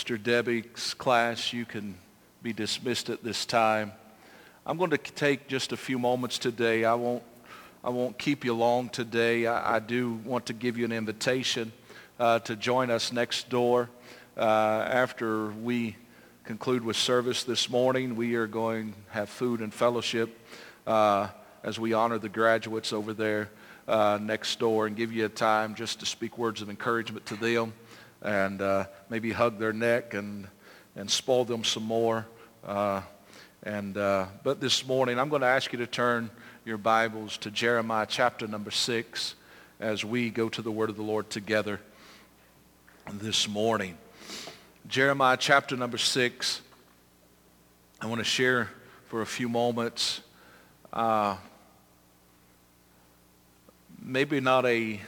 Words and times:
Sister 0.00 0.16
Debbie's 0.16 0.94
class, 0.94 1.52
you 1.52 1.66
can 1.66 1.94
be 2.42 2.54
dismissed 2.54 3.10
at 3.10 3.22
this 3.22 3.44
time. 3.44 3.92
I'm 4.64 4.78
going 4.78 4.88
to 4.92 4.96
take 4.96 5.46
just 5.46 5.72
a 5.72 5.76
few 5.76 5.98
moments 5.98 6.38
today. 6.38 6.86
I 6.86 6.94
won't, 6.94 7.22
I 7.84 7.90
won't 7.90 8.16
keep 8.16 8.42
you 8.42 8.54
long 8.54 8.88
today. 8.88 9.46
I, 9.46 9.76
I 9.76 9.78
do 9.78 10.14
want 10.24 10.46
to 10.46 10.54
give 10.54 10.78
you 10.78 10.86
an 10.86 10.92
invitation 10.92 11.70
uh, 12.18 12.38
to 12.38 12.56
join 12.56 12.90
us 12.90 13.12
next 13.12 13.50
door. 13.50 13.90
Uh, 14.38 14.40
after 14.40 15.50
we 15.50 15.96
conclude 16.44 16.82
with 16.82 16.96
service 16.96 17.44
this 17.44 17.68
morning, 17.68 18.16
we 18.16 18.36
are 18.36 18.46
going 18.46 18.94
to 18.94 18.98
have 19.10 19.28
food 19.28 19.60
and 19.60 19.72
fellowship 19.72 20.34
uh, 20.86 21.28
as 21.62 21.78
we 21.78 21.92
honor 21.92 22.16
the 22.16 22.30
graduates 22.30 22.94
over 22.94 23.12
there 23.12 23.50
uh, 23.86 24.18
next 24.18 24.58
door 24.60 24.86
and 24.86 24.96
give 24.96 25.12
you 25.12 25.26
a 25.26 25.28
time 25.28 25.74
just 25.74 26.00
to 26.00 26.06
speak 26.06 26.38
words 26.38 26.62
of 26.62 26.70
encouragement 26.70 27.26
to 27.26 27.36
them 27.36 27.74
and 28.22 28.60
uh, 28.60 28.86
maybe 29.08 29.32
hug 29.32 29.58
their 29.58 29.72
neck 29.72 30.14
and, 30.14 30.46
and 30.96 31.10
spoil 31.10 31.44
them 31.44 31.64
some 31.64 31.84
more. 31.84 32.26
Uh, 32.64 33.02
and, 33.62 33.96
uh, 33.96 34.26
but 34.42 34.60
this 34.60 34.86
morning, 34.86 35.18
I'm 35.18 35.28
going 35.28 35.42
to 35.42 35.48
ask 35.48 35.72
you 35.72 35.78
to 35.78 35.86
turn 35.86 36.30
your 36.64 36.78
Bibles 36.78 37.36
to 37.38 37.50
Jeremiah 37.50 38.06
chapter 38.08 38.46
number 38.46 38.70
6 38.70 39.34
as 39.80 40.04
we 40.04 40.30
go 40.30 40.48
to 40.48 40.62
the 40.62 40.70
word 40.70 40.90
of 40.90 40.96
the 40.96 41.02
Lord 41.02 41.30
together 41.30 41.80
this 43.12 43.48
morning. 43.48 43.96
Jeremiah 44.86 45.36
chapter 45.38 45.76
number 45.76 45.98
6. 45.98 46.60
I 48.00 48.06
want 48.06 48.18
to 48.18 48.24
share 48.24 48.70
for 49.06 49.22
a 49.22 49.26
few 49.26 49.48
moments 49.48 50.20
uh, 50.92 51.36
maybe 54.02 54.40
not 54.40 54.66
a 54.66 55.00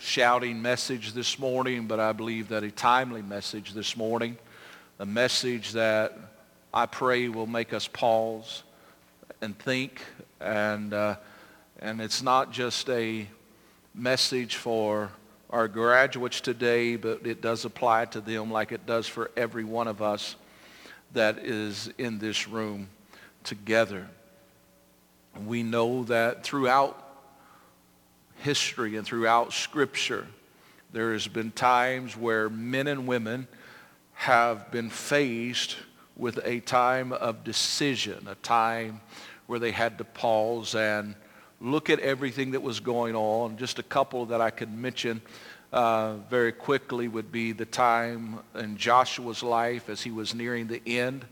shouting 0.00 0.62
message 0.62 1.12
this 1.12 1.38
morning, 1.38 1.86
but 1.86 2.00
I 2.00 2.12
believe 2.12 2.48
that 2.48 2.62
a 2.62 2.70
timely 2.70 3.20
message 3.20 3.74
this 3.74 3.98
morning, 3.98 4.38
a 4.98 5.04
message 5.04 5.72
that 5.72 6.16
I 6.72 6.86
pray 6.86 7.28
will 7.28 7.46
make 7.46 7.74
us 7.74 7.86
pause 7.86 8.62
and 9.42 9.56
think. 9.58 10.00
And, 10.40 10.94
uh, 10.94 11.16
and 11.80 12.00
it's 12.00 12.22
not 12.22 12.50
just 12.50 12.88
a 12.88 13.26
message 13.94 14.56
for 14.56 15.10
our 15.50 15.68
graduates 15.68 16.40
today, 16.40 16.96
but 16.96 17.26
it 17.26 17.42
does 17.42 17.66
apply 17.66 18.06
to 18.06 18.22
them 18.22 18.50
like 18.50 18.72
it 18.72 18.86
does 18.86 19.06
for 19.06 19.30
every 19.36 19.64
one 19.64 19.86
of 19.86 20.00
us 20.00 20.34
that 21.12 21.38
is 21.40 21.90
in 21.98 22.18
this 22.18 22.48
room 22.48 22.88
together. 23.44 24.08
We 25.44 25.62
know 25.62 26.04
that 26.04 26.42
throughout 26.42 27.09
history 28.40 28.96
and 28.96 29.06
throughout 29.06 29.52
Scripture, 29.52 30.26
there 30.92 31.12
has 31.12 31.28
been 31.28 31.50
times 31.52 32.16
where 32.16 32.48
men 32.48 32.86
and 32.86 33.06
women 33.06 33.46
have 34.14 34.70
been 34.70 34.90
faced 34.90 35.76
with 36.16 36.38
a 36.44 36.60
time 36.60 37.12
of 37.12 37.44
decision, 37.44 38.26
a 38.28 38.34
time 38.36 39.00
where 39.46 39.58
they 39.58 39.70
had 39.70 39.98
to 39.98 40.04
pause 40.04 40.74
and 40.74 41.14
look 41.60 41.90
at 41.90 41.98
everything 42.00 42.50
that 42.50 42.60
was 42.60 42.80
going 42.80 43.14
on. 43.14 43.56
Just 43.56 43.78
a 43.78 43.82
couple 43.82 44.26
that 44.26 44.40
I 44.40 44.50
could 44.50 44.72
mention 44.76 45.20
uh, 45.72 46.14
very 46.28 46.52
quickly 46.52 47.08
would 47.08 47.30
be 47.30 47.52
the 47.52 47.64
time 47.64 48.40
in 48.54 48.76
Joshua's 48.76 49.42
life 49.42 49.88
as 49.88 50.02
he 50.02 50.10
was 50.10 50.34
nearing 50.34 50.66
the 50.66 50.82
end 50.86 51.24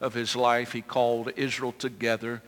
of 0.00 0.14
his 0.14 0.36
life. 0.36 0.72
He 0.72 0.82
called 0.82 1.32
Israel 1.36 1.72
together 1.72 2.42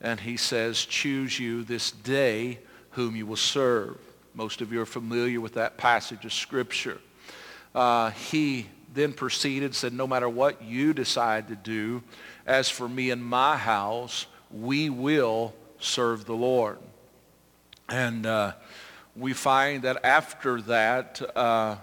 and 0.00 0.20
he 0.20 0.36
says, 0.36 0.84
choose 0.84 1.38
you 1.38 1.64
this 1.64 1.90
day 1.90 2.58
whom 2.94 3.14
you 3.16 3.26
will 3.26 3.36
serve. 3.36 3.96
Most 4.34 4.60
of 4.60 4.72
you 4.72 4.80
are 4.80 4.86
familiar 4.86 5.40
with 5.40 5.54
that 5.54 5.76
passage 5.76 6.24
of 6.24 6.32
Scripture. 6.32 6.98
Uh, 7.74 8.10
he 8.10 8.66
then 8.92 9.12
proceeded, 9.12 9.66
and 9.66 9.74
said, 9.74 9.92
no 9.92 10.06
matter 10.06 10.28
what 10.28 10.62
you 10.62 10.92
decide 10.94 11.48
to 11.48 11.56
do, 11.56 12.02
as 12.46 12.70
for 12.70 12.88
me 12.88 13.10
and 13.10 13.24
my 13.24 13.56
house, 13.56 14.26
we 14.50 14.88
will 14.88 15.52
serve 15.80 16.24
the 16.24 16.34
Lord. 16.34 16.78
And 17.88 18.24
uh, 18.24 18.52
we 19.16 19.32
find 19.32 19.82
that 19.82 20.04
after 20.04 20.60
that 20.62 21.20
uh, 21.36 21.76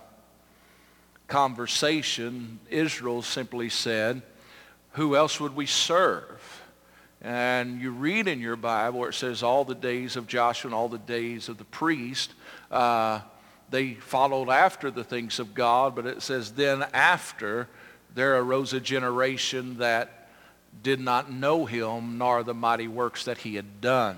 conversation, 1.28 2.60
Israel 2.70 3.22
simply 3.22 3.70
said, 3.70 4.22
who 4.94 5.16
else 5.16 5.40
would 5.40 5.56
we 5.56 5.66
serve? 5.66 6.41
And 7.22 7.80
you 7.80 7.92
read 7.92 8.28
in 8.28 8.40
your 8.40 8.56
Bible 8.56 9.00
where 9.00 9.10
it 9.10 9.14
says 9.14 9.44
all 9.44 9.64
the 9.64 9.76
days 9.76 10.16
of 10.16 10.26
Joshua 10.26 10.70
and 10.70 10.76
all 10.76 10.90
the 10.90 10.98
days 10.98 11.50
of 11.50 11.60
the 11.60 11.66
priest, 11.66 12.34
uh, 12.72 13.22
they 13.70 13.94
followed 13.94 14.50
after 14.50 14.90
the 14.90 15.04
things 15.04 15.40
of 15.40 15.54
God, 15.54 15.96
but 15.96 16.08
it 16.08 16.24
says 16.24 16.52
then 16.54 16.84
after 16.94 17.68
there 18.16 18.38
arose 18.38 18.74
a 18.74 18.80
generation 18.80 19.78
that 19.78 20.30
did 20.82 21.00
not 21.00 21.32
know 21.32 21.66
him 21.66 22.18
nor 22.18 22.44
the 22.44 22.56
mighty 22.56 22.88
works 22.88 23.26
that 23.26 23.38
he 23.38 23.56
had 23.56 23.82
done. 23.82 24.18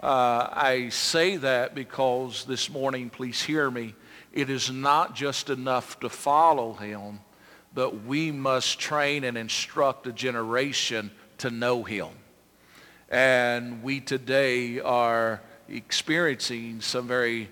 Uh, 0.00 0.48
I 0.52 0.90
say 0.90 1.36
that 1.38 1.74
because 1.74 2.44
this 2.44 2.70
morning, 2.70 3.10
please 3.10 3.42
hear 3.42 3.70
me, 3.70 3.94
it 4.32 4.50
is 4.50 4.70
not 4.70 5.14
just 5.16 5.50
enough 5.50 5.98
to 6.00 6.08
follow 6.08 6.74
him, 6.74 7.20
but 7.74 8.04
we 8.04 8.30
must 8.30 8.78
train 8.78 9.24
and 9.24 9.36
instruct 9.36 10.06
a 10.06 10.12
generation 10.12 11.10
to 11.38 11.50
know 11.50 11.82
him. 11.82 12.08
And 13.08 13.82
we 13.82 14.00
today 14.00 14.80
are 14.80 15.40
experiencing 15.68 16.80
some 16.80 17.06
very 17.06 17.48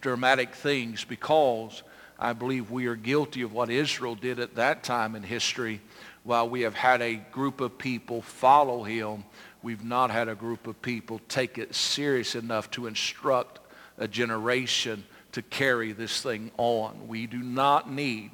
dramatic 0.00 0.54
things 0.54 1.04
because 1.04 1.82
I 2.18 2.32
believe 2.32 2.70
we 2.70 2.86
are 2.86 2.96
guilty 2.96 3.42
of 3.42 3.52
what 3.52 3.70
Israel 3.70 4.14
did 4.14 4.40
at 4.40 4.54
that 4.56 4.82
time 4.82 5.14
in 5.14 5.22
history. 5.22 5.80
While 6.24 6.48
we 6.48 6.62
have 6.62 6.74
had 6.74 7.02
a 7.02 7.16
group 7.16 7.60
of 7.60 7.78
people 7.78 8.22
follow 8.22 8.82
him, 8.82 9.24
we've 9.62 9.84
not 9.84 10.10
had 10.10 10.28
a 10.28 10.34
group 10.34 10.66
of 10.66 10.80
people 10.82 11.20
take 11.28 11.58
it 11.58 11.74
serious 11.74 12.34
enough 12.34 12.70
to 12.72 12.86
instruct 12.86 13.60
a 13.98 14.08
generation 14.08 15.04
to 15.32 15.42
carry 15.42 15.92
this 15.92 16.22
thing 16.22 16.50
on. 16.56 17.08
We 17.08 17.26
do 17.26 17.38
not 17.38 17.90
need 17.90 18.30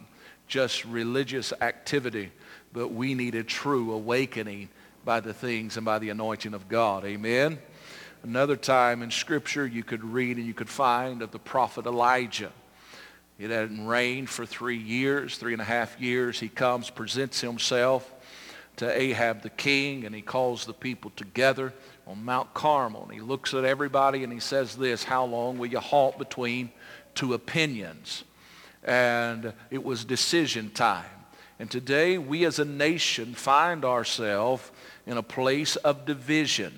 just 0.47 0.85
religious 0.85 1.53
activity, 1.61 2.31
but 2.73 2.93
we 2.93 3.15
need 3.15 3.35
a 3.35 3.43
true 3.43 3.93
awakening 3.93 4.69
by 5.05 5.21
the 5.21 5.35
things 5.35 5.77
and 5.77 5.85
by 5.85 5.99
the 5.99 6.11
anointing 6.11 6.55
of 6.55 6.69
God. 6.69 7.05
Amen. 7.05 7.59
Another 8.23 8.57
time 8.57 9.03
in 9.03 9.11
Scripture 9.11 9.67
you 9.67 9.83
could 9.83 10.05
read 10.05 10.37
and 10.37 10.47
you 10.47 10.55
could 10.55 10.69
find 10.69 11.23
of 11.23 11.33
the 11.33 11.39
prophet 11.39 11.87
Elijah. 11.87 12.53
It 13.39 13.51
hadn't 13.51 13.87
rained 13.87 14.31
for 14.31 14.47
three 14.47 14.77
years, 14.77 15.39
three 15.39 15.53
and 15.53 15.62
a 15.62 15.65
half 15.65 16.01
years. 16.01 16.39
He 16.39 16.49
comes, 16.49 16.91
presents 16.91 17.41
himself 17.41 18.12
to 18.77 19.01
Ahab 19.01 19.43
the 19.43 19.51
king, 19.51 20.05
and 20.05 20.15
he 20.15 20.23
calls 20.23 20.65
the 20.65 20.73
people 20.73 21.11
together 21.17 21.73
on 22.07 22.25
Mount 22.25 22.55
Carmel. 22.55 23.03
And 23.03 23.12
he 23.12 23.21
looks 23.21 23.55
at 23.55 23.65
everybody 23.65 24.23
and 24.23 24.33
he 24.33 24.41
says 24.41 24.77
this, 24.77 25.03
how 25.03 25.25
long 25.25 25.59
will 25.59 25.67
you 25.67 25.81
halt 25.81 26.19
between 26.19 26.71
two 27.15 27.35
opinions? 27.35 28.25
And 28.85 29.53
it 29.71 29.83
was 29.83 30.05
decision 30.05 30.71
time. 30.71 31.05
And 31.62 31.71
today 31.71 32.19
we 32.19 32.45
as 32.45 32.59
a 32.59 32.65
nation 32.65 33.34
find 33.34 33.84
ourselves 33.84 34.69
in 35.06 35.17
a 35.17 35.23
place 35.23 35.77
of 35.77 36.05
division. 36.06 36.73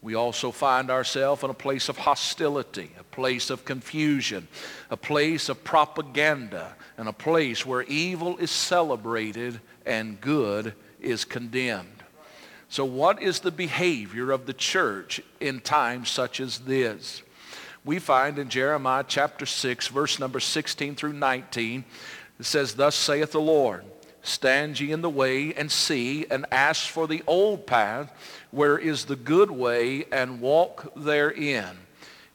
We 0.00 0.14
also 0.14 0.52
find 0.52 0.92
ourselves 0.92 1.42
in 1.42 1.50
a 1.50 1.54
place 1.54 1.88
of 1.88 1.98
hostility, 1.98 2.92
a 3.00 3.02
place 3.02 3.50
of 3.50 3.64
confusion, 3.64 4.46
a 4.90 4.96
place 4.96 5.48
of 5.48 5.64
propaganda, 5.64 6.76
and 6.96 7.08
a 7.08 7.12
place 7.12 7.66
where 7.66 7.82
evil 7.82 8.38
is 8.38 8.52
celebrated 8.52 9.58
and 9.84 10.20
good 10.20 10.72
is 11.00 11.24
condemned. 11.24 12.04
So 12.68 12.84
what 12.84 13.20
is 13.20 13.40
the 13.40 13.50
behavior 13.50 14.30
of 14.30 14.46
the 14.46 14.54
church 14.54 15.20
in 15.40 15.58
times 15.58 16.10
such 16.10 16.38
as 16.38 16.60
this? 16.60 17.24
We 17.84 17.98
find 17.98 18.38
in 18.38 18.50
Jeremiah 18.50 19.04
chapter 19.04 19.46
6, 19.46 19.88
verse 19.88 20.20
number 20.20 20.38
16 20.38 20.94
through 20.94 21.14
19, 21.14 21.84
it 22.38 22.46
says, 22.46 22.74
Thus 22.74 22.94
saith 22.94 23.32
the 23.32 23.40
Lord, 23.40 23.84
Stand 24.28 24.78
ye 24.78 24.92
in 24.92 25.00
the 25.00 25.08
way 25.08 25.54
and 25.54 25.72
see 25.72 26.26
and 26.30 26.44
ask 26.52 26.86
for 26.86 27.08
the 27.08 27.22
old 27.26 27.66
path 27.66 28.12
where 28.50 28.76
is 28.76 29.06
the 29.06 29.16
good 29.16 29.50
way 29.50 30.04
and 30.12 30.42
walk 30.42 30.92
therein. 30.94 31.78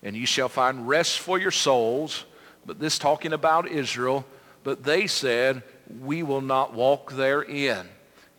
And 0.01 0.15
ye 0.15 0.25
shall 0.25 0.49
find 0.49 0.89
rest 0.89 1.19
for 1.19 1.37
your 1.37 1.51
souls. 1.51 2.25
But 2.65 2.79
this 2.79 2.97
talking 2.97 3.31
about 3.31 3.67
Israel. 3.67 4.25
But 4.63 4.83
they 4.83 5.05
said, 5.05 5.61
we 6.01 6.23
will 6.23 6.41
not 6.41 6.73
walk 6.73 7.11
therein. 7.11 7.87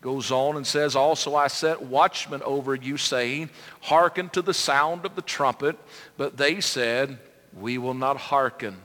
Goes 0.00 0.32
on 0.32 0.56
and 0.56 0.66
says, 0.66 0.96
also 0.96 1.36
I 1.36 1.46
set 1.46 1.80
watchmen 1.80 2.42
over 2.42 2.74
you 2.74 2.96
saying, 2.96 3.50
hearken 3.82 4.30
to 4.30 4.42
the 4.42 4.52
sound 4.52 5.06
of 5.06 5.14
the 5.14 5.22
trumpet. 5.22 5.78
But 6.16 6.36
they 6.36 6.60
said, 6.60 7.20
we 7.56 7.78
will 7.78 7.94
not 7.94 8.16
hearken. 8.16 8.78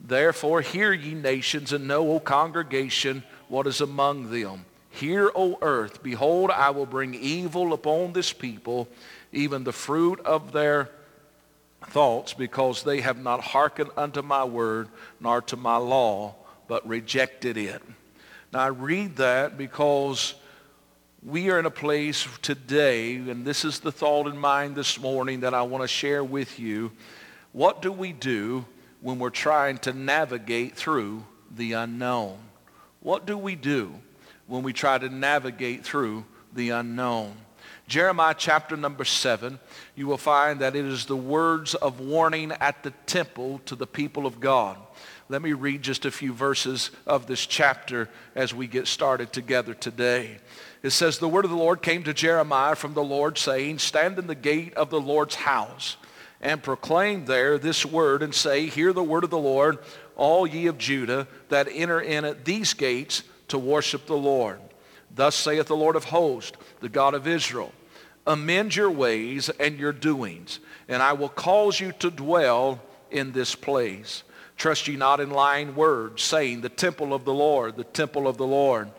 Therefore 0.00 0.62
hear 0.62 0.94
ye 0.94 1.12
nations 1.12 1.74
and 1.74 1.86
know, 1.86 2.12
O 2.12 2.20
congregation, 2.20 3.24
what 3.50 3.66
is 3.66 3.80
among 3.80 4.30
them. 4.30 4.64
Hear, 4.90 5.30
O 5.34 5.58
earth, 5.60 6.02
behold, 6.02 6.50
I 6.50 6.70
will 6.70 6.86
bring 6.86 7.14
evil 7.14 7.72
upon 7.72 8.12
this 8.12 8.32
people, 8.32 8.88
even 9.32 9.64
the 9.64 9.72
fruit 9.72 10.20
of 10.20 10.52
their 10.52 10.88
thoughts, 11.88 12.32
because 12.32 12.84
they 12.84 13.00
have 13.00 13.18
not 13.18 13.40
hearkened 13.40 13.90
unto 13.96 14.22
my 14.22 14.44
word, 14.44 14.88
nor 15.20 15.42
to 15.42 15.56
my 15.56 15.76
law, 15.76 16.36
but 16.68 16.86
rejected 16.88 17.56
it. 17.56 17.82
Now 18.52 18.60
I 18.60 18.68
read 18.68 19.16
that 19.16 19.58
because 19.58 20.34
we 21.22 21.50
are 21.50 21.58
in 21.58 21.66
a 21.66 21.70
place 21.70 22.26
today, 22.42 23.16
and 23.16 23.44
this 23.44 23.64
is 23.64 23.80
the 23.80 23.92
thought 23.92 24.28
in 24.28 24.38
mind 24.38 24.76
this 24.76 24.98
morning 24.98 25.40
that 25.40 25.54
I 25.54 25.62
want 25.62 25.82
to 25.82 25.88
share 25.88 26.22
with 26.22 26.58
you. 26.58 26.92
What 27.52 27.82
do 27.82 27.90
we 27.90 28.12
do 28.12 28.64
when 29.00 29.18
we're 29.18 29.30
trying 29.30 29.78
to 29.78 29.92
navigate 29.92 30.76
through 30.76 31.24
the 31.54 31.72
unknown? 31.72 32.38
What 33.00 33.26
do 33.26 33.38
we 33.38 33.56
do 33.56 33.94
when 34.46 34.62
we 34.62 34.72
try 34.72 34.98
to 34.98 35.08
navigate 35.08 35.84
through 35.84 36.24
the 36.52 36.70
unknown? 36.70 37.34
Jeremiah 37.88 38.34
chapter 38.36 38.76
number 38.76 39.04
7, 39.04 39.58
you 39.96 40.06
will 40.06 40.18
find 40.18 40.60
that 40.60 40.76
it 40.76 40.84
is 40.84 41.06
the 41.06 41.16
words 41.16 41.74
of 41.74 41.98
warning 41.98 42.52
at 42.52 42.82
the 42.82 42.92
temple 43.06 43.60
to 43.66 43.74
the 43.74 43.86
people 43.86 44.26
of 44.26 44.38
God. 44.38 44.76
Let 45.28 45.42
me 45.42 45.54
read 45.54 45.82
just 45.82 46.04
a 46.04 46.10
few 46.10 46.32
verses 46.32 46.90
of 47.06 47.26
this 47.26 47.46
chapter 47.46 48.08
as 48.34 48.54
we 48.54 48.66
get 48.66 48.86
started 48.86 49.32
together 49.32 49.74
today. 49.74 50.38
It 50.82 50.90
says, 50.90 51.18
The 51.18 51.28
word 51.28 51.44
of 51.44 51.50
the 51.50 51.56
Lord 51.56 51.82
came 51.82 52.02
to 52.04 52.14
Jeremiah 52.14 52.74
from 52.74 52.94
the 52.94 53.02
Lord, 53.02 53.38
saying, 53.38 53.78
Stand 53.78 54.18
in 54.18 54.26
the 54.26 54.34
gate 54.34 54.74
of 54.74 54.90
the 54.90 55.00
Lord's 55.00 55.36
house 55.36 55.96
and 56.40 56.62
proclaim 56.62 57.26
there 57.26 57.58
this 57.58 57.84
word 57.84 58.22
and 58.22 58.34
say, 58.34 58.66
Hear 58.66 58.92
the 58.92 59.02
word 59.02 59.24
of 59.24 59.30
the 59.30 59.38
Lord, 59.38 59.78
all 60.20 60.46
ye 60.46 60.66
of 60.66 60.76
Judah 60.76 61.26
that 61.48 61.66
enter 61.72 61.98
in 61.98 62.26
at 62.26 62.44
these 62.44 62.74
gates 62.74 63.22
to 63.48 63.58
worship 63.58 64.06
the 64.06 64.16
Lord. 64.16 64.60
Thus 65.12 65.34
saith 65.34 65.66
the 65.66 65.74
Lord 65.74 65.96
of 65.96 66.04
hosts, 66.04 66.56
the 66.80 66.90
God 66.90 67.14
of 67.14 67.26
Israel, 67.26 67.72
Amend 68.26 68.76
your 68.76 68.90
ways 68.90 69.48
and 69.48 69.78
your 69.78 69.94
doings, 69.94 70.60
and 70.88 71.02
I 71.02 71.14
will 71.14 71.30
cause 71.30 71.80
you 71.80 71.92
to 72.00 72.10
dwell 72.10 72.80
in 73.10 73.32
this 73.32 73.54
place. 73.54 74.22
Trust 74.58 74.86
ye 74.88 74.94
not 74.94 75.20
in 75.20 75.30
lying 75.30 75.74
words, 75.74 76.22
saying, 76.22 76.60
The 76.60 76.68
temple 76.68 77.14
of 77.14 77.24
the 77.24 77.32
Lord, 77.32 77.76
the 77.76 77.84
temple 77.84 78.28
of 78.28 78.36
the 78.36 78.46
Lord, 78.46 78.90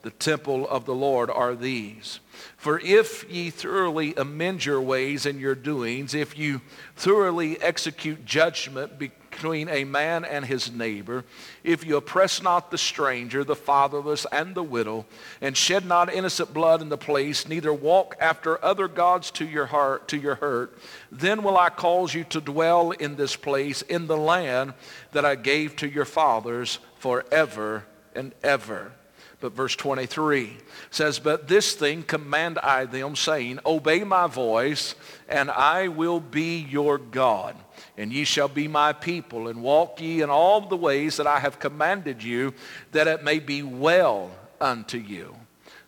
the 0.00 0.10
temple 0.10 0.66
of 0.66 0.86
the 0.86 0.94
Lord 0.94 1.30
are 1.30 1.54
these. 1.54 2.20
For 2.56 2.80
if 2.80 3.30
ye 3.30 3.50
thoroughly 3.50 4.14
amend 4.14 4.64
your 4.64 4.80
ways 4.80 5.26
and 5.26 5.38
your 5.38 5.54
doings, 5.54 6.14
if 6.14 6.38
you 6.38 6.62
thoroughly 6.96 7.60
execute 7.60 8.24
judgment 8.24 8.98
between 9.40 9.70
a 9.70 9.84
man 9.84 10.22
and 10.26 10.44
his 10.44 10.70
neighbor, 10.70 11.24
if 11.64 11.82
you 11.82 11.96
oppress 11.96 12.42
not 12.42 12.70
the 12.70 12.76
stranger, 12.76 13.42
the 13.42 13.56
fatherless, 13.56 14.26
and 14.30 14.54
the 14.54 14.62
widow, 14.62 15.06
and 15.40 15.56
shed 15.56 15.86
not 15.86 16.12
innocent 16.12 16.52
blood 16.52 16.82
in 16.82 16.90
the 16.90 16.98
place, 16.98 17.48
neither 17.48 17.72
walk 17.72 18.14
after 18.20 18.62
other 18.62 18.86
gods 18.86 19.30
to 19.30 19.46
your 19.46 19.64
heart, 19.64 20.08
to 20.08 20.18
your 20.18 20.34
hurt, 20.34 20.76
then 21.10 21.42
will 21.42 21.56
I 21.56 21.70
cause 21.70 22.12
you 22.12 22.24
to 22.24 22.40
dwell 22.42 22.90
in 22.90 23.16
this 23.16 23.34
place, 23.34 23.80
in 23.80 24.08
the 24.08 24.16
land 24.16 24.74
that 25.12 25.24
I 25.24 25.36
gave 25.36 25.74
to 25.76 25.88
your 25.88 26.04
fathers 26.04 26.78
forever 26.98 27.86
and 28.14 28.34
ever. 28.42 28.92
But 29.40 29.52
verse 29.52 29.74
23 29.74 30.54
says, 30.90 31.18
But 31.18 31.48
this 31.48 31.74
thing 31.74 32.02
command 32.02 32.58
I 32.58 32.84
them, 32.84 33.16
saying, 33.16 33.60
Obey 33.64 34.04
my 34.04 34.26
voice, 34.26 34.94
and 35.30 35.50
I 35.50 35.88
will 35.88 36.20
be 36.20 36.58
your 36.58 36.98
God. 36.98 37.56
And 37.96 38.12
ye 38.12 38.24
shall 38.24 38.48
be 38.48 38.68
my 38.68 38.92
people, 38.92 39.48
and 39.48 39.62
walk 39.62 40.00
ye 40.00 40.22
in 40.22 40.30
all 40.30 40.60
the 40.60 40.76
ways 40.76 41.16
that 41.16 41.26
I 41.26 41.40
have 41.40 41.58
commanded 41.58 42.22
you, 42.22 42.54
that 42.92 43.08
it 43.08 43.22
may 43.22 43.38
be 43.38 43.62
well 43.62 44.30
unto 44.60 44.98
you. 44.98 45.36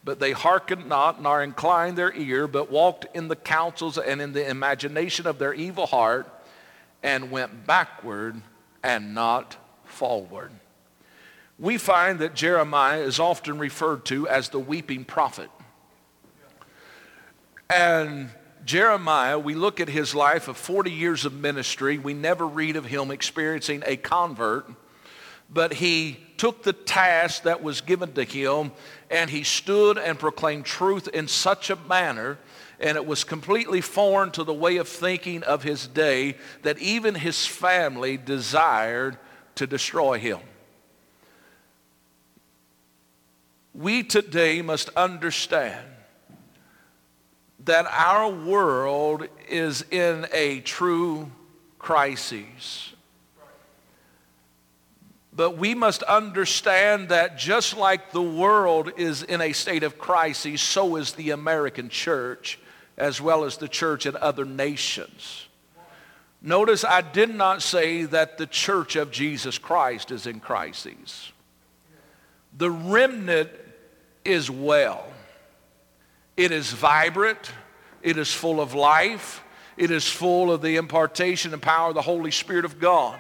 But 0.05 0.19
they 0.19 0.33
hearkened 0.33 0.89
not, 0.89 1.23
nor 1.23 1.43
inclined 1.43 1.97
their 1.97 2.13
ear, 2.13 2.47
but 2.49 2.71
walked 2.71 3.07
in 3.15 3.29
the 3.29 3.37
counsels 3.37 3.99
and 3.99 4.21
in 4.21 4.33
the 4.33 4.49
imagination 4.49 5.27
of 5.27 5.39
their 5.39 5.55
evil 5.55 5.87
heart, 5.87 6.29
and 7.03 7.31
went 7.31 7.67
backward 7.67 8.43
and 8.83 9.15
not 9.15 9.57
forward 9.85 10.53
we 11.63 11.79
find 11.79 12.19
that 12.19 12.35
Jeremiah 12.35 13.03
is 13.03 13.21
often 13.21 13.57
referred 13.59 14.05
to 14.07 14.27
as 14.27 14.49
the 14.49 14.59
weeping 14.59 15.05
prophet. 15.05 15.49
And 17.71 18.31
Jeremiah, 18.65 19.39
we 19.39 19.55
look 19.55 19.81
at 19.81 19.89
his 19.89 20.15
life 20.15 20.49
of 20.49 20.57
40 20.57 20.91
years 20.91 21.25
of 21.25 21.35
ministry. 21.35 21.99
We 21.99 22.15
never 22.15 22.47
read 22.47 22.77
of 22.77 22.85
him 22.85 23.11
experiencing 23.11 23.83
a 23.87 23.97
convert, 23.97 24.71
but 25.51 25.75
he 25.75 26.19
took 26.37 26.63
the 26.63 26.73
task 26.73 27.43
that 27.43 27.63
was 27.63 27.81
given 27.81 28.13
to 28.13 28.25
him 28.25 28.73
and 29.11 29.29
he 29.31 29.43
stood 29.43 29.99
and 29.99 30.19
proclaimed 30.19 30.65
truth 30.65 31.09
in 31.09 31.29
such 31.29 31.71
a 31.71 31.77
manner 31.77 32.39
and 32.81 32.97
it 32.97 33.07
was 33.07 33.23
completely 33.23 33.81
foreign 33.81 34.33
to 34.33 34.43
the 34.43 34.53
way 34.53 34.77
of 34.79 34.89
thinking 34.89 35.45
of 35.45 35.63
his 35.63 35.87
day 35.87 36.37
that 36.63 36.79
even 36.79 37.15
his 37.15 37.47
family 37.47 38.17
desired 38.17 39.17
to 39.55 39.67
destroy 39.67 40.19
him. 40.19 40.41
we 43.75 44.03
today 44.03 44.61
must 44.63 44.91
understand 44.91 45.87
that 47.65 47.87
our 47.87 48.29
world 48.29 49.29
is 49.49 49.85
in 49.91 50.27
a 50.33 50.61
true 50.61 51.31
crisis. 51.79 52.93
But 55.35 55.57
we 55.57 55.75
must 55.75 56.03
understand 56.03 57.09
that 57.09 57.39
just 57.39 57.77
like 57.77 58.13
the 58.13 58.23
world 58.23 58.93
is 58.97 59.23
in 59.23 59.41
a 59.41 59.53
state 59.53 59.83
of 59.83 59.99
crisis, 59.99 60.61
so 60.61 60.97
is 60.97 61.13
the 61.13 61.31
American 61.31 61.89
church, 61.89 62.59
as 62.99 63.21
well 63.21 63.45
as 63.45 63.57
the 63.57 63.69
church 63.69 64.05
in 64.05 64.17
other 64.17 64.45
nations. 64.45 65.47
Notice 66.43 66.85
I 66.85 67.01
did 67.01 67.35
not 67.35 67.63
say 67.63 68.05
that 68.05 68.37
the 68.37 68.47
church 68.47 68.97
of 68.97 69.11
Jesus 69.11 69.59
Christ 69.59 70.11
is 70.11 70.27
in 70.27 70.41
crisis. 70.41 71.33
The 72.59 72.71
remnant 72.71 73.51
is 74.25 74.51
well. 74.51 75.12
It 76.37 76.53
is 76.53 76.71
vibrant. 76.71 77.51
It 78.03 78.17
is 78.17 78.33
full 78.33 78.61
of 78.61 78.75
life. 78.75 79.43
It 79.77 79.91
is 79.91 80.07
full 80.07 80.53
of 80.53 80.63
the 80.63 80.77
impartation 80.77 81.53
and 81.53 81.63
power 81.63 81.89
of 81.89 81.95
the 81.95 82.03
Holy 82.03 82.31
Spirit 82.31 82.65
of 82.65 82.79
God. 82.79 83.19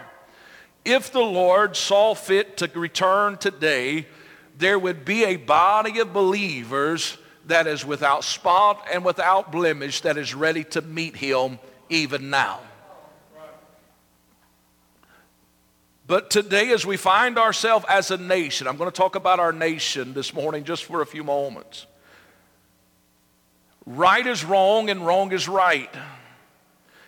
If 0.84 1.12
the 1.12 1.20
Lord 1.20 1.76
saw 1.76 2.14
fit 2.14 2.56
to 2.58 2.70
return 2.74 3.38
today, 3.38 4.06
there 4.58 4.78
would 4.78 5.04
be 5.04 5.24
a 5.24 5.36
body 5.36 6.00
of 6.00 6.12
believers 6.12 7.16
that 7.46 7.66
is 7.66 7.84
without 7.84 8.24
spot 8.24 8.86
and 8.92 9.04
without 9.04 9.52
blemish 9.52 10.00
that 10.02 10.16
is 10.16 10.34
ready 10.34 10.64
to 10.64 10.82
meet 10.82 11.16
him 11.16 11.58
even 11.88 12.30
now. 12.30 12.60
But 16.06 16.30
today, 16.30 16.72
as 16.72 16.84
we 16.84 16.96
find 16.96 17.38
ourselves 17.38 17.86
as 17.88 18.10
a 18.10 18.16
nation, 18.16 18.66
I'm 18.66 18.76
going 18.76 18.90
to 18.90 18.96
talk 18.96 19.14
about 19.14 19.38
our 19.40 19.52
nation 19.52 20.14
this 20.14 20.34
morning 20.34 20.64
just 20.64 20.84
for 20.84 21.00
a 21.00 21.06
few 21.06 21.24
moments. 21.24 21.86
Right 23.84 24.26
is 24.26 24.44
wrong 24.44 24.90
and 24.90 25.06
wrong 25.06 25.32
is 25.32 25.48
right. 25.48 25.92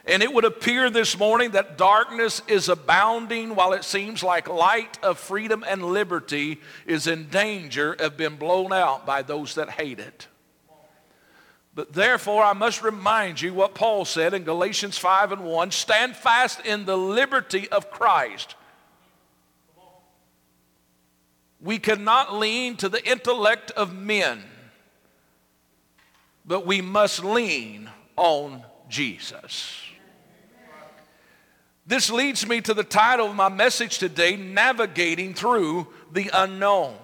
And 0.07 0.23
it 0.23 0.33
would 0.33 0.45
appear 0.45 0.91
this 0.91 1.19
morning 1.19 1.53
that 1.53 1.79
darkness 1.79 2.43
is 2.47 2.69
abounding 2.69 3.55
while 3.55 3.73
it 3.73 3.85
seems 3.85 4.23
like 4.23 4.49
light 4.49 4.99
of 5.03 5.19
freedom 5.19 5.65
and 5.67 5.83
liberty 5.83 6.61
is 6.87 7.07
in 7.07 7.29
danger 7.29 7.95
of 7.95 8.17
being 8.17 8.37
blown 8.37 8.73
out 8.73 9.07
by 9.07 9.23
those 9.23 9.55
that 9.55 9.71
hate 9.71 9.99
it. 9.99 10.29
But 11.75 11.93
therefore, 11.93 12.45
I 12.45 12.53
must 12.53 12.83
remind 12.83 13.41
you 13.41 13.55
what 13.55 13.75
Paul 13.75 14.05
said 14.05 14.35
in 14.35 14.45
Galatians 14.45 14.99
5 14.99 15.33
and 15.33 15.45
1 15.45 15.71
stand 15.71 16.15
fast 16.17 16.61
in 16.61 16.85
the 16.85 16.99
liberty 16.99 17.69
of 17.71 17.91
Christ 17.91 18.55
we 21.65 21.79
cannot 21.79 22.35
lean 22.35 22.77
to 22.77 22.89
the 22.91 23.05
intellect 23.11 23.71
of 23.73 23.97
men, 23.97 24.45
but 26.45 26.67
we 26.67 26.81
must 26.81 27.25
lean 27.25 27.91
on 28.17 28.63
Jesus. 28.89 29.81
This 31.87 32.11
leads 32.11 32.47
me 32.47 32.61
to 32.63 32.75
the 32.75 32.85
title 32.85 33.27
of 33.27 33.35
my 33.35 33.49
message 33.49 33.99
today 33.99 34.37
Navigating 34.37 35.35
Through 35.35 35.89
the 36.13 36.31
Unknown. 36.33 36.97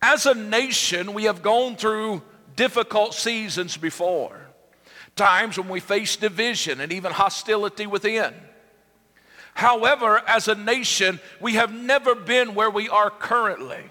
As 0.00 0.24
a 0.24 0.34
nation, 0.34 1.12
we 1.12 1.24
have 1.24 1.42
gone 1.42 1.76
through 1.76 2.22
difficult 2.56 3.14
seasons 3.14 3.76
before, 3.76 4.40
times 5.16 5.58
when 5.58 5.68
we 5.68 5.80
face 5.80 6.16
division 6.16 6.80
and 6.80 6.92
even 6.92 7.12
hostility 7.12 7.86
within. 7.86 8.34
However, 9.52 10.22
as 10.26 10.48
a 10.48 10.54
nation, 10.54 11.20
we 11.38 11.54
have 11.54 11.72
never 11.72 12.14
been 12.14 12.54
where 12.54 12.70
we 12.70 12.88
are 12.88 13.10
currently. 13.10 13.84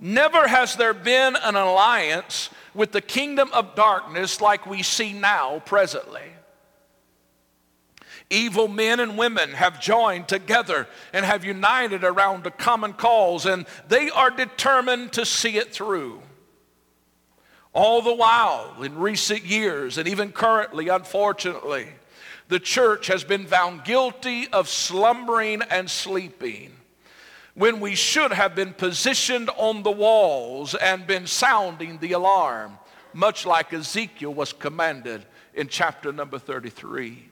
Never 0.00 0.48
has 0.48 0.74
there 0.74 0.94
been 0.94 1.36
an 1.36 1.54
alliance 1.54 2.50
with 2.74 2.92
the 2.92 3.00
kingdom 3.00 3.50
of 3.52 3.74
darkness 3.74 4.40
like 4.40 4.66
we 4.66 4.82
see 4.82 5.12
now 5.12 5.60
presently. 5.60 6.22
Evil 8.30 8.66
men 8.66 8.98
and 8.98 9.18
women 9.18 9.50
have 9.50 9.80
joined 9.80 10.26
together 10.26 10.88
and 11.12 11.24
have 11.24 11.44
united 11.44 12.02
around 12.02 12.46
a 12.46 12.50
common 12.50 12.94
cause, 12.94 13.44
and 13.44 13.66
they 13.88 14.08
are 14.10 14.30
determined 14.30 15.12
to 15.12 15.26
see 15.26 15.58
it 15.58 15.72
through. 15.72 16.22
All 17.74 18.00
the 18.00 18.14
while, 18.14 18.82
in 18.82 18.98
recent 18.98 19.44
years, 19.44 19.98
and 19.98 20.08
even 20.08 20.32
currently, 20.32 20.88
unfortunately, 20.88 21.88
the 22.48 22.60
church 22.60 23.06
has 23.06 23.24
been 23.24 23.46
found 23.46 23.84
guilty 23.84 24.48
of 24.48 24.68
slumbering 24.68 25.62
and 25.62 25.90
sleeping. 25.90 26.72
When 27.54 27.80
we 27.80 27.94
should 27.94 28.32
have 28.32 28.54
been 28.54 28.72
positioned 28.72 29.50
on 29.56 29.82
the 29.82 29.90
walls 29.90 30.74
and 30.74 31.06
been 31.06 31.26
sounding 31.26 31.98
the 31.98 32.12
alarm, 32.12 32.78
much 33.12 33.44
like 33.44 33.72
Ezekiel 33.72 34.32
was 34.32 34.52
commanded 34.52 35.24
in 35.54 35.68
chapter 35.68 36.12
number 36.12 36.38
33. 36.38 37.28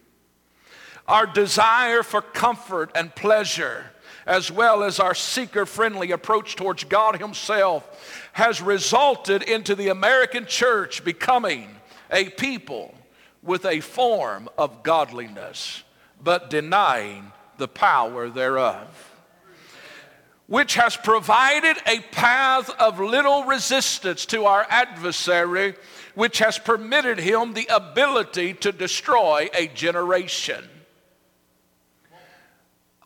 Our 1.08 1.26
desire 1.26 2.02
for 2.02 2.20
comfort 2.20 2.90
and 2.94 3.14
pleasure, 3.14 3.90
as 4.26 4.52
well 4.52 4.82
as 4.82 5.00
our 5.00 5.14
seeker 5.14 5.64
friendly 5.64 6.10
approach 6.12 6.54
towards 6.54 6.84
God 6.84 7.18
Himself, 7.18 8.28
has 8.32 8.60
resulted 8.60 9.42
into 9.42 9.74
the 9.74 9.88
American 9.88 10.44
church 10.44 11.02
becoming 11.02 11.68
a 12.10 12.28
people 12.28 12.94
with 13.42 13.64
a 13.64 13.80
form 13.80 14.50
of 14.58 14.82
godliness, 14.82 15.82
but 16.22 16.50
denying 16.50 17.32
the 17.56 17.68
power 17.68 18.28
thereof 18.28 19.09
which 20.50 20.74
has 20.74 20.96
provided 20.96 21.76
a 21.86 22.00
path 22.10 22.68
of 22.80 22.98
little 22.98 23.44
resistance 23.44 24.26
to 24.26 24.46
our 24.46 24.66
adversary, 24.68 25.76
which 26.16 26.40
has 26.40 26.58
permitted 26.58 27.20
him 27.20 27.54
the 27.54 27.68
ability 27.72 28.52
to 28.54 28.72
destroy 28.72 29.48
a 29.54 29.68
generation. 29.68 30.64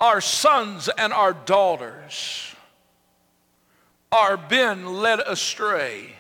Our 0.01 0.23
sons 0.23 0.89
and 0.89 1.13
our 1.13 1.35
daughters 1.35 2.55
are 4.11 4.39
being 4.39 4.87
led 4.87 5.21
astray 5.21 6.15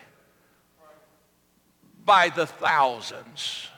by 2.04 2.28
the 2.28 2.44
thousands. 2.46 3.68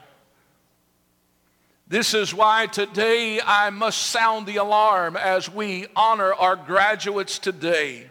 This 1.88 2.14
is 2.14 2.34
why 2.34 2.66
today 2.66 3.40
I 3.40 3.70
must 3.70 4.08
sound 4.08 4.46
the 4.46 4.56
alarm 4.56 5.16
as 5.16 5.48
we 5.48 5.86
honor 5.94 6.34
our 6.34 6.56
graduates 6.56 7.38
today. 7.38 8.10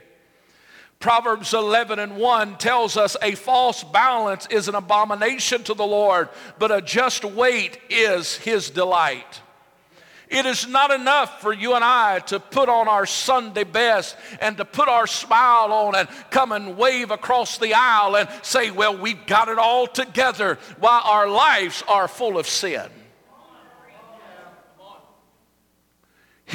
Proverbs 1.01 1.53
11 1.53 1.99
and 1.99 2.15
1 2.15 2.57
tells 2.57 2.95
us 2.95 3.17
a 3.21 3.35
false 3.35 3.83
balance 3.83 4.47
is 4.49 4.69
an 4.69 4.75
abomination 4.75 5.61
to 5.63 5.73
the 5.73 5.85
Lord, 5.85 6.29
but 6.57 6.71
a 6.71 6.81
just 6.81 7.25
weight 7.25 7.77
is 7.89 8.37
his 8.37 8.69
delight. 8.69 9.41
It 10.29 10.45
is 10.45 10.65
not 10.69 10.91
enough 10.91 11.41
for 11.41 11.51
you 11.51 11.75
and 11.75 11.83
I 11.83 12.19
to 12.27 12.39
put 12.39 12.69
on 12.69 12.87
our 12.87 13.05
Sunday 13.05 13.65
best 13.65 14.15
and 14.39 14.55
to 14.55 14.63
put 14.63 14.87
our 14.87 15.05
smile 15.05 15.73
on 15.73 15.95
and 15.95 16.07
come 16.31 16.53
and 16.53 16.77
wave 16.77 17.11
across 17.11 17.57
the 17.57 17.73
aisle 17.73 18.15
and 18.15 18.29
say, 18.41 18.71
Well, 18.71 18.97
we've 18.97 19.25
got 19.27 19.49
it 19.49 19.59
all 19.59 19.85
together 19.85 20.59
while 20.79 21.01
our 21.03 21.27
lives 21.27 21.83
are 21.89 22.07
full 22.07 22.37
of 22.37 22.47
sin. 22.47 22.89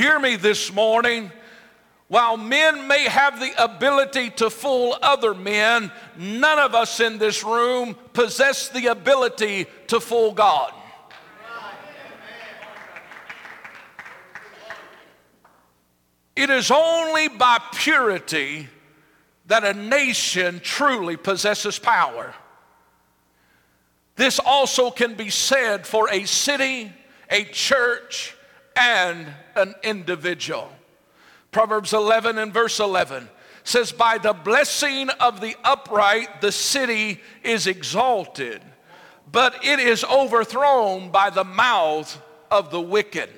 Hear 0.00 0.18
me 0.18 0.36
this 0.36 0.72
morning. 0.72 1.30
While 2.08 2.38
men 2.38 2.88
may 2.88 3.04
have 3.04 3.38
the 3.38 3.52
ability 3.62 4.30
to 4.30 4.48
fool 4.48 4.96
other 5.02 5.34
men, 5.34 5.92
none 6.16 6.58
of 6.58 6.74
us 6.74 7.00
in 7.00 7.18
this 7.18 7.44
room 7.44 7.94
possess 8.14 8.70
the 8.70 8.86
ability 8.86 9.66
to 9.88 10.00
fool 10.00 10.32
God. 10.32 10.72
It 16.34 16.48
is 16.48 16.70
only 16.70 17.28
by 17.28 17.58
purity 17.74 18.70
that 19.48 19.64
a 19.64 19.74
nation 19.74 20.60
truly 20.60 21.18
possesses 21.18 21.78
power. 21.78 22.34
This 24.16 24.38
also 24.38 24.90
can 24.90 25.12
be 25.12 25.28
said 25.28 25.86
for 25.86 26.08
a 26.08 26.24
city, 26.24 26.90
a 27.28 27.44
church, 27.44 28.34
and 28.76 29.26
an 29.54 29.74
individual. 29.82 30.70
Proverbs 31.52 31.92
11 31.92 32.38
and 32.38 32.52
verse 32.52 32.78
11 32.78 33.28
says, 33.64 33.92
By 33.92 34.18
the 34.18 34.32
blessing 34.32 35.10
of 35.20 35.40
the 35.40 35.56
upright, 35.64 36.40
the 36.40 36.52
city 36.52 37.20
is 37.42 37.66
exalted, 37.66 38.62
but 39.30 39.64
it 39.64 39.80
is 39.80 40.04
overthrown 40.04 41.10
by 41.10 41.30
the 41.30 41.44
mouth 41.44 42.20
of 42.50 42.70
the 42.70 42.80
wicked. 42.80 43.30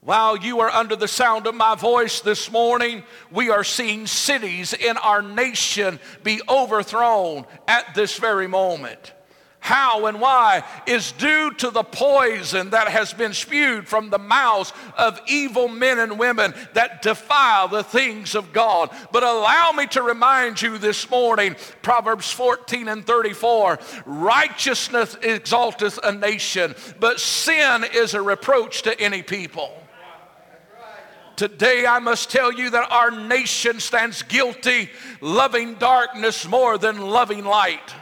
While 0.00 0.36
you 0.36 0.60
are 0.60 0.68
under 0.68 0.96
the 0.96 1.08
sound 1.08 1.46
of 1.46 1.54
my 1.54 1.74
voice 1.74 2.20
this 2.20 2.52
morning, 2.52 3.04
we 3.30 3.48
are 3.48 3.64
seeing 3.64 4.06
cities 4.06 4.74
in 4.74 4.98
our 4.98 5.22
nation 5.22 5.98
be 6.22 6.42
overthrown 6.46 7.46
at 7.66 7.94
this 7.94 8.18
very 8.18 8.46
moment 8.46 9.14
how 9.64 10.04
and 10.04 10.20
why 10.20 10.62
is 10.84 11.12
due 11.12 11.50
to 11.50 11.70
the 11.70 11.82
poison 11.82 12.68
that 12.68 12.86
has 12.86 13.14
been 13.14 13.32
spewed 13.32 13.88
from 13.88 14.10
the 14.10 14.18
mouths 14.18 14.74
of 14.98 15.18
evil 15.26 15.68
men 15.68 15.98
and 15.98 16.18
women 16.18 16.52
that 16.74 17.00
defile 17.00 17.66
the 17.66 17.82
things 17.82 18.34
of 18.34 18.52
God. 18.52 18.90
But 19.10 19.22
allow 19.22 19.72
me 19.72 19.86
to 19.86 20.02
remind 20.02 20.60
you 20.60 20.76
this 20.76 21.08
morning 21.08 21.56
Proverbs 21.80 22.30
14 22.30 22.88
and 22.88 23.06
34 23.06 23.78
righteousness 24.04 25.16
exalteth 25.22 25.98
a 26.04 26.12
nation, 26.12 26.74
but 27.00 27.18
sin 27.18 27.86
is 27.94 28.12
a 28.12 28.20
reproach 28.20 28.82
to 28.82 29.00
any 29.00 29.22
people. 29.22 29.72
Today, 31.36 31.86
I 31.86 32.00
must 32.00 32.30
tell 32.30 32.52
you 32.52 32.68
that 32.68 32.92
our 32.92 33.10
nation 33.10 33.80
stands 33.80 34.22
guilty, 34.22 34.90
loving 35.22 35.76
darkness 35.76 36.46
more 36.46 36.76
than 36.76 37.00
loving 37.00 37.46
light. 37.46 37.94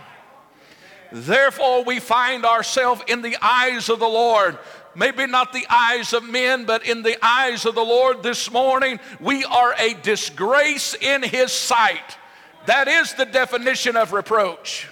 Therefore, 1.12 1.84
we 1.84 2.00
find 2.00 2.46
ourselves 2.46 3.02
in 3.06 3.20
the 3.20 3.36
eyes 3.42 3.88
of 3.88 3.98
the 3.98 4.08
Lord. 4.08 4.58
Maybe 4.94 5.26
not 5.26 5.52
the 5.52 5.66
eyes 5.68 6.12
of 6.12 6.24
men, 6.24 6.64
but 6.64 6.86
in 6.86 7.02
the 7.02 7.16
eyes 7.24 7.66
of 7.66 7.74
the 7.74 7.84
Lord 7.84 8.22
this 8.22 8.50
morning, 8.50 8.98
we 9.20 9.44
are 9.44 9.74
a 9.78 9.94
disgrace 9.94 10.94
in 10.94 11.22
His 11.22 11.52
sight. 11.52 12.18
That 12.66 12.88
is 12.88 13.12
the 13.14 13.26
definition 13.26 13.96
of 13.96 14.12
reproach. 14.12 14.88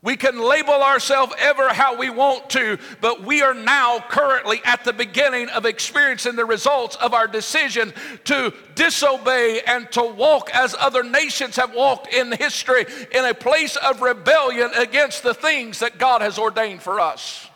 We 0.00 0.16
can 0.16 0.38
label 0.38 0.74
ourselves 0.74 1.34
ever 1.38 1.70
how 1.70 1.96
we 1.96 2.08
want 2.08 2.50
to, 2.50 2.78
but 3.00 3.24
we 3.24 3.42
are 3.42 3.54
now 3.54 3.98
currently 4.08 4.60
at 4.64 4.84
the 4.84 4.92
beginning 4.92 5.48
of 5.48 5.66
experiencing 5.66 6.36
the 6.36 6.44
results 6.44 6.94
of 6.96 7.14
our 7.14 7.26
decision 7.26 7.92
to 8.24 8.54
disobey 8.76 9.60
and 9.66 9.90
to 9.92 10.02
walk 10.04 10.50
as 10.54 10.76
other 10.78 11.02
nations 11.02 11.56
have 11.56 11.74
walked 11.74 12.14
in 12.14 12.30
history 12.30 12.86
in 13.10 13.24
a 13.24 13.34
place 13.34 13.74
of 13.74 14.00
rebellion 14.00 14.70
against 14.76 15.24
the 15.24 15.34
things 15.34 15.80
that 15.80 15.98
God 15.98 16.22
has 16.22 16.38
ordained 16.38 16.80
for 16.80 17.00
us. 17.00 17.48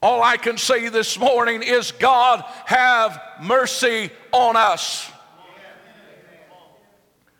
All 0.00 0.22
I 0.22 0.36
can 0.36 0.56
say 0.56 0.88
this 0.88 1.18
morning 1.18 1.64
is 1.64 1.90
God 1.90 2.44
have 2.66 3.20
mercy 3.42 4.10
on 4.30 4.54
us. 4.54 5.10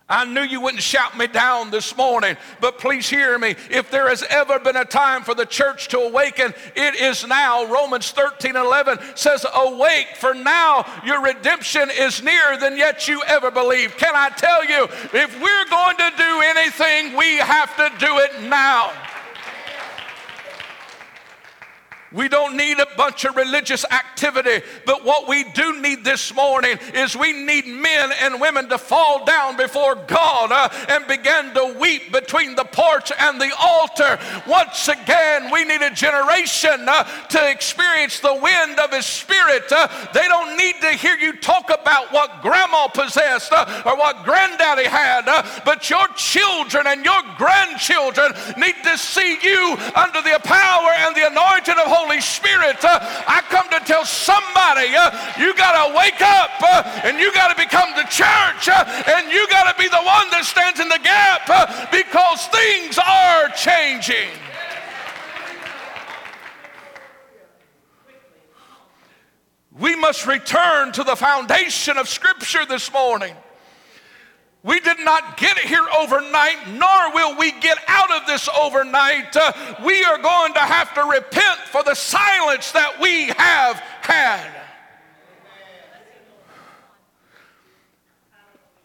I 0.09 0.25
knew 0.25 0.43
you 0.43 0.61
wouldn't 0.61 0.85
shout 0.85 1.19
me 1.19 1.27
down 1.27 1.73
this 1.73 1.97
morning, 1.97 2.37
but 2.61 2.79
please 2.79 3.09
hear 3.09 3.37
me. 3.41 3.57
If 3.71 3.91
there 3.91 4.09
has 4.09 4.23
ever 4.31 4.61
been 4.61 4.77
a 4.77 4.85
time 4.85 5.23
for 5.23 5.35
the 5.35 5.45
church 5.45 5.89
to 5.89 5.99
awaken, 5.99 6.55
it 6.77 6.95
is 6.95 7.27
now. 7.27 7.67
Romans 7.67 8.13
13 8.13 8.55
11 8.55 9.01
says, 9.17 9.45
Awake, 9.53 10.09
for 10.17 10.33
now 10.33 10.87
your 11.05 11.23
redemption 11.23 11.91
is 11.91 12.23
nearer 12.23 12.57
than 12.57 12.77
yet 12.77 13.09
you 13.09 13.21
ever 13.27 13.51
believed. 13.51 13.99
Can 13.99 14.15
I 14.15 14.29
tell 14.29 14.65
you, 14.65 14.85
if 15.13 15.41
we're 15.43 15.65
going 15.71 15.97
to 15.97 16.13
do 16.17 16.41
anything, 16.41 17.17
we 17.17 17.39
have 17.39 17.75
to 17.77 17.91
do 17.99 18.19
it 18.19 18.49
now. 18.49 18.93
We 22.13 22.29
don't 22.29 22.57
need 22.57 22.79
a 22.79 22.87
bunch 22.97 23.25
of 23.25 23.37
religious 23.37 23.85
activity, 23.91 24.65
but 24.85 25.05
what 25.05 25.29
we 25.29 25.45
do 25.53 25.81
need 25.81 26.05
this 26.05 26.33
morning 26.35 26.79
is 26.95 27.17
we 27.17 27.33
need 27.33 27.67
men 27.67 28.11
and 28.23 28.41
women 28.41 28.69
to 28.69 28.79
fall 28.79 29.25
down 29.25 29.57
before 29.57 29.97
God 30.07 30.53
uh, 30.53 30.69
and 30.89 31.07
begin 31.09 31.53
to 31.55 31.77
weep 31.81 32.13
between 32.13 32.55
the 32.55 32.65
porch 32.65 33.11
and 33.19 33.41
the 33.41 33.53
altar. 33.61 34.19
Once 34.47 34.89
again, 34.89 35.51
we 35.51 35.65
need 35.65 35.83
a 35.83 35.91
generation 35.91 36.87
uh, 36.89 37.03
to 37.29 37.51
experience 37.51 38.21
the 38.21 38.39
wind 38.41 38.79
of 38.79 38.93
His 38.93 39.07
Spirit. 39.07 39.65
Uh, 39.71 39.89
they 40.15 40.29
don't 40.29 40.57
need 40.57 40.77
to 40.83 40.93
hear 40.93 41.17
you 41.17 41.33
talk 41.33 41.71
about 41.71 42.13
what 42.13 42.41
grandma 42.41 42.87
possessed 42.87 43.53
uh, 43.53 43.83
or 43.85 43.97
what 43.97 44.25
granddaddy 44.25 44.85
had, 44.85 45.27
uh, 45.27 45.43
but 45.65 45.91
your 45.91 46.07
children 46.15 46.87
and 46.87 47.05
your 47.05 47.21
grandchildren 47.37 48.33
need 48.57 48.77
to 48.85 48.97
see 48.97 49.39
you 49.43 49.77
under 49.97 50.23
the 50.23 50.39
power 50.45 50.91
and 50.99 51.17
the 51.17 51.27
anointing 51.27 51.75
of 51.75 51.97
Holy 51.97 52.06
Spirit. 52.21 52.83
Uh, 52.85 52.99
I 53.27 53.43
come 53.51 53.69
to 53.71 53.81
tell 53.85 54.05
somebody 54.05 54.95
uh, 54.95 55.11
you 55.39 55.55
got 55.55 55.75
to 55.75 55.97
wake 55.97 56.23
up 56.23 56.51
uh, 56.63 57.03
and 57.05 57.19
you 57.19 57.33
got 57.35 57.51
to 57.51 57.57
become 57.57 57.91
the 57.97 58.07
church 58.09 58.71
and 58.71 59.33
you 59.33 59.47
got 59.49 59.71
to 59.71 59.77
be 59.79 59.89
the 59.89 60.03
one 60.03 60.31
that 60.31 60.45
stands 60.45 60.81
in 60.81 60.89
the 60.89 61.03
gap 61.03 61.51
because 61.91 62.47
things 62.49 62.99
are 62.99 63.49
changing. 63.51 64.31
We 69.79 69.95
must 69.95 70.27
return 70.27 70.93
to 70.93 71.05
the 71.05 71.17
foundation 71.17 71.99
of 71.99 72.09
Scripture 72.09 72.65
this 72.65 72.91
morning. 72.93 73.35
We 74.67 74.81
did 74.81 74.99
not 74.99 75.37
get 75.37 75.57
here 75.59 75.87
overnight, 75.97 76.69
nor 76.71 77.13
will 77.15 77.39
we 77.39 77.53
get 77.53 77.79
out 77.87 78.11
of 78.11 78.27
this 78.27 78.49
overnight. 78.49 79.37
Uh, 79.37 79.53
we 79.85 80.03
are 80.03 80.19
going 80.19 80.55
to 80.55 80.59
have 80.59 80.93
to 80.95 81.05
repent 81.05 81.61
for 81.71 81.85
the 81.85 81.95
silence 81.95 82.73
that 82.73 83.01
we 83.01 83.27
have 83.27 83.77
had. 84.03 84.51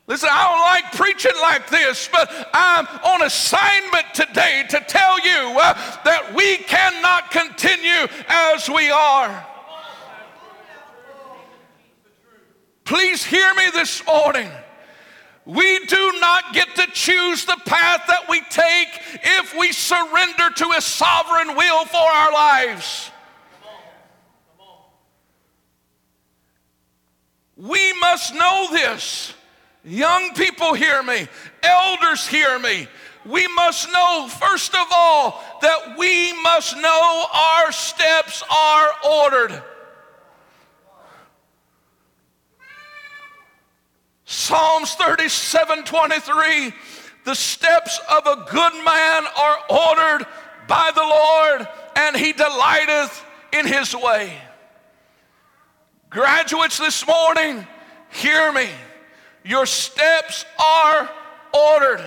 Listen, 0.06 0.30
I 0.32 0.44
don't 0.50 0.60
like 0.60 0.92
preaching 0.94 1.32
like 1.42 1.68
this, 1.72 2.08
but 2.12 2.30
I'm 2.54 2.86
on 3.04 3.24
assignment 3.24 4.06
today 4.14 4.66
to 4.70 4.82
tell 4.82 5.20
you 5.20 5.58
uh, 5.60 5.74
that 6.04 6.36
we 6.36 6.58
cannot 6.58 7.32
continue 7.32 8.08
as 8.28 8.70
we 8.70 8.92
are. 8.92 9.48
Please 12.86 13.26
hear 13.26 13.52
me 13.56 13.72
this 13.74 14.06
morning. 14.06 14.52
We 15.46 15.86
do 15.86 16.14
not 16.20 16.54
get 16.54 16.76
to 16.76 16.88
choose 16.94 17.46
the 17.46 17.58
path 17.66 18.04
that 18.08 18.30
we 18.30 18.42
take 18.50 18.88
if 19.24 19.58
we 19.58 19.72
surrender 19.72 20.50
to 20.56 20.72
His 20.72 20.86
sovereign 20.86 21.56
will 21.56 21.86
for 21.86 21.98
our 21.98 22.32
lives. 22.32 23.10
We 27.58 27.94
must 28.00 28.34
know 28.34 28.68
this. 28.72 29.34
Young 29.84 30.34
people 30.36 30.74
hear 30.74 31.02
me, 31.02 31.28
elders 31.64 32.28
hear 32.28 32.60
me. 32.60 32.88
We 33.26 33.48
must 33.50 33.92
know, 33.92 34.28
first 34.28 34.74
of 34.74 34.88
all, 34.92 35.44
that 35.62 35.96
we 35.98 36.34
must 36.42 36.76
know 36.78 37.26
our 37.34 37.72
steps 37.72 38.44
are 38.50 38.90
ordered. 39.08 39.64
Psalms 44.52 44.96
37 44.96 45.86
23, 45.86 46.74
the 47.24 47.34
steps 47.34 48.02
of 48.12 48.28
a 48.28 48.46
good 48.52 48.74
man 48.84 49.24
are 49.38 49.58
ordered 49.70 50.28
by 50.68 50.92
the 50.94 51.02
Lord, 51.02 51.66
and 51.96 52.18
he 52.18 52.34
delighteth 52.34 53.26
in 53.54 53.66
his 53.66 53.96
way. 53.96 54.38
Graduates 56.10 56.78
this 56.78 57.08
morning, 57.08 57.66
hear 58.10 58.52
me. 58.52 58.68
Your 59.46 59.66
steps 59.66 60.44
are 60.60 61.10
ordered. 61.54 62.04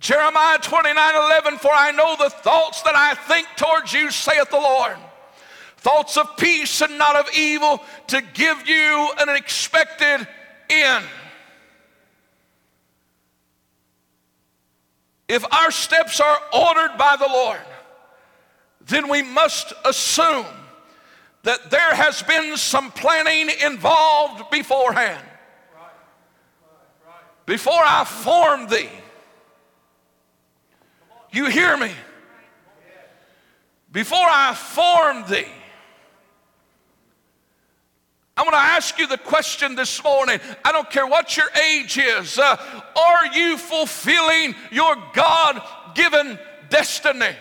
Jeremiah 0.00 0.60
29 0.62 1.14
11, 1.14 1.58
for 1.58 1.72
I 1.74 1.92
know 1.92 2.16
the 2.18 2.30
thoughts 2.30 2.80
that 2.84 2.94
I 2.96 3.12
think 3.14 3.48
towards 3.54 3.92
you, 3.92 4.10
saith 4.10 4.48
the 4.48 4.56
Lord. 4.56 4.96
Thoughts 5.78 6.16
of 6.16 6.36
peace 6.36 6.80
and 6.80 6.98
not 6.98 7.14
of 7.14 7.32
evil 7.36 7.80
to 8.08 8.20
give 8.34 8.68
you 8.68 9.10
an 9.18 9.28
expected 9.28 10.26
end. 10.68 11.04
If 15.28 15.44
our 15.52 15.70
steps 15.70 16.20
are 16.20 16.38
ordered 16.52 16.98
by 16.98 17.16
the 17.16 17.28
Lord, 17.28 17.60
then 18.86 19.08
we 19.08 19.22
must 19.22 19.72
assume 19.84 20.46
that 21.44 21.70
there 21.70 21.94
has 21.94 22.22
been 22.22 22.56
some 22.56 22.90
planning 22.90 23.48
involved 23.64 24.50
beforehand. 24.50 25.24
Before 27.46 27.82
I 27.82 28.04
formed 28.04 28.68
thee, 28.68 28.90
you 31.30 31.46
hear 31.46 31.76
me? 31.76 31.92
Before 33.92 34.18
I 34.18 34.54
formed 34.54 35.28
thee, 35.28 35.46
I 38.38 38.42
want 38.42 38.54
to 38.54 38.60
ask 38.60 39.00
you 39.00 39.08
the 39.08 39.18
question 39.18 39.74
this 39.74 40.02
morning. 40.04 40.38
I 40.64 40.70
don't 40.70 40.88
care 40.88 41.08
what 41.08 41.36
your 41.36 41.48
age 41.70 41.98
is. 41.98 42.38
Uh, 42.38 42.56
are 42.94 43.26
you 43.34 43.58
fulfilling 43.58 44.54
your 44.70 44.94
God 45.12 45.60
given 45.96 46.38
destiny? 46.70 47.34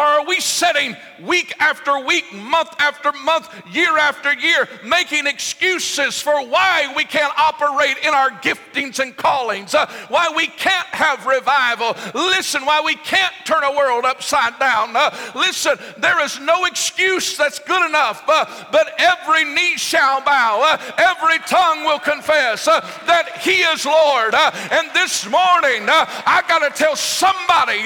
Or 0.00 0.06
are 0.06 0.24
we 0.24 0.40
setting 0.40 0.96
week 1.20 1.52
after 1.60 1.98
week, 1.98 2.32
month 2.32 2.74
after 2.78 3.12
month, 3.12 3.50
year 3.70 3.98
after 3.98 4.32
year, 4.32 4.66
making 4.82 5.26
excuses 5.26 6.22
for 6.22 6.42
why 6.46 6.90
we 6.96 7.04
can't 7.04 7.38
operate 7.38 7.98
in 8.02 8.14
our 8.14 8.30
giftings 8.30 8.98
and 8.98 9.14
callings, 9.14 9.74
uh, 9.74 9.84
why 10.08 10.32
we 10.34 10.46
can't 10.46 10.86
have 10.86 11.26
revival? 11.26 11.94
Listen, 12.14 12.64
why 12.64 12.80
we 12.82 12.94
can't 12.94 13.34
turn 13.44 13.62
a 13.62 13.76
world 13.76 14.06
upside 14.06 14.58
down. 14.58 14.96
Uh, 14.96 15.14
listen, 15.34 15.76
there 15.98 16.24
is 16.24 16.40
no 16.40 16.64
excuse 16.64 17.36
that's 17.36 17.58
good 17.58 17.86
enough, 17.86 18.24
uh, 18.26 18.46
but 18.72 18.94
every 18.98 19.44
knee 19.44 19.76
shall 19.76 20.22
bow, 20.22 20.62
uh, 20.64 20.92
every 20.96 21.40
tongue 21.40 21.84
will 21.84 21.98
confess 21.98 22.66
uh, 22.66 22.80
that 23.04 23.36
He 23.42 23.60
is 23.60 23.84
Lord. 23.84 24.34
Uh, 24.34 24.50
and 24.72 24.88
this 25.00 25.24
morning, 25.30 25.88
I 25.88 26.42
got 26.46 26.58
to 26.58 26.70
tell 26.76 26.94
somebody, 26.94 27.78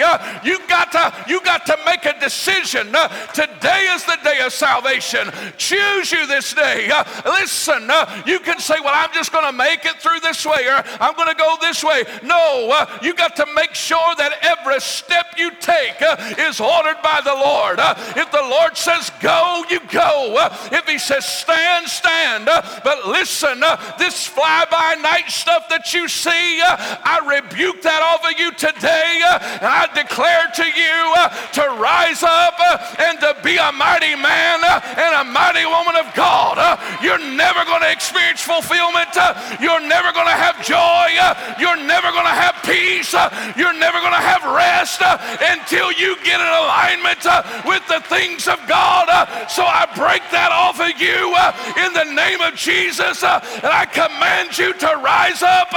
you 0.43 0.59
got 0.67 0.91
to, 0.93 1.15
you 1.29 1.41
got 1.43 1.65
to 1.67 1.79
make 1.87 2.05
a 2.07 2.19
decision. 2.19 2.89
Uh, 2.93 3.07
today 3.29 3.87
is 3.95 4.05
the 4.05 4.19
day 4.25 4.41
of 4.45 4.53
salvation. 4.53 5.31
Choose 5.57 6.11
you 6.11 6.27
this 6.27 6.53
day. 6.55 6.91
Uh, 6.91 7.05
listen, 7.25 7.89
uh, 7.89 8.23
you 8.27 8.41
can 8.41 8.59
say, 8.59 8.75
Well, 8.83 8.95
I'm 8.95 9.13
just 9.15 9.31
going 9.31 9.47
to 9.47 9.53
make 9.53 9.85
it 9.85 9.97
through 10.03 10.21
this 10.21 10.45
way 10.45 10.67
or 10.67 10.83
I'm 11.01 11.15
going 11.15 11.29
to 11.29 11.37
go 11.37 11.57
this 11.61 11.85
way. 11.85 12.03
No, 12.25 12.71
uh, 12.73 12.99
you 13.01 13.15
got 13.15 13.37
to 13.37 13.47
make 13.55 13.75
sure 13.75 14.15
that 14.19 14.33
every 14.43 14.81
step 14.81 15.27
you 15.39 15.53
take 15.61 16.03
uh, 16.03 16.17
is 16.39 16.61
ordered 16.61 17.01
by 17.03 17.21
the 17.23 17.35
Lord. 17.35 17.79
Uh, 17.79 17.95
if 18.17 18.31
the 18.33 18.43
Lord 18.43 18.77
says 18.77 19.13
go, 19.21 19.65
you 19.71 19.79
go. 19.93 20.35
if 20.73 20.85
He 20.89 20.99
says 20.99 21.25
stand, 21.25 21.87
stand. 21.87 22.47
but 22.47 23.07
listen, 23.07 23.63
this 23.99 24.27
fly 24.27 24.67
by 24.69 24.97
night 25.01 25.31
stuff 25.31 25.69
that 25.69 25.95
you 25.95 26.09
see, 26.09 26.61
I 27.05 27.21
rebuke 27.21 27.85
that 27.85 28.01
off 28.01 28.25
of 28.25 28.33
you 28.41 28.49
today. 28.57 29.21
and 29.61 29.69
I 29.69 29.85
declare 29.93 30.49
to 30.57 30.65
you 30.65 30.97
uh, 31.21 31.29
to 31.61 31.65
rise 31.77 32.25
up 32.25 32.57
uh, 32.57 33.05
and 33.05 33.21
to 33.21 33.37
be 33.45 33.61
a 33.61 33.71
mighty 33.77 34.17
man 34.17 34.65
uh, 34.65 34.81
and 34.97 35.13
a 35.21 35.25
mighty 35.29 35.69
woman 35.69 36.01
of 36.01 36.09
God. 36.17 36.57
Uh, 36.57 36.81
you're 37.05 37.21
never 37.21 37.61
going 37.69 37.85
to 37.85 37.93
experience 37.93 38.41
fulfillment. 38.41 39.13
Uh, 39.13 39.37
you're 39.61 39.85
never 39.85 40.17
going 40.17 40.33
to 40.33 40.39
have 40.41 40.57
joy. 40.65 41.09
Uh, 41.21 41.37
you're 41.61 41.77
never 41.77 42.09
going 42.17 42.25
to 42.25 42.39
have 42.41 42.57
peace. 42.65 43.13
You're 43.53 43.77
never 43.77 44.01
going 44.01 44.17
to 44.17 44.25
have 44.25 44.41
rest 44.49 45.05
until 45.05 45.93
you 45.93 46.17
get 46.25 46.41
in 46.41 46.49
alignment 46.49 47.21
with 47.69 47.85
the 47.93 48.01
things 48.09 48.49
of 48.49 48.57
God. 48.65 49.13
So 49.53 49.63
I 49.63 49.85
break 49.93 50.25
that 50.33 50.51
off 50.51 50.81
of 50.81 50.97
you 50.97 51.37
in 51.85 51.93
the 51.93 52.09
name 52.17 52.41
of 52.41 52.57
Jesus. 52.57 53.23
And 53.23 53.69
I 53.69 53.85
command 53.85 54.57
you 54.57 54.73
to 54.73 54.91
rise 55.05 55.43
up 55.45 55.69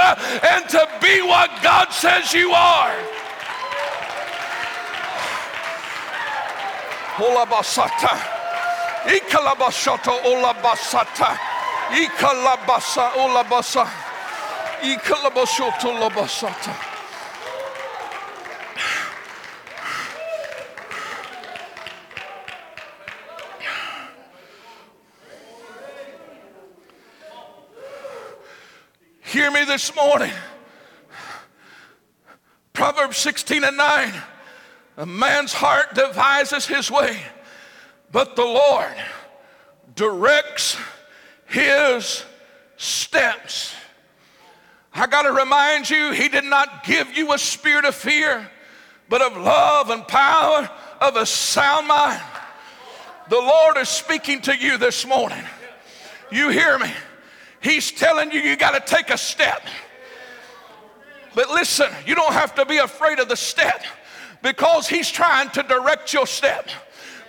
and 0.44 0.63
to 0.72 0.88
be 1.04 1.16
what 1.21 1.49
God 1.63 1.89
says 1.91 2.34
you 2.34 2.51
are. 2.51 2.95
Ola 7.19 7.45
basata. 7.45 8.13
Ikalabashoto 9.06 10.23
ola 10.25 10.53
basata. 10.53 11.38
Ikalabasa 11.89 13.15
ola 13.17 13.43
basa. 13.43 13.86
Ikalabashoto 14.82 15.86
ola 15.86 16.10
basata. 16.10 16.75
Hear 29.21 29.51
me 29.51 29.65
this 29.65 29.93
morning. 29.95 30.34
Proverbs 32.78 33.18
16 33.18 33.63
and 33.63 33.76
9. 33.76 34.13
A 34.98 35.06
man's 35.08 35.52
heart 35.52 35.96
devises 35.96 36.68
his 36.68 36.92
way, 36.92 37.20
but 38.12 38.36
the 38.36 38.46
Lord 38.46 38.94
directs 39.96 40.78
his 41.48 42.24
steps. 42.76 43.74
I 44.94 45.08
got 45.08 45.24
to 45.24 45.32
remind 45.32 45.90
you, 45.90 46.12
he 46.12 46.30
did 46.30 46.44
not 46.44 46.84
give 46.84 47.18
you 47.18 47.34
a 47.34 47.40
spirit 47.40 47.84
of 47.84 47.96
fear, 47.96 48.48
but 49.10 49.24
of 49.24 49.36
love 49.36 49.90
and 49.90 50.08
power, 50.08 50.70
of 51.02 51.16
a 51.16 51.26
sound 51.26 51.88
mind. 51.88 52.22
The 53.28 53.38
Lord 53.38 53.78
is 53.78 53.90
speaking 53.90 54.40
to 54.42 54.56
you 54.56 54.78
this 54.78 55.04
morning. 55.04 55.44
You 56.32 56.50
hear 56.50 56.78
me? 56.78 56.92
He's 57.60 57.92
telling 57.92 58.32
you 58.32 58.40
you 58.40 58.56
got 58.56 58.76
to 58.76 58.96
take 58.96 59.10
a 59.10 59.18
step. 59.18 59.63
But 61.38 61.52
listen, 61.52 61.91
you 62.08 62.15
don't 62.15 62.34
have 62.34 62.56
to 62.56 62.65
be 62.65 62.78
afraid 62.78 63.19
of 63.19 63.30
the 63.30 63.36
step 63.36 63.84
because 64.41 64.88
He's 64.88 65.08
trying 65.08 65.52
to 65.52 65.62
direct 65.62 66.12
your 66.12 66.26
step. 66.26 66.67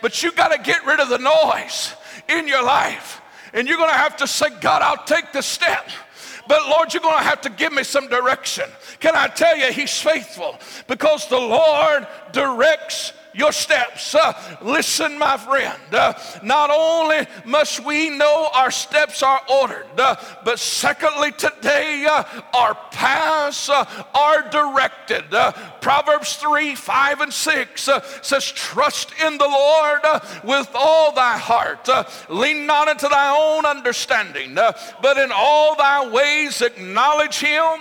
But 0.01 0.23
you 0.23 0.33
got 0.33 0.49
to 0.49 0.57
get 0.57 0.87
rid 0.87 0.99
of 0.99 1.11
the 1.11 1.19
noise 1.19 1.93
in 2.27 2.49
your 2.49 2.65
life. 2.65 3.21
And 3.53 3.69
you're 3.69 3.77
going 3.77 3.91
to 3.91 3.95
have 3.95 4.17
to 4.17 4.27
say, 4.27 4.47
God, 4.63 4.81
I'll 4.81 5.05
take 5.05 5.33
the 5.33 5.43
step. 5.43 5.91
But 6.49 6.67
Lord, 6.71 6.95
you're 6.95 7.03
going 7.03 7.19
to 7.19 7.23
have 7.23 7.43
to 7.43 7.51
give 7.51 7.71
me 7.71 7.85
some 7.85 8.09
direction. 8.09 8.65
Can 8.99 9.15
I 9.15 9.27
tell 9.27 9.59
you, 9.59 9.71
He's 9.73 10.01
faithful 10.01 10.57
because 10.87 11.29
the 11.29 11.37
Lord 11.37 12.07
directs 12.33 13.13
your 13.35 13.53
steps. 13.53 14.15
Uh, 14.15 14.33
listen, 14.63 15.19
my 15.19 15.37
friend, 15.37 15.79
uh, 15.93 16.15
not 16.43 16.71
only 16.71 17.27
must 17.45 17.85
we 17.85 18.11
know 18.11 18.51
our 18.55 18.71
steps 18.71 19.23
are 19.23 19.41
ordered, 19.49 19.87
uh, 19.99 20.17
but 20.45 20.59
secondly, 20.59 21.33
today 21.33 22.07
uh, 22.09 22.25
our 22.55 22.75
paths 22.91 23.69
uh, 23.69 23.85
are 24.15 24.49
directed. 24.51 25.33
Uh, 25.33 25.53
Proverbs 25.81 26.37
3 26.37 26.75
5 26.75 27.21
and 27.21 27.33
6 27.33 27.89
says, 28.23 28.53
Trust 28.53 29.13
in 29.25 29.39
the 29.39 29.49
Lord 29.49 30.01
with 30.45 30.69
all 30.75 31.13
thy 31.13 31.39
heart, 31.39 31.89
lean 32.29 32.67
not 32.67 32.89
into 32.89 33.09
thy 33.09 33.37
own 33.37 33.65
understanding, 33.65 34.55
but 34.55 35.17
in 35.19 35.31
all 35.33 35.77
thy 35.77 36.09
ways 36.11 36.61
acknowledge 36.61 37.39
him, 37.39 37.79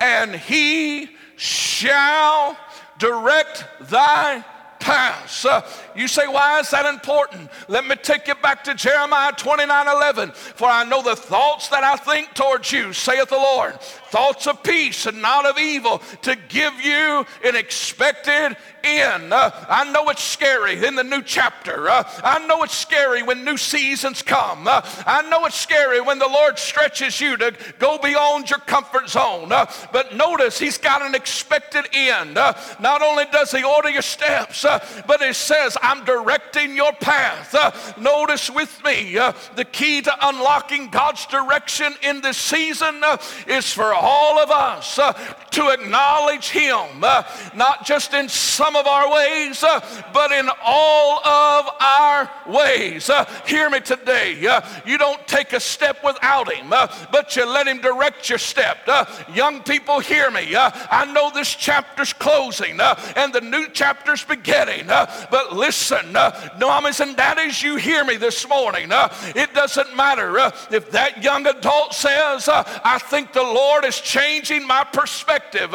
and 0.00 0.34
he 0.34 1.10
shall 1.36 2.56
direct 2.98 3.64
thy 3.82 4.42
paths. 4.86 5.44
Uh, 5.44 5.66
you 5.96 6.06
say, 6.06 6.28
why 6.28 6.60
is 6.60 6.70
that 6.70 6.86
important? 6.86 7.50
Let 7.66 7.84
me 7.86 7.96
take 7.96 8.28
you 8.28 8.36
back 8.36 8.62
to 8.64 8.74
Jeremiah 8.74 9.32
29 9.32 9.88
11. 9.88 10.30
For 10.30 10.68
I 10.68 10.84
know 10.84 11.02
the 11.02 11.16
thoughts 11.16 11.68
that 11.70 11.82
I 11.82 11.96
think 11.96 12.32
towards 12.34 12.70
you, 12.70 12.92
saith 12.92 13.28
the 13.28 13.36
Lord, 13.36 13.78
thoughts 14.10 14.46
of 14.46 14.62
peace 14.62 15.06
and 15.06 15.20
not 15.20 15.46
of 15.46 15.58
evil, 15.58 15.98
to 16.22 16.36
give 16.48 16.74
you 16.80 17.26
an 17.44 17.56
expected 17.56 18.56
end. 18.86 19.32
Uh, 19.32 19.50
I 19.68 19.90
know 19.90 20.08
it's 20.08 20.22
scary 20.22 20.84
in 20.84 20.94
the 20.94 21.04
new 21.04 21.22
chapter. 21.22 21.88
Uh, 21.88 22.08
I 22.22 22.46
know 22.46 22.62
it's 22.62 22.76
scary 22.76 23.22
when 23.22 23.44
new 23.44 23.56
seasons 23.56 24.22
come. 24.22 24.68
Uh, 24.68 24.82
I 25.06 25.28
know 25.28 25.44
it's 25.46 25.58
scary 25.58 26.00
when 26.00 26.18
the 26.18 26.28
Lord 26.28 26.58
stretches 26.58 27.20
you 27.20 27.36
to 27.36 27.54
go 27.78 27.98
beyond 27.98 28.48
your 28.48 28.60
comfort 28.60 29.08
zone. 29.08 29.52
Uh, 29.52 29.66
but 29.92 30.14
notice 30.14 30.58
He's 30.58 30.78
got 30.78 31.02
an 31.02 31.14
expected 31.14 31.86
end. 31.92 32.38
Uh, 32.38 32.54
not 32.80 33.02
only 33.02 33.24
does 33.32 33.50
He 33.50 33.64
order 33.64 33.90
your 33.90 34.02
steps, 34.02 34.64
uh, 34.64 34.78
but 35.06 35.22
He 35.22 35.32
says, 35.32 35.76
I'm 35.82 36.04
directing 36.04 36.76
your 36.76 36.92
path. 36.92 37.98
notice 37.98 38.50
with 38.50 38.82
me 38.84 39.14
the 39.56 39.66
key 39.70 40.02
to 40.02 40.28
unlocking 40.28 40.88
God's 40.88 41.26
direction 41.26 41.94
in 42.02 42.20
this 42.20 42.36
season 42.36 43.02
is 43.46 43.72
for 43.72 43.95
all 44.00 44.38
of 44.38 44.50
us 44.50 44.98
uh, 44.98 45.12
to 45.56 45.70
acknowledge 45.70 46.50
Him, 46.50 47.02
uh, 47.02 47.22
not 47.54 47.86
just 47.86 48.12
in 48.12 48.28
some 48.28 48.76
of 48.76 48.86
our 48.86 49.10
ways, 49.10 49.62
uh, 49.62 49.80
but 50.12 50.30
in 50.30 50.48
all 50.62 51.26
of 51.26 51.70
our 51.80 52.30
ways. 52.46 53.08
Uh, 53.08 53.24
hear 53.46 53.70
me 53.70 53.80
today. 53.80 54.46
Uh, 54.46 54.60
you 54.84 54.98
don't 54.98 55.26
take 55.26 55.54
a 55.54 55.60
step 55.60 56.04
without 56.04 56.52
Him, 56.52 56.72
uh, 56.72 56.86
but 57.10 57.34
you 57.36 57.46
let 57.46 57.66
Him 57.66 57.80
direct 57.80 58.28
your 58.28 58.38
step. 58.38 58.86
young 59.32 59.62
people, 59.62 59.98
hear 59.98 60.30
me. 60.30 60.54
I 60.54 61.10
know 61.12 61.30
this 61.30 61.54
chapter's 61.54 62.12
closing 62.12 62.78
and 62.80 63.32
the 63.32 63.40
new 63.40 63.68
chapter's 63.70 64.24
beginning, 64.24 64.86
but 64.88 65.54
listen, 65.54 66.12
mamas 66.58 67.00
and 67.00 67.16
daddies, 67.16 67.62
you 67.62 67.76
hear 67.76 68.04
me 68.04 68.16
this 68.16 68.46
morning. 68.46 68.88
it 68.90 69.54
doesn't 69.54 69.96
matter 69.96 70.36
if 70.70 70.90
that 70.90 71.22
young 71.22 71.46
adult 71.46 71.94
says, 71.94 72.48
I 72.48 72.98
think 72.98 73.32
the 73.32 73.42
Lord 73.42 73.85
is 73.86 74.00
changing 74.00 74.66
my 74.66 74.84
perspective. 74.84 75.74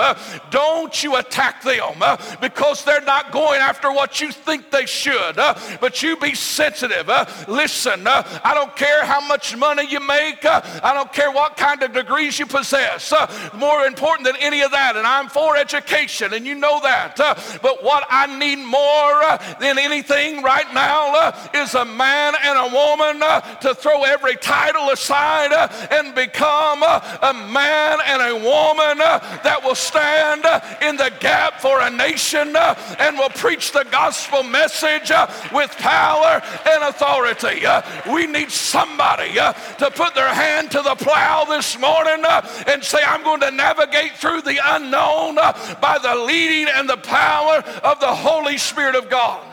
don't 0.49 1.03
you 1.03 1.15
attack 1.15 1.63
them 1.63 2.01
because 2.39 2.83
they're 2.83 3.01
not 3.01 3.31
going 3.31 3.59
after 3.59 3.91
what 3.91 4.21
you 4.21 4.31
think 4.31 4.71
they 4.71 4.85
should, 4.85 5.37
uh, 5.37 5.53
but 5.79 6.01
you 6.03 6.17
be 6.17 6.35
sensitive. 6.35 7.09
Uh, 7.09 7.25
listen, 7.47 8.05
uh, 8.05 8.23
I 8.43 8.53
don't 8.53 8.75
care 8.75 9.05
how 9.05 9.25
much 9.27 9.55
money 9.55 9.87
you 9.89 9.99
make, 9.99 10.43
uh, 10.45 10.61
I 10.83 10.93
don't 10.93 11.11
care 11.13 11.31
what 11.31 11.57
kind 11.57 11.81
of 11.83 11.93
degrees 11.93 12.39
you 12.39 12.45
possess. 12.45 13.11
Uh, 13.11 13.27
more 13.55 13.85
important 13.85 14.25
than 14.25 14.35
any 14.39 14.61
of 14.61 14.71
that, 14.71 14.95
and 14.95 15.07
I'm 15.07 15.29
for 15.29 15.57
education, 15.57 16.33
and 16.33 16.45
you 16.45 16.55
know 16.55 16.79
that. 16.81 17.19
Uh, 17.19 17.35
but 17.61 17.83
what 17.83 18.05
I 18.09 18.27
need 18.37 18.59
more 18.59 19.21
than 19.59 19.77
anything 19.77 20.43
right 20.43 20.71
now 20.73 21.33
is 21.53 21.73
a 21.75 21.85
man 21.85 22.33
and 22.43 22.57
a 22.57 22.73
woman 22.73 23.19
to 23.61 23.75
throw 23.75 24.03
every 24.03 24.35
title 24.35 24.89
aside 24.89 25.51
and 25.91 26.13
become 26.15 26.83
a 26.83 27.33
man 27.51 27.99
and 28.05 28.21
a 28.21 28.35
woman 28.35 28.97
that 28.97 29.61
will 29.63 29.75
stand 29.75 30.45
in 30.81 30.97
the 30.97 31.11
gap 31.19 31.59
for 31.59 31.81
a 31.81 31.89
nation 31.89 32.55
and 32.55 33.17
will 33.17 33.29
preach 33.29 33.71
the 33.71 33.85
gospel 33.91 34.43
message 34.43 35.11
uh, 35.11 35.27
with 35.53 35.71
power 35.77 36.41
and 36.67 36.83
authority. 36.83 37.65
Uh, 37.65 37.81
we 38.11 38.27
need 38.27 38.51
somebody 38.51 39.39
uh, 39.39 39.53
to 39.53 39.89
put 39.91 40.15
their 40.15 40.33
hand 40.33 40.71
to 40.71 40.81
the 40.81 40.95
plow 40.95 41.45
this 41.45 41.77
morning 41.79 42.23
and 42.67 42.83
say, 42.83 42.99
I'm 43.05 43.23
going 43.23 43.41
to 43.41 43.51
navigate 43.51 44.13
through 44.13 44.41
the 44.41 44.59
unknown 44.63 45.35
by 45.35 45.99
the 46.01 46.15
leading 46.15 46.67
and 46.73 46.89
the 46.89 46.97
power 46.97 47.57
of 47.83 47.99
the 47.99 48.13
Holy 48.13 48.57
Spirit 48.57 48.95
of 48.95 49.09
God. 49.09 49.45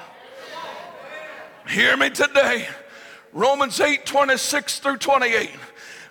Hear 1.69 1.97
me 1.97 2.11
today. 2.11 2.67
Romans 3.33 3.79
8 3.79 4.07
26 4.07 4.81
through 4.81 4.97
28. 4.97 5.51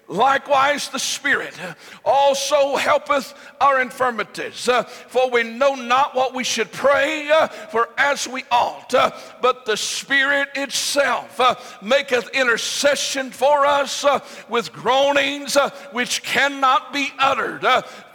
Likewise, 0.10 0.88
the 0.88 1.00
Spirit 1.00 1.54
also 2.06 2.78
helpeth 2.78 3.34
our 3.60 3.82
infirmities. 3.82 4.70
Uh, 4.70 4.84
for 4.84 5.30
we 5.30 5.44
know 5.44 5.76
not 5.76 6.16
what 6.16 6.34
we 6.34 6.46
should 6.46 6.72
pray 6.72 7.30
uh, 7.30 7.48
for 7.48 7.90
as 7.98 8.26
we 8.26 8.46
ought, 8.50 8.94
uh, 8.94 9.12
but 9.42 9.66
the 9.66 9.76
Spirit 9.76 10.48
itself 10.56 11.42
maketh 11.82 12.30
intercession 12.30 13.32
for 13.32 13.66
us 13.66 14.06
with 14.48 14.72
groanings 14.72 15.58
which 15.92 16.24
cannot 16.24 16.94
be 16.94 17.12
uttered. 17.20 17.66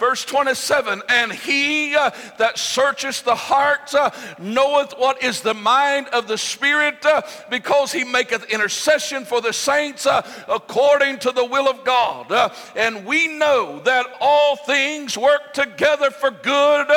Verse 0.03 0.25
27 0.25 1.03
And 1.09 1.33
he 1.33 1.95
uh, 1.95 2.11
that 2.38 2.59
searcheth 2.59 3.25
the 3.25 3.35
heart 3.35 3.95
uh, 3.95 4.11
knoweth 4.38 4.95
what 4.97 5.23
is 5.23 5.43
the 5.43 5.55
mind 5.55 6.09
of 6.09 6.29
the 6.29 6.38
Spirit, 6.38 7.05
uh, 7.05 7.23
because 7.51 7.93
he 7.93 8.05
maketh 8.05 8.45
intercession 8.51 9.25
for 9.25 9.41
the 9.41 9.53
saints 9.53 10.07
according 10.49 11.19
to 11.21 11.33
the 11.33 11.45
will 11.45 11.69
of 11.69 11.85
God. 11.85 12.33
and 12.77 13.05
we 13.05 13.29
know 13.29 13.81
that 13.85 14.07
all 14.21 14.57
things 14.57 15.19
work 15.19 15.33
work 15.33 15.55
together 15.55 16.11
for 16.11 16.31
good 16.31 16.88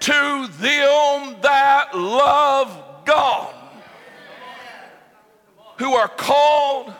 to 0.00 0.46
them 0.58 1.36
that 1.42 1.90
love 1.94 3.04
God, 3.04 3.54
who 5.78 5.94
are 5.94 6.08
called 6.08 6.92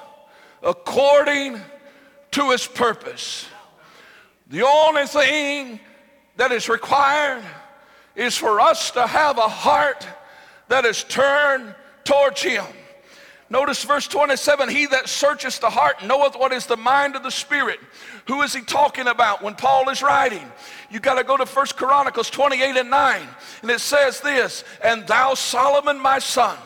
according 0.62 1.61
to 2.33 2.51
his 2.51 2.66
purpose. 2.66 3.46
The 4.50 4.66
only 4.66 5.06
thing 5.06 5.78
that 6.36 6.50
is 6.50 6.68
required 6.68 7.44
is 8.16 8.36
for 8.36 8.60
us 8.60 8.90
to 8.90 9.06
have 9.06 9.38
a 9.38 9.42
heart 9.42 10.06
that 10.66 10.84
is 10.84 11.04
turned 11.04 11.72
towards 12.02 12.42
him. 12.42 12.64
Notice 13.48 13.84
verse 13.84 14.08
27 14.08 14.68
He 14.68 14.86
that 14.86 15.08
searcheth 15.08 15.60
the 15.60 15.70
heart 15.70 16.04
knoweth 16.04 16.34
what 16.34 16.52
is 16.52 16.66
the 16.66 16.76
mind 16.76 17.14
of 17.14 17.22
the 17.22 17.30
Spirit. 17.30 17.78
Who 18.26 18.42
is 18.42 18.52
he 18.52 18.62
talking 18.62 19.06
about 19.06 19.40
when 19.40 19.54
Paul 19.54 19.88
is 19.88 20.02
writing? 20.02 20.50
You 20.90 20.98
got 20.98 21.14
to 21.14 21.24
go 21.24 21.36
to 21.36 21.46
First 21.46 21.76
Chronicles 21.76 22.28
28 22.28 22.76
and 22.76 22.90
9. 22.90 23.22
And 23.62 23.70
it 23.70 23.80
says 23.80 24.20
this 24.20 24.64
And 24.82 25.06
thou, 25.06 25.34
Solomon, 25.34 26.00
my 26.00 26.18
son, 26.18 26.58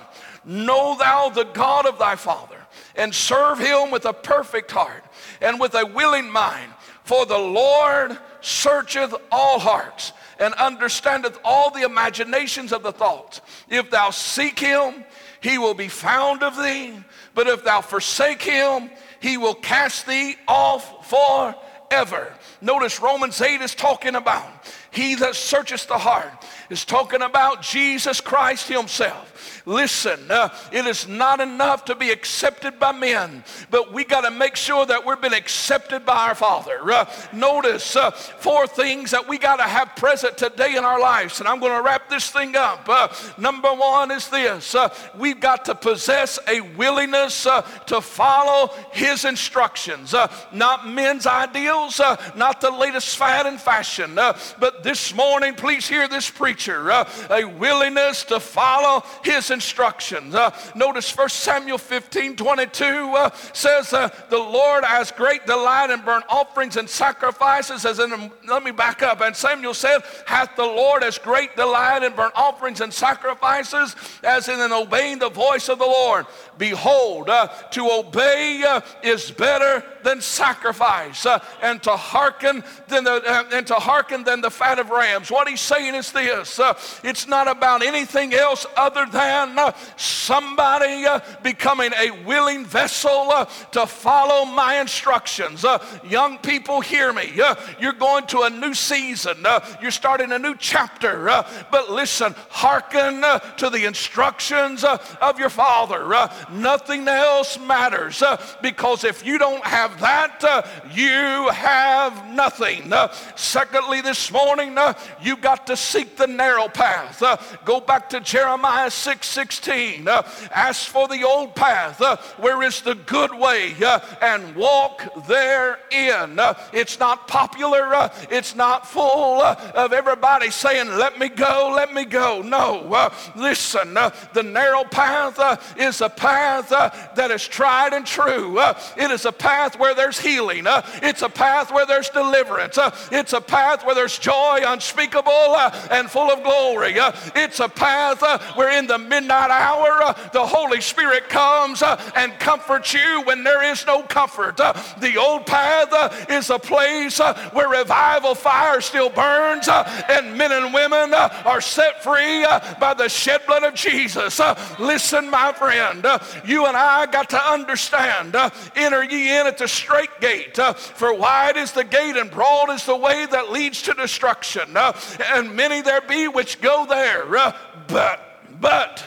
know 0.46 0.96
thou 0.98 1.28
the 1.28 1.44
God 1.44 1.84
of 1.84 1.98
thy 1.98 2.16
father, 2.16 2.58
and 2.96 3.14
serve 3.14 3.58
him 3.58 3.90
with 3.90 4.06
a 4.06 4.14
perfect 4.14 4.70
heart 4.70 5.04
and 5.42 5.60
with 5.60 5.74
a 5.74 5.84
willing 5.84 6.30
mind. 6.30 6.70
For 7.04 7.26
the 7.26 7.38
Lord 7.38 8.18
searcheth 8.40 9.14
all 9.30 9.58
hearts 9.58 10.12
and 10.38 10.52
understandeth 10.54 11.38
all 11.44 11.70
the 11.70 11.82
imaginations 11.82 12.72
of 12.72 12.82
the 12.82 12.92
thoughts. 12.92 13.40
If 13.68 13.90
thou 13.90 14.10
seek 14.10 14.58
him, 14.58 15.04
he 15.40 15.58
will 15.58 15.74
be 15.74 15.88
found 15.88 16.42
of 16.42 16.56
thee. 16.56 16.94
But 17.34 17.46
if 17.46 17.62
thou 17.62 17.82
forsake 17.82 18.42
him, 18.42 18.90
he 19.20 19.36
will 19.36 19.54
cast 19.54 20.06
thee 20.06 20.36
off 20.48 21.08
forever. 21.08 22.32
Notice 22.62 23.00
Romans 23.00 23.40
8 23.40 23.60
is 23.60 23.74
talking 23.74 24.14
about 24.14 24.46
he 24.90 25.14
that 25.16 25.34
searcheth 25.34 25.86
the 25.86 25.98
heart 25.98 26.32
is 26.70 26.84
talking 26.84 27.20
about 27.20 27.62
Jesus 27.62 28.20
Christ 28.20 28.68
himself. 28.68 29.33
Listen, 29.66 30.30
uh, 30.30 30.48
it 30.72 30.86
is 30.86 31.08
not 31.08 31.40
enough 31.40 31.84
to 31.86 31.94
be 31.94 32.10
accepted 32.10 32.78
by 32.78 32.92
men, 32.92 33.44
but 33.70 33.92
we 33.92 34.04
got 34.04 34.22
to 34.22 34.30
make 34.30 34.56
sure 34.56 34.86
that 34.86 35.04
we've 35.04 35.20
been 35.20 35.34
accepted 35.34 36.04
by 36.04 36.28
our 36.28 36.34
Father. 36.34 36.80
Uh, 36.90 37.10
notice 37.32 37.96
uh, 37.96 38.10
four 38.10 38.66
things 38.66 39.10
that 39.10 39.26
we 39.26 39.38
got 39.38 39.56
to 39.56 39.64
have 39.64 39.96
present 39.96 40.38
today 40.38 40.76
in 40.76 40.84
our 40.84 41.00
lives, 41.00 41.40
and 41.40 41.48
I'm 41.48 41.60
going 41.60 41.76
to 41.76 41.82
wrap 41.82 42.08
this 42.08 42.30
thing 42.30 42.56
up. 42.56 42.88
Uh, 42.88 43.08
number 43.38 43.72
one 43.72 44.10
is 44.10 44.28
this 44.28 44.74
uh, 44.74 44.94
we've 45.18 45.40
got 45.40 45.64
to 45.66 45.74
possess 45.74 46.38
a 46.46 46.60
willingness 46.60 47.46
uh, 47.46 47.62
to 47.86 48.00
follow 48.00 48.72
His 48.92 49.24
instructions, 49.24 50.14
not 50.52 50.86
men's 50.88 51.26
ideals, 51.26 52.00
not 52.36 52.60
the 52.60 52.70
latest 52.70 53.16
fad 53.16 53.46
and 53.46 53.60
fashion, 53.60 54.14
but 54.14 54.82
this 54.82 55.14
morning, 55.14 55.54
please 55.54 55.88
hear 55.88 56.06
this 56.08 56.30
preacher 56.30 56.90
a 57.30 57.44
willingness 57.44 58.24
to 58.24 58.40
follow 58.40 59.04
His 59.24 59.33
his 59.34 59.50
instructions. 59.50 60.34
Uh, 60.34 60.50
notice 60.74 61.16
1 61.16 61.28
Samuel 61.28 61.78
15, 61.78 62.36
22 62.36 62.84
uh, 62.84 63.30
says, 63.52 63.92
uh, 63.92 64.08
the 64.30 64.38
Lord 64.38 64.84
has 64.84 65.10
great 65.10 65.46
delight 65.46 65.90
in 65.90 66.00
burnt 66.00 66.24
offerings 66.28 66.76
and 66.76 66.88
sacrifices. 66.88 67.84
As 67.84 67.98
in, 67.98 68.30
let 68.48 68.62
me 68.62 68.70
back 68.70 69.02
up. 69.02 69.20
And 69.20 69.34
Samuel 69.34 69.74
said, 69.74 70.02
hath 70.26 70.56
the 70.56 70.64
Lord 70.64 71.02
as 71.02 71.18
great 71.18 71.56
delight 71.56 72.02
in 72.02 72.14
burnt 72.14 72.34
offerings 72.34 72.80
and 72.80 72.92
sacrifices 72.92 73.96
as 74.22 74.48
in, 74.48 74.60
in 74.60 74.72
obeying 74.72 75.18
the 75.18 75.30
voice 75.30 75.68
of 75.68 75.78
the 75.78 75.84
Lord. 75.84 76.26
Behold, 76.58 77.28
uh, 77.28 77.48
to 77.72 77.90
obey 77.90 78.62
uh, 78.66 78.80
is 79.02 79.30
better 79.30 79.84
than 80.02 80.20
sacrifice, 80.20 81.26
uh, 81.26 81.42
and 81.62 81.82
to 81.82 81.90
hearken 81.90 82.62
than 82.88 83.04
the 83.04 83.48
and 83.52 83.66
to 83.66 83.74
hearken 83.74 84.22
than 84.22 84.40
the 84.40 84.50
fat 84.50 84.78
of 84.78 84.90
rams. 84.90 85.30
What 85.30 85.48
he's 85.48 85.60
saying 85.60 85.94
is 85.94 86.12
this: 86.12 86.60
it's 87.02 87.26
not 87.26 87.48
about 87.48 87.82
anything 87.82 88.34
else 88.34 88.66
other 88.76 89.06
than 89.06 89.23
uh, 89.30 89.72
somebody 89.96 91.06
becoming 91.42 91.92
a 91.94 92.10
willing 92.24 92.64
vessel 92.64 93.46
to 93.72 93.86
follow 93.86 94.44
my 94.44 94.80
instructions. 94.80 95.64
young 96.08 96.38
people, 96.38 96.80
hear 96.80 97.12
me. 97.12 97.32
you're 97.80 97.92
going 97.92 98.26
to 98.26 98.42
a 98.42 98.50
new 98.50 98.74
season. 98.74 99.36
you're 99.80 99.90
starting 99.90 100.32
a 100.32 100.38
new 100.38 100.54
chapter. 100.58 101.24
but 101.70 101.90
listen, 101.90 102.34
hearken 102.50 103.22
to 103.56 103.70
the 103.70 103.84
instructions 103.84 104.84
of 104.84 105.38
your 105.38 105.50
father. 105.50 106.28
Nothing 106.50 107.08
else 107.08 107.58
matters 107.58 108.22
uh, 108.22 108.40
because 108.62 109.04
if 109.04 109.24
you 109.24 109.38
don't 109.38 109.64
have 109.64 110.00
that, 110.00 110.42
uh, 110.44 110.62
you 110.92 111.48
have 111.48 112.26
nothing. 112.32 112.92
Uh, 112.92 113.12
secondly, 113.36 114.00
this 114.00 114.30
morning, 114.30 114.76
uh, 114.76 114.94
you 115.22 115.36
got 115.36 115.66
to 115.66 115.76
seek 115.76 116.16
the 116.16 116.26
narrow 116.26 116.68
path. 116.68 117.22
Uh, 117.22 117.36
go 117.64 117.80
back 117.80 118.08
to 118.10 118.20
Jeremiah 118.20 118.90
6 118.90 119.13
16. 119.22 120.08
Uh, 120.08 120.22
ask 120.52 120.88
for 120.88 121.06
the 121.08 121.22
old 121.24 121.54
path 121.54 122.00
where 122.38 122.62
is 122.62 122.80
the 122.80 122.94
good 122.94 123.32
way 123.34 123.74
and 124.20 124.56
walk 124.56 125.26
therein. 125.28 126.38
it's 126.72 126.98
not 126.98 127.28
popular, 127.28 128.10
it's 128.30 128.54
not 128.54 128.86
full 128.86 129.42
of 129.42 129.92
everybody 129.92 130.50
saying, 130.50 130.88
Let 130.88 131.18
me 131.18 131.28
go, 131.28 131.72
let 131.74 131.92
me 131.92 132.04
go. 132.04 132.42
No, 132.42 133.10
listen, 133.36 133.94
the 133.94 134.42
narrow 134.42 134.84
path 134.84 135.78
is 135.78 136.00
a 136.00 136.08
path 136.08 136.72
uh, 136.72 136.90
that 137.14 137.30
is 137.30 137.46
tried 137.46 137.92
and 137.92 138.06
true. 138.06 138.58
Uh, 138.58 138.78
it 138.96 139.10
is 139.10 139.24
a 139.24 139.32
path 139.32 139.78
where 139.78 139.94
there's 139.94 140.18
healing. 140.18 140.66
Uh, 140.66 140.82
it's 141.02 141.22
a 141.22 141.28
path 141.28 141.72
where 141.72 141.86
there's 141.86 142.08
deliverance. 142.10 142.78
Uh, 142.78 142.94
it's 143.12 143.32
a 143.32 143.40
path 143.40 143.84
where 143.84 143.94
there's 143.94 144.18
joy 144.18 144.60
unspeakable 144.64 145.30
uh, 145.30 145.88
and 145.90 146.10
full 146.10 146.30
of 146.30 146.42
glory. 146.42 146.98
Uh, 146.98 147.12
it's 147.34 147.60
a 147.60 147.68
path 147.68 148.22
where 148.56 148.76
in 148.76 148.86
the 148.86 148.98
midnight 149.08 149.50
hour 149.50 150.02
uh, 150.02 150.12
the 150.32 150.44
Holy 150.44 150.80
Spirit 150.80 151.28
comes 151.28 151.82
uh, 151.82 152.00
and 152.16 152.32
comforts 152.38 152.94
you 152.94 153.22
when 153.24 153.44
there 153.44 153.62
is 153.64 153.86
no 153.86 154.02
comfort. 154.02 154.60
Uh, 154.60 154.72
the 154.98 155.16
old 155.16 155.46
path 155.46 156.30
is 156.30 156.50
a 156.50 156.58
place 156.58 157.18
where 157.52 157.68
revival 157.68 158.34
fire 158.34 158.80
still 158.80 159.10
burns 159.10 159.68
and 159.68 160.36
men 160.36 160.52
and 160.52 160.72
women 160.74 161.14
are 161.14 161.60
set 161.60 162.02
free 162.02 162.44
by 162.80 162.94
the 162.96 163.08
shed 163.08 163.40
blood 163.46 163.62
of 163.64 163.74
Jesus. 163.74 164.40
listen, 164.78 165.30
my 165.30 165.52
friend, 165.52 166.06
you 166.44 166.66
and 166.66 166.76
I 166.76 167.06
got 167.06 167.30
to 167.30 167.50
understand 167.50 168.34
uh, 168.34 168.50
enter 168.74 169.04
ye 169.04 169.38
in 169.38 169.46
at 169.46 169.58
the 169.58 169.68
straight 169.68 170.20
gate, 170.20 170.58
uh, 170.58 170.72
for 170.72 171.14
wide 171.14 171.56
is 171.56 171.72
the 171.72 171.84
gate 171.84 172.16
and 172.16 172.30
broad 172.30 172.70
is 172.70 172.84
the 172.86 172.96
way 172.96 173.26
that 173.26 173.50
leads 173.50 173.82
to 173.82 173.94
destruction, 173.94 174.76
uh, 174.76 174.92
and 175.32 175.54
many 175.54 175.80
there 175.80 176.00
be 176.00 176.28
which 176.28 176.60
go 176.60 176.86
there. 176.86 177.36
Uh, 177.36 177.56
but, 177.88 178.23
but, 178.60 179.04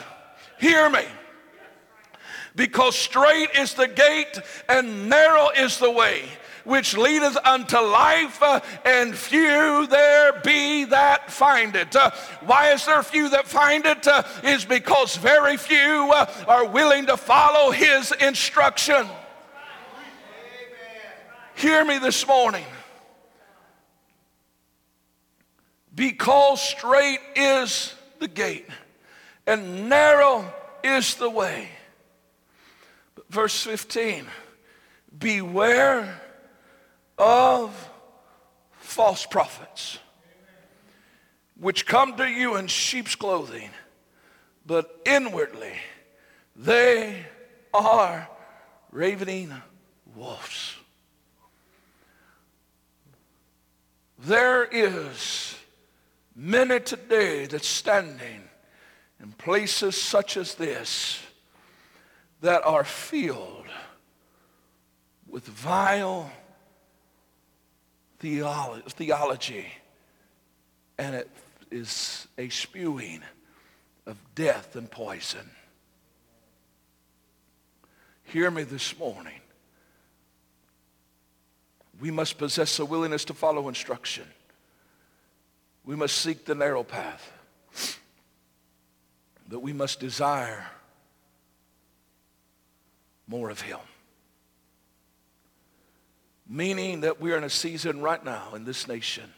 hear 0.59 0.89
me 0.89 1.05
because 2.57 2.97
straight 2.97 3.49
is 3.55 3.75
the 3.75 3.87
gate 3.87 4.39
and 4.67 5.07
narrow 5.07 5.49
is 5.51 5.77
the 5.77 5.91
way 5.91 6.23
which 6.65 6.97
leadeth 6.97 7.37
unto 7.45 7.77
life, 7.77 8.43
uh, 8.43 8.59
and 8.83 9.15
few 9.15 9.87
there 9.87 10.33
be 10.43 10.83
that 10.83 11.31
find 11.31 11.77
it. 11.77 11.95
Uh, 11.95 12.11
why 12.41 12.73
is 12.73 12.85
there 12.85 13.01
few 13.03 13.29
that 13.29 13.47
find 13.47 13.85
it? 13.85 14.05
Uh, 14.05 14.21
is 14.43 14.65
because 14.65 15.15
very 15.15 15.55
few 15.55 16.11
uh, 16.13 16.25
are 16.45 16.67
willing 16.67 17.05
to 17.05 17.15
follow 17.15 17.71
his 17.71 18.11
instruction. 18.19 19.07
Hear 21.55 21.85
me 21.85 21.99
this 21.99 22.27
morning. 22.27 22.65
Because 25.95 26.61
straight 26.61 27.21
is 27.35 27.95
the 28.19 28.27
gate 28.27 28.65
and 29.47 29.87
narrow 29.87 30.53
is 30.83 31.15
the 31.15 31.29
way. 31.29 31.69
Verse 33.29 33.63
15 33.63 34.27
Beware 35.17 36.21
of 37.17 37.89
false 38.79 39.25
prophets, 39.25 39.97
which 41.59 41.87
come 41.87 42.15
to 42.17 42.27
you 42.27 42.57
in 42.57 42.67
sheep's 42.67 43.15
clothing, 43.15 43.69
but 44.65 45.01
inwardly 45.05 45.73
they 46.55 47.25
are 47.73 48.29
ravening 48.91 49.53
wolves. 50.15 50.75
There 54.19 54.65
is 54.65 55.55
many 56.35 56.79
today 56.79 57.45
that's 57.45 57.67
standing 57.67 58.46
in 59.21 59.31
places 59.33 59.99
such 59.99 60.37
as 60.37 60.55
this 60.55 61.19
that 62.41 62.63
are 62.65 62.83
filled 62.83 63.65
with 65.27 65.45
vile 65.45 66.31
theology, 68.19 69.67
and 70.97 71.15
it 71.15 71.29
is 71.69 72.27
a 72.37 72.49
spewing 72.49 73.21
of 74.05 74.17
death 74.35 74.75
and 74.75 74.89
poison. 74.89 75.49
Hear 78.23 78.51
me 78.51 78.63
this 78.63 78.97
morning. 78.97 79.39
We 81.99 82.11
must 82.11 82.37
possess 82.37 82.79
a 82.79 82.85
willingness 82.85 83.25
to 83.25 83.33
follow 83.33 83.67
instruction. 83.67 84.25
We 85.85 85.95
must 85.95 86.17
seek 86.17 86.45
the 86.45 86.55
narrow 86.55 86.83
path. 86.83 87.31
But 89.47 89.61
we 89.61 89.73
must 89.73 89.99
desire 89.99 90.65
more 93.27 93.49
of 93.49 93.61
Him. 93.61 93.79
Meaning 96.49 97.01
that 97.01 97.19
we're 97.19 97.37
in 97.37 97.43
a 97.43 97.49
season 97.49 98.01
right 98.01 98.23
now 98.23 98.55
in 98.55 98.63
this 98.63 98.87
nation 98.87 99.29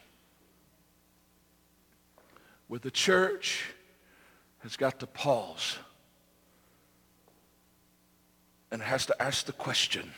where 2.68 2.78
the 2.78 2.90
church 2.90 3.64
has 4.60 4.76
got 4.76 5.00
to 5.00 5.06
pause 5.06 5.76
and 8.70 8.80
has 8.80 9.06
to 9.06 9.22
ask 9.22 9.46
the 9.46 9.52
question 9.52 10.12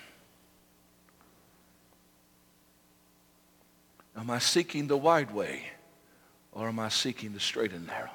Am 4.15 4.31
I 4.31 4.39
seeking 4.39 4.89
the 4.89 4.97
wide 4.97 5.31
way 5.31 5.63
or 6.53 6.69
am 6.69 6.79
I 6.79 6.91
seeking 6.91 7.33
the 7.33 7.41
straight 7.41 7.73
and 7.73 7.87
narrow? 7.87 8.11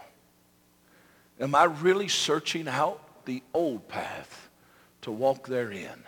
Am 1.40 1.54
I 1.54 1.66
really 1.66 2.08
searching 2.08 2.68
out 2.68 3.26
the 3.26 3.44
old 3.54 3.88
path 3.88 4.50
to 5.02 5.12
walk 5.12 5.48
therein? 5.48 6.04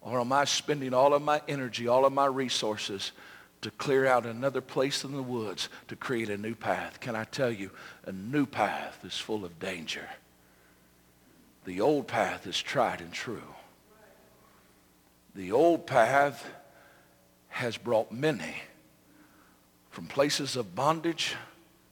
Or 0.00 0.20
am 0.20 0.32
I 0.32 0.44
spending 0.44 0.94
all 0.94 1.12
of 1.12 1.22
my 1.22 1.42
energy, 1.48 1.88
all 1.88 2.06
of 2.06 2.12
my 2.12 2.26
resources 2.26 3.12
to 3.60 3.70
clear 3.72 4.06
out 4.06 4.24
another 4.24 4.60
place 4.60 5.04
in 5.04 5.12
the 5.12 5.22
woods 5.22 5.68
to 5.88 5.96
create 5.96 6.30
a 6.30 6.38
new 6.38 6.54
path? 6.54 7.00
Can 7.00 7.16
I 7.16 7.24
tell 7.24 7.50
you, 7.50 7.70
a 8.04 8.12
new 8.12 8.46
path 8.46 9.04
is 9.04 9.18
full 9.18 9.44
of 9.44 9.58
danger. 9.58 10.08
The 11.64 11.80
old 11.80 12.06
path 12.06 12.46
is 12.46 12.62
tried 12.62 13.00
and 13.00 13.12
true. 13.12 13.54
The 15.34 15.52
old 15.52 15.86
path 15.86 16.48
has 17.48 17.76
brought 17.76 18.12
many 18.12 18.54
from 19.90 20.06
places 20.06 20.56
of 20.56 20.74
bondage 20.74 21.34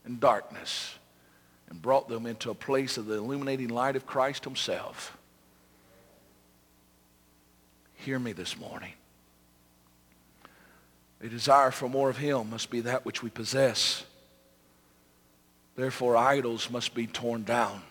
and 0.05 0.20
darkness 0.20 0.94
and 1.68 1.81
brought 1.81 2.09
them 2.09 2.27
into 2.27 2.50
a 2.50 2.55
place 2.55 2.96
of 2.96 3.07
the 3.07 3.14
illuminating 3.14 3.68
light 3.68 3.96
of 3.96 4.07
Christ 4.07 4.44
himself. 4.44 5.16
Hear 7.94 8.18
me 8.18 8.33
this 8.33 8.59
morning. 8.59 8.92
A 11.22 11.29
desire 11.29 11.70
for 11.70 11.88
more 11.88 12.11
of 12.11 12.18
him 12.18 12.50
must 12.50 12.70
be 12.70 12.81
that 12.81 13.07
which 13.07 13.22
we 13.22 13.31
possess. 13.31 14.05
Therefore, 15.74 16.16
idols 16.16 16.70
must 16.70 16.94
be 16.94 17.07
torn 17.07 17.44
down. 17.44 17.83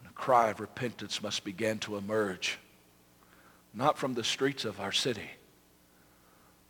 And 0.00 0.10
a 0.10 0.14
cry 0.14 0.50
of 0.50 0.58
repentance 0.58 1.22
must 1.22 1.44
begin 1.44 1.78
to 1.80 1.96
emerge, 1.96 2.58
not 3.72 3.96
from 3.96 4.14
the 4.14 4.24
streets 4.24 4.64
of 4.64 4.80
our 4.80 4.92
city, 4.92 5.30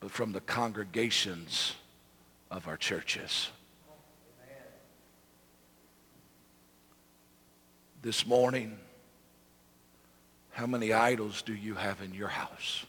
but 0.01 0.11
from 0.11 0.33
the 0.33 0.41
congregations 0.41 1.75
of 2.51 2.69
our 2.69 2.77
churches. 2.77 3.49
This 8.01 8.27
morning, 8.27 8.79
how 10.53 10.67
many 10.67 10.93
idols 10.93 11.43
do 11.43 11.53
you 11.53 11.75
have 11.75 12.01
in 12.01 12.15
your 12.15 12.29
house? 12.29 12.87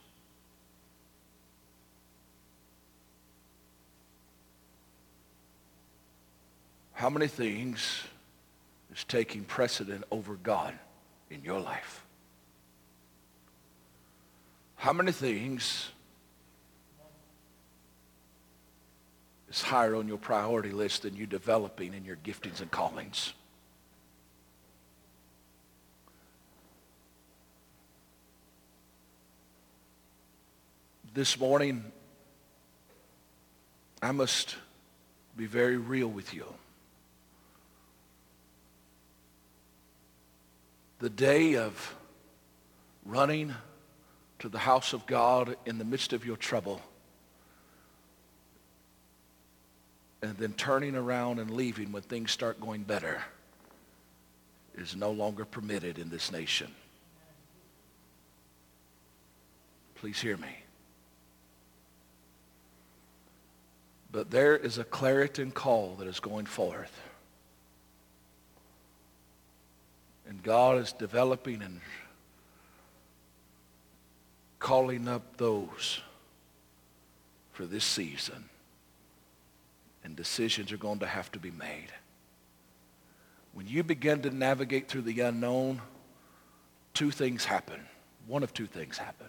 How 6.94 7.10
many 7.10 7.28
things 7.28 8.04
is 8.94 9.04
taking 9.04 9.44
precedent 9.46 10.04
over 10.12 10.36
God 10.36 10.74
in 11.30 11.44
your 11.44 11.60
life? 11.60 12.06
How 14.76 14.94
many 14.94 15.12
things 15.12 15.90
is 19.50 19.62
higher 19.62 19.96
on 19.96 20.08
your 20.08 20.18
priority 20.18 20.72
list 20.72 21.02
than 21.02 21.16
you 21.16 21.26
developing 21.26 21.94
in 21.94 22.06
your 22.06 22.18
giftings 22.18 22.62
and 22.62 22.70
callings? 22.70 23.34
This 31.20 31.38
morning, 31.38 31.84
I 34.02 34.14
must 34.14 34.56
be 35.36 35.48
very 35.48 35.76
real 35.76 36.08
with 36.08 36.34
you. 36.34 36.46
The 41.00 41.10
day 41.10 41.58
of 41.58 41.98
running 43.06 43.54
to 44.40 44.48
the 44.48 44.60
house 44.60 44.94
of 44.94 45.06
God 45.08 45.58
in 45.66 45.78
the 45.78 45.84
midst 45.84 46.14
of 46.14 46.26
your 46.26 46.38
trouble 46.38 46.82
and 50.22 50.38
then 50.38 50.54
turning 50.54 50.96
around 50.96 51.40
and 51.40 51.52
leaving 51.52 51.92
when 51.92 52.04
things 52.04 52.32
start 52.32 52.62
going 52.62 52.84
better 52.84 53.22
is 54.78 54.96
no 54.96 55.12
longer 55.12 55.44
permitted 55.44 56.00
in 56.00 56.10
this 56.10 56.32
nation. 56.32 56.72
Please 59.96 60.22
hear 60.22 60.38
me. 60.38 60.56
But 64.12 64.32
there 64.32 64.58
is 64.58 64.78
a 64.78 64.84
Clarion 64.84 65.52
call 65.52 65.96
that 66.00 66.08
is 66.08 66.20
going 66.20 66.46
forth. 66.46 67.00
And 70.28 70.42
God 70.44 70.78
is 70.78 70.94
developing 70.94 71.62
and 71.62 71.82
calling 74.60 75.08
up 75.08 75.38
those 75.38 76.02
for 77.52 77.66
this 77.66 77.86
season. 77.86 78.50
And 80.04 80.16
decisions 80.16 80.72
are 80.72 80.78
going 80.78 81.00
to 81.00 81.08
have 81.08 81.32
to 81.34 81.40
be 81.40 81.52
made. 81.52 81.92
When 83.54 83.68
you 83.68 83.84
begin 83.84 84.22
to 84.22 84.30
navigate 84.30 84.88
through 84.88 85.02
the 85.02 85.20
unknown, 85.22 85.82
two 86.94 87.12
things 87.12 87.46
happen. 87.46 87.82
One 88.28 88.44
of 88.44 88.54
two 88.54 88.68
things 88.68 88.98
happen. 88.98 89.28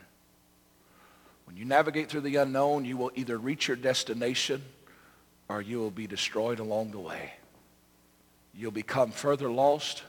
When 1.51 1.57
you 1.57 1.65
navigate 1.65 2.09
through 2.09 2.21
the 2.21 2.37
unknown, 2.37 2.85
you 2.85 2.97
will 2.97 3.11
either 3.17 3.37
reach 3.37 3.67
your 3.67 3.77
destination 3.77 4.63
or 5.49 5.61
you 5.61 5.81
will 5.81 5.91
be 5.91 6.07
destroyed 6.07 6.61
along 6.61 6.93
the 6.93 7.01
way. 7.01 7.33
You'll 8.55 8.71
become 8.71 9.11
further 9.11 9.51
lost 9.51 10.05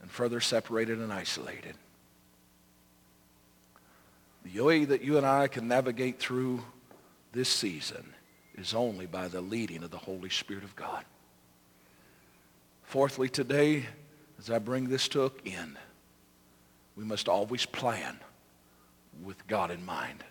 and 0.00 0.10
further 0.10 0.40
separated 0.40 0.98
and 0.98 1.12
isolated. 1.12 1.76
The 4.44 4.60
way 4.60 4.84
that 4.84 5.02
you 5.02 5.18
and 5.18 5.26
I 5.26 5.46
can 5.46 5.68
navigate 5.68 6.18
through 6.18 6.64
this 7.30 7.48
season 7.48 8.12
is 8.56 8.74
only 8.74 9.06
by 9.06 9.28
the 9.28 9.40
leading 9.40 9.84
of 9.84 9.92
the 9.92 9.98
Holy 9.98 10.30
Spirit 10.30 10.64
of 10.64 10.74
God. 10.74 11.04
Fourthly, 12.82 13.28
today, 13.28 13.86
as 14.36 14.50
I 14.50 14.58
bring 14.58 14.88
this 14.88 15.06
to 15.10 15.26
an 15.26 15.30
end, 15.46 15.76
we 16.96 17.04
must 17.04 17.28
always 17.28 17.66
plan 17.66 18.18
with 19.22 19.46
God 19.46 19.70
in 19.70 19.84
mind. 19.84 20.24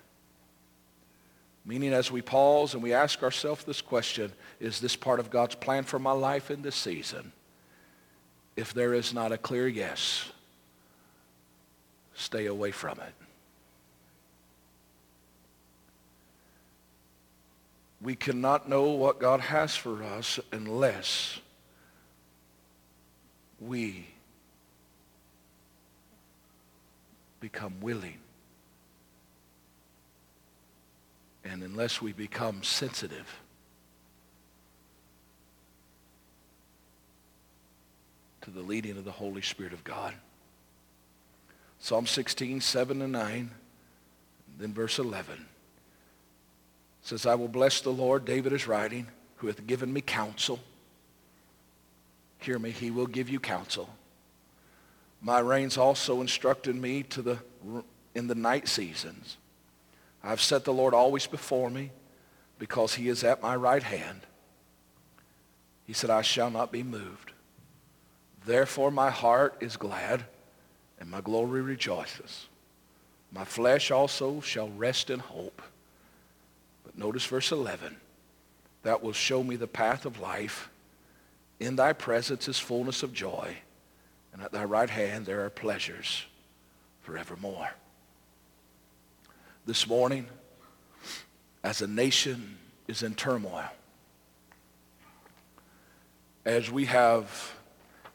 Meaning 1.66 1.94
as 1.94 2.12
we 2.12 2.22
pause 2.22 2.74
and 2.74 2.82
we 2.82 2.94
ask 2.94 3.22
ourselves 3.22 3.64
this 3.64 3.82
question, 3.82 4.32
is 4.60 4.80
this 4.80 4.96
part 4.96 5.20
of 5.20 5.30
God's 5.30 5.56
plan 5.56 5.84
for 5.84 6.00
my 6.00 6.12
life 6.12 6.50
in 6.50 6.62
this 6.62 6.76
season? 6.76 7.32
If 8.56 8.74
there 8.74 8.94
is 8.94 9.14
not 9.14 9.32
a 9.32 9.38
clear 9.38 9.68
yes, 9.68 10.32
stay 12.16 12.48
away 12.48 12.72
from 12.72 13.00
it. 13.00 13.14
We 18.02 18.16
cannot 18.16 18.68
know 18.68 18.90
what 18.92 19.20
God 19.20 19.42
has 19.42 19.76
for 19.76 20.04
us 20.04 20.40
unless 20.52 21.40
we 23.60 24.08
become 27.40 27.76
willing 27.80 28.18
and 31.44 31.64
unless 31.64 32.02
we 32.02 32.14
become 32.14 32.64
sensitive 32.64 33.42
to 38.42 38.52
the 38.52 38.62
leading 38.62 38.98
of 38.98 39.06
the 39.06 39.12
Holy 39.12 39.42
Spirit 39.42 39.74
of 39.74 39.84
God. 39.84 40.14
Psalm 41.80 42.06
16, 42.06 42.62
7 42.62 43.02
and 43.02 43.12
9, 43.12 43.52
then 44.60 44.74
verse 44.74 45.00
11 45.00 45.46
says, 47.04 47.26
I 47.26 47.36
will 47.36 47.48
bless 47.48 47.82
the 47.82 47.90
Lord, 47.90 48.26
David 48.26 48.54
is 48.54 48.68
writing, 48.68 49.08
who 49.38 49.48
hath 49.48 49.66
given 49.66 49.92
me 49.92 50.02
counsel. 50.02 50.60
Hear 52.40 52.60
me, 52.60 52.72
he 52.72 52.92
will 52.92 53.08
give 53.08 53.30
you 53.30 53.40
counsel. 53.40 53.90
My 55.22 55.40
reins 55.40 55.78
also 55.78 56.22
instructed 56.22 56.76
me 56.76 57.04
to 57.04 57.22
the, 57.22 57.40
in 58.16 58.28
the 58.28 58.36
night 58.36 58.68
seasons. 58.68 59.38
I've 60.24 60.42
set 60.42 60.66
the 60.66 60.74
Lord 60.74 60.94
always 60.94 61.28
before 61.28 61.70
me 61.70 61.92
because 62.60 62.94
he 62.96 63.10
is 63.10 63.24
at 63.24 63.42
my 63.42 63.56
right 63.56 63.84
hand. 63.84 64.22
He 65.86 65.94
said, 65.94 66.10
I 66.10 66.22
shall 66.22 66.52
not 66.52 66.72
be 66.72 66.84
moved. 66.84 67.32
Therefore 68.46 68.92
my 68.92 69.10
heart 69.10 69.56
is 69.60 69.78
glad 69.78 70.26
and 71.00 71.10
my 71.10 71.22
glory 71.22 71.62
rejoices. 71.62 72.48
My 73.32 73.46
flesh 73.46 73.92
also 73.92 74.42
shall 74.42 74.70
rest 74.70 75.10
in 75.10 75.20
hope. 75.20 75.62
But 76.84 76.98
notice 76.98 77.26
verse 77.26 77.52
11. 77.52 77.96
That 78.84 79.02
will 79.02 79.14
show 79.14 79.44
me 79.44 79.56
the 79.56 79.68
path 79.68 80.06
of 80.06 80.20
life. 80.20 80.70
In 81.60 81.76
thy 81.76 81.94
presence 81.94 82.48
is 82.48 82.60
fullness 82.60 83.04
of 83.04 83.14
joy, 83.14 83.56
and 84.34 84.42
at 84.42 84.52
thy 84.52 84.64
right 84.64 84.90
hand 84.90 85.26
there 85.26 85.46
are 85.46 85.50
pleasures 85.50 86.26
forevermore. 87.02 87.70
This 89.66 89.88
morning, 89.88 90.28
as 91.64 91.82
a 91.82 91.88
nation 91.88 92.58
is 92.88 93.04
in 93.04 93.14
turmoil, 93.14 93.70
as 96.44 96.72
we 96.72 96.86
have 96.86 97.54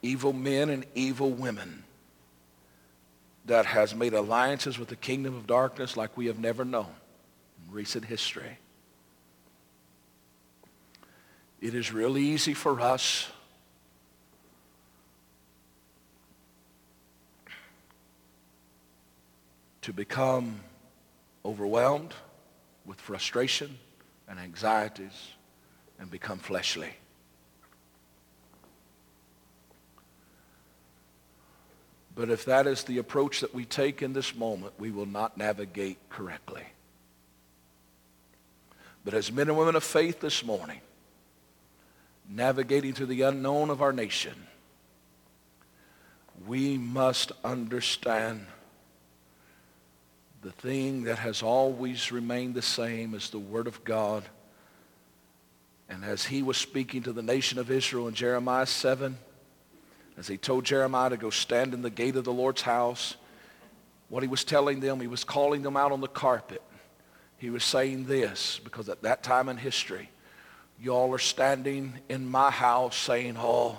evil 0.03 0.33
men 0.33 0.71
and 0.71 0.85
evil 0.95 1.31
women 1.31 1.85
that 3.45 3.65
has 3.67 3.95
made 3.95 4.13
alliances 4.13 4.77
with 4.77 4.89
the 4.89 4.97
kingdom 4.97 5.37
of 5.37 5.47
darkness 5.47 5.97
like 5.97 6.17
we 6.17 6.27
have 6.27 6.39
never 6.41 6.65
known 6.65 6.93
in 7.65 7.73
recent 7.73 8.05
history. 8.05 8.59
It 11.61 11.75
is 11.75 11.93
really 11.93 12.23
easy 12.23 12.55
for 12.55 12.81
us 12.81 13.31
to 19.83 19.93
become 19.93 20.61
overwhelmed 21.47 22.13
with 22.85 23.01
frustration 23.01 23.79
and 24.29 24.39
anxieties 24.39 25.31
and 25.99 26.11
become 26.11 26.39
fleshly. 26.39 26.91
But 32.17 32.31
if 32.31 32.47
that 32.47 32.67
is 32.67 32.83
the 32.85 32.99
approach 32.99 33.41
that 33.41 33.55
we 33.55 33.65
take 33.65 34.03
in 34.03 34.13
this 34.13 34.35
moment, 34.35 34.73
we 34.79 34.91
will 34.91 35.07
not 35.07 35.37
navigate 35.37 35.99
correctly. 36.09 36.65
But 39.05 39.15
as 39.15 39.31
men 39.31 39.49
and 39.49 39.57
women 39.57 39.77
of 39.77 39.85
faith 39.85 40.21
this 40.21 40.43
morning, 40.45 40.81
navigating 42.29 42.93
through 42.93 43.07
the 43.07 43.23
unknown 43.23 43.71
of 43.71 43.83
our 43.83 43.93
nation, 43.93 44.35
we 46.47 46.77
must 46.77 47.33
understand 47.45 48.47
the 50.47 50.53
thing 50.53 51.03
that 51.03 51.19
has 51.19 51.43
always 51.43 52.13
remained 52.13 52.55
the 52.55 52.63
same 52.63 53.15
is 53.15 53.31
the 53.31 53.39
Word 53.39 53.67
of 53.67 53.83
God. 53.83 54.23
And 55.89 56.05
as 56.05 56.25
he 56.25 56.45
was 56.45 56.57
speaking 56.57 57.03
to 57.03 57.13
the 57.13 57.21
nation 57.21 57.59
of 57.59 57.69
Israel 57.69 58.07
in 58.07 58.15
Jeremiah 58.15 58.67
7, 58.67 59.19
as 60.17 60.29
he 60.29 60.37
told 60.37 60.65
Jeremiah 60.65 61.11
to 61.11 61.17
go 61.17 61.31
stand 61.31 61.75
in 61.75 61.83
the 61.83 61.91
gate 61.91 62.15
of 62.15 62.23
the 62.23 62.33
Lord's 62.33 62.63
house, 62.63 63.17
what 64.09 64.23
he 64.23 64.29
was 64.29 64.45
telling 64.45 64.79
them, 64.79 65.01
he 65.01 65.09
was 65.09 65.25
calling 65.25 65.63
them 65.63 65.77
out 65.77 65.91
on 65.91 66.01
the 66.01 66.07
carpet. 66.07 66.63
He 67.39 67.51
was 67.51 67.65
saying 67.65 68.05
this 68.05 68.61
because 68.63 68.89
at 68.89 69.03
that 69.03 69.25
time 69.25 69.49
in 69.49 69.57
history, 69.57 70.11
y'all 70.81 71.13
are 71.13 71.19
standing 71.19 71.95
in 72.09 72.25
my 72.25 72.53
house 72.53 72.97
saying, 72.97 73.35
oh, 73.37 73.79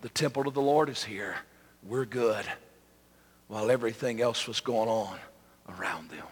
The 0.00 0.08
temple 0.08 0.48
of 0.48 0.54
the 0.54 0.62
Lord 0.62 0.88
is 0.88 1.04
here. 1.04 1.36
We're 1.82 2.06
good. 2.06 2.46
While 3.48 3.70
everything 3.70 4.22
else 4.22 4.48
was 4.48 4.60
going 4.60 4.88
on 4.88 5.18
around 5.68 6.10
them. 6.10 6.26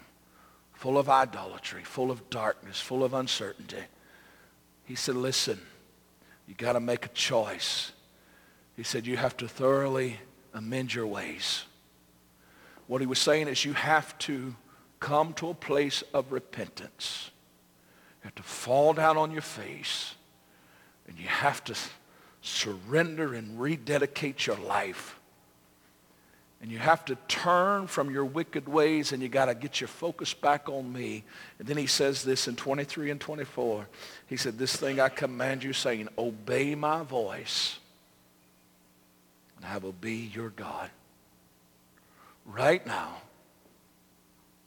Full 0.73 0.99
of 0.99 1.09
idolatry, 1.09 1.83
full 1.85 2.11
of 2.11 2.29
darkness, 2.31 2.81
full 2.81 3.03
of 3.03 3.15
uncertainty. 3.15 3.83
He 4.85 4.95
said, 4.95 5.17
listen, 5.17 5.61
you 6.47 6.55
got 6.55 6.75
to 6.75 6.81
make 6.81 7.07
a 7.07 7.11
choice. 7.11 7.93
He 8.77 8.83
said, 8.83 9.07
you 9.07 9.17
have 9.17 9.37
to 9.39 9.49
thoroughly 9.49 10.19
amend 10.55 10.95
your 10.95 11.07
ways. 11.07 11.65
What 12.87 13.01
he 13.01 13.07
was 13.07 13.19
saying 13.19 13.49
is 13.49 13.65
you 13.65 13.73
have 13.73 14.17
to 14.19 14.55
come 15.01 15.33
to 15.35 15.49
a 15.49 15.55
place 15.55 16.03
of 16.15 16.33
repentance. 16.33 17.31
You 18.23 18.29
have 18.29 18.35
to 18.37 18.43
fall 18.43 18.93
down 18.93 19.17
on 19.17 19.33
your 19.33 19.43
face 19.43 20.15
and 21.09 21.19
you 21.19 21.27
have 21.27 21.65
to 21.65 21.75
surrender 22.43 23.35
and 23.35 23.61
rededicate 23.61 24.47
your 24.47 24.57
life. 24.57 25.19
And 26.63 26.71
you 26.71 26.79
have 26.79 27.05
to 27.07 27.17
turn 27.29 27.87
from 27.87 28.11
your 28.11 28.25
wicked 28.25 28.67
ways 28.67 29.13
and 29.13 29.23
you 29.23 29.29
got 29.29 29.45
to 29.47 29.55
get 29.55 29.81
your 29.81 29.89
focus 29.89 30.33
back 30.33 30.69
on 30.69 30.91
me. 30.93 31.23
And 31.59 31.69
then 31.69 31.77
he 31.77 31.87
says 31.87 32.23
this 32.23 32.49
in 32.49 32.57
23 32.57 33.11
and 33.11 33.21
24. 33.21 33.87
He 34.27 34.37
said, 34.37 34.59
this 34.59 34.75
thing 34.75 34.99
I 34.99 35.11
command 35.11 35.63
you 35.63 35.73
saying, 35.73 36.09
obey 36.17 36.75
my 36.75 37.03
voice 37.03 37.79
and 39.57 39.65
I 39.67 39.79
will 39.79 39.93
be 39.93 40.31
your 40.35 40.51
God. 40.51 40.91
Right 42.45 42.87
now, 42.87 43.17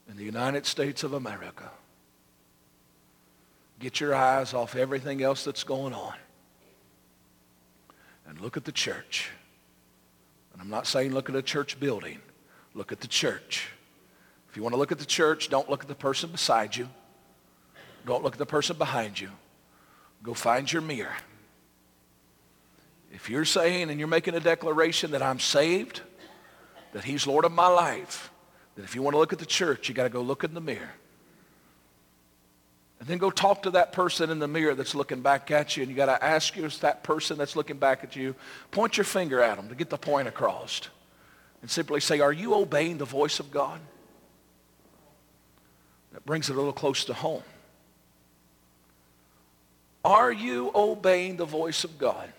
in 0.10 0.18
the 0.18 0.24
United 0.24 0.66
States 0.66 1.04
of 1.04 1.14
America, 1.14 1.72
get 3.80 4.00
your 4.00 4.14
eyes 4.14 4.54
off 4.54 4.76
everything 4.76 5.24
else 5.24 5.44
that's 5.44 5.64
going 5.64 5.94
on 5.94 6.16
and 8.28 8.40
look 8.42 8.58
at 8.58 8.66
the 8.66 8.72
church. 8.72 9.32
And 10.60 10.66
I'm 10.66 10.70
not 10.70 10.88
saying 10.88 11.14
look 11.14 11.30
at 11.30 11.36
a 11.36 11.42
church 11.42 11.80
building. 11.80 12.20
Look 12.74 12.92
at 12.92 13.00
the 13.00 13.08
church. 13.08 13.70
If 14.50 14.58
you 14.58 14.64
want 14.64 14.74
to 14.74 14.78
look 14.78 14.92
at 14.92 15.00
the 15.00 15.06
church, 15.06 15.50
don't 15.50 15.70
look 15.70 15.82
at 15.82 15.88
the 15.88 15.96
person 15.96 16.32
beside 16.32 16.76
you. 16.76 16.90
Don't 18.06 18.24
look 18.24 18.34
at 18.34 18.40
the 18.40 18.46
person 18.46 18.78
behind 18.78 19.20
you. 19.20 19.30
Go 20.22 20.34
find 20.34 20.72
your 20.72 20.82
mirror. 20.82 21.16
If 23.12 23.30
you're 23.30 23.46
saying 23.46 23.90
and 23.90 24.00
you're 24.00 24.08
making 24.08 24.36
a 24.36 24.40
declaration 24.40 25.12
that 25.12 25.22
I'm 25.22 25.40
saved, 25.40 26.02
that 26.94 27.04
he's 27.04 27.26
Lord 27.26 27.46
of 27.46 27.52
my 27.52 27.68
life, 27.68 28.32
then 28.76 28.86
if 28.86 28.96
you 28.96 29.02
want 29.02 29.14
to 29.14 29.20
look 29.20 29.34
at 29.34 29.40
the 29.40 29.46
church, 29.46 29.88
you 29.88 29.96
got 29.96 30.04
to 30.04 30.10
go 30.10 30.22
look 30.22 30.44
in 30.44 30.54
the 30.54 30.62
mirror. 30.62 30.92
And 33.00 33.08
then 33.08 33.18
go 33.18 33.30
talk 33.30 33.64
to 33.64 33.72
that 33.72 33.94
person 33.94 34.30
in 34.30 34.40
the 34.40 34.48
mirror 34.48 34.76
that's 34.76 34.94
looking 34.94 35.22
back 35.22 35.52
at 35.52 35.78
you. 35.78 35.84
And 35.84 35.90
you 35.90 35.96
got 35.96 36.08
to 36.08 36.24
ask 36.24 36.58
you, 36.58 36.68
that 36.68 37.04
person 37.04 37.38
that's 37.38 37.56
looking 37.56 37.78
back 37.78 38.04
at 38.04 38.16
you, 38.16 38.36
point 38.72 38.98
your 38.98 39.06
finger 39.06 39.42
at 39.42 39.56
them 39.56 39.70
to 39.70 39.76
get 39.76 39.90
the 39.90 39.98
point 39.98 40.28
across. 40.28 40.82
And 41.62 41.72
simply 41.72 42.02
say, 42.02 42.20
are 42.20 42.34
you 42.34 42.56
obeying 42.56 42.98
the 42.98 43.06
voice 43.06 43.40
of 43.40 43.52
God? 43.52 43.80
That 46.12 46.26
brings 46.26 46.50
it 46.50 46.54
a 46.54 46.56
little 46.56 46.74
close 46.74 47.06
to 47.06 47.14
home. 47.14 47.44
Are 50.04 50.32
you 50.32 50.72
obeying 50.74 51.38
the 51.38 51.46
voice 51.46 51.84
of 51.84 51.98
God? 51.98 52.32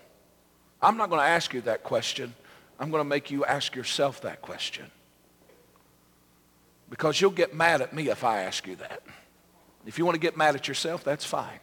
I'm 0.81 0.97
not 0.97 1.09
going 1.09 1.21
to 1.21 1.27
ask 1.27 1.53
you 1.53 1.61
that 1.61 1.83
question. 1.83 2.33
I'm 2.79 2.89
going 2.89 3.01
to 3.01 3.07
make 3.07 3.31
you 3.31 3.45
ask 3.45 3.75
yourself 3.75 4.21
that 4.21 4.41
question. 4.41 4.85
Because 6.89 7.21
you'll 7.21 7.31
get 7.31 7.55
mad 7.55 7.81
at 7.81 7.93
me 7.93 8.09
if 8.09 8.23
I 8.23 8.41
ask 8.41 8.67
you 8.67 8.75
that. 8.77 9.01
If 9.85 9.97
you 9.97 10.05
want 10.05 10.15
to 10.15 10.19
get 10.19 10.37
mad 10.37 10.55
at 10.55 10.67
yourself, 10.67 11.03
that's 11.03 11.25
fine. 11.25 11.59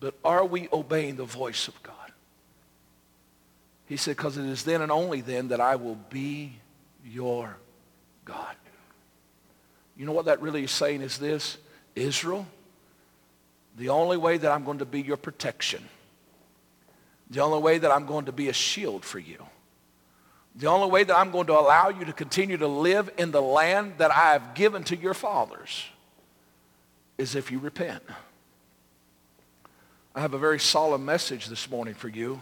But 0.00 0.14
are 0.24 0.44
we 0.44 0.68
obeying 0.72 1.16
the 1.16 1.24
voice 1.24 1.68
of 1.68 1.82
God? 1.82 1.94
He 3.86 3.96
said, 3.96 4.16
because 4.16 4.36
it 4.38 4.46
is 4.46 4.64
then 4.64 4.82
and 4.82 4.90
only 4.90 5.20
then 5.20 5.48
that 5.48 5.60
I 5.60 5.76
will 5.76 5.98
be 6.10 6.58
your 7.04 7.56
God. 8.24 8.56
You 9.96 10.06
know 10.06 10.12
what 10.12 10.24
that 10.24 10.40
really 10.40 10.64
is 10.64 10.70
saying 10.70 11.02
is 11.02 11.18
this? 11.18 11.58
Israel, 11.94 12.46
the 13.76 13.90
only 13.90 14.16
way 14.16 14.38
that 14.38 14.50
I'm 14.50 14.64
going 14.64 14.78
to 14.78 14.84
be 14.84 15.02
your 15.02 15.16
protection, 15.16 15.86
the 17.30 17.40
only 17.40 17.60
way 17.60 17.78
that 17.78 17.90
I'm 17.90 18.06
going 18.06 18.24
to 18.24 18.32
be 18.32 18.48
a 18.48 18.52
shield 18.52 19.04
for 19.04 19.18
you, 19.18 19.44
the 20.54 20.66
only 20.66 20.88
way 20.88 21.02
that 21.02 21.16
I'm 21.16 21.30
going 21.30 21.46
to 21.48 21.58
allow 21.58 21.88
you 21.88 22.04
to 22.04 22.12
continue 22.12 22.56
to 22.58 22.68
live 22.68 23.10
in 23.18 23.32
the 23.32 23.42
land 23.42 23.94
that 23.98 24.12
I 24.12 24.32
have 24.32 24.54
given 24.54 24.84
to 24.84 24.96
your 24.96 25.14
fathers 25.14 25.84
is 27.18 27.34
if 27.34 27.50
you 27.50 27.58
repent. 27.58 28.02
I 30.14 30.20
have 30.20 30.34
a 30.34 30.38
very 30.38 30.60
solemn 30.60 31.04
message 31.04 31.46
this 31.46 31.68
morning 31.68 31.94
for 31.94 32.08
you. 32.08 32.40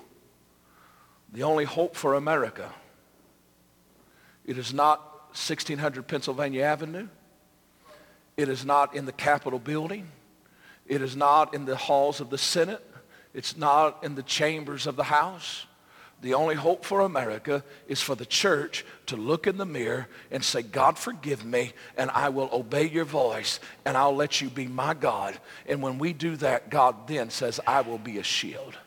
The 1.33 1.43
only 1.43 1.65
hope 1.65 1.97
for 1.97 2.15
America. 2.15 2.71
It 4.45 4.59
is 4.59 4.75
not 4.75 5.01
1600 5.29 6.07
Pennsylvania 6.07 6.65
Avenue. 6.65 7.09
It 8.37 8.51
is 8.51 8.67
not 8.67 8.95
in 8.95 9.07
the 9.07 9.13
Capitol 9.13 9.59
building. 9.59 10.09
It 10.87 11.01
is 11.01 11.17
not 11.17 11.55
in 11.55 11.65
the 11.65 11.77
halls 11.77 12.21
of 12.21 12.29
the 12.29 12.37
Senate. 12.37 12.85
It's 13.33 13.57
not 13.57 14.05
in 14.05 14.15
the 14.15 14.23
chambers 14.23 14.87
of 14.87 14.97
the 14.97 15.05
House. 15.05 15.65
The 16.23 16.35
only 16.35 16.55
hope 16.55 16.85
for 16.85 17.01
America 17.01 17.65
is 17.89 18.01
for 18.01 18.15
the 18.15 18.25
church 18.25 18.85
to 19.07 19.17
look 19.17 19.49
in 19.49 19.57
the 19.59 19.67
mirror 19.67 20.07
and 20.31 20.43
say, 20.43 20.63
God, 20.63 20.97
forgive 20.97 21.45
me, 21.45 21.73
and 21.97 22.13
I 22.13 22.29
will 22.29 22.49
obey 22.53 22.89
your 22.89 23.05
voice, 23.05 23.59
and 23.85 23.97
I'll 23.97 24.15
let 24.15 24.41
you 24.41 24.49
be 24.49 24.69
my 24.69 24.95
God. 24.95 25.37
And 25.67 25.83
when 25.83 25.99
we 25.99 26.13
do 26.13 26.37
that, 26.37 26.71
God 26.71 27.09
then 27.09 27.31
says, 27.31 27.59
I 27.67 27.81
will 27.81 27.99
be 27.99 28.19
a 28.19 28.23
shield. 28.23 28.79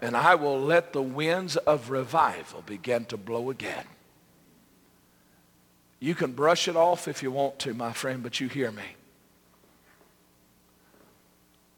And 0.00 0.16
I 0.16 0.36
will 0.36 0.58
let 0.58 0.94
the 0.94 1.02
winds 1.02 1.56
of 1.56 1.90
revival 1.90 2.62
begin 2.64 3.04
to 3.06 3.18
blow 3.18 3.50
again. 3.50 3.84
You 6.00 6.14
can 6.14 6.32
brush 6.32 6.66
it 6.66 6.76
off 6.76 7.08
if 7.08 7.22
you 7.22 7.30
want 7.30 7.58
to, 7.60 7.74
my 7.74 7.92
friend, 7.92 8.22
but 8.22 8.40
you 8.40 8.48
hear 8.48 8.70
me. 8.70 8.96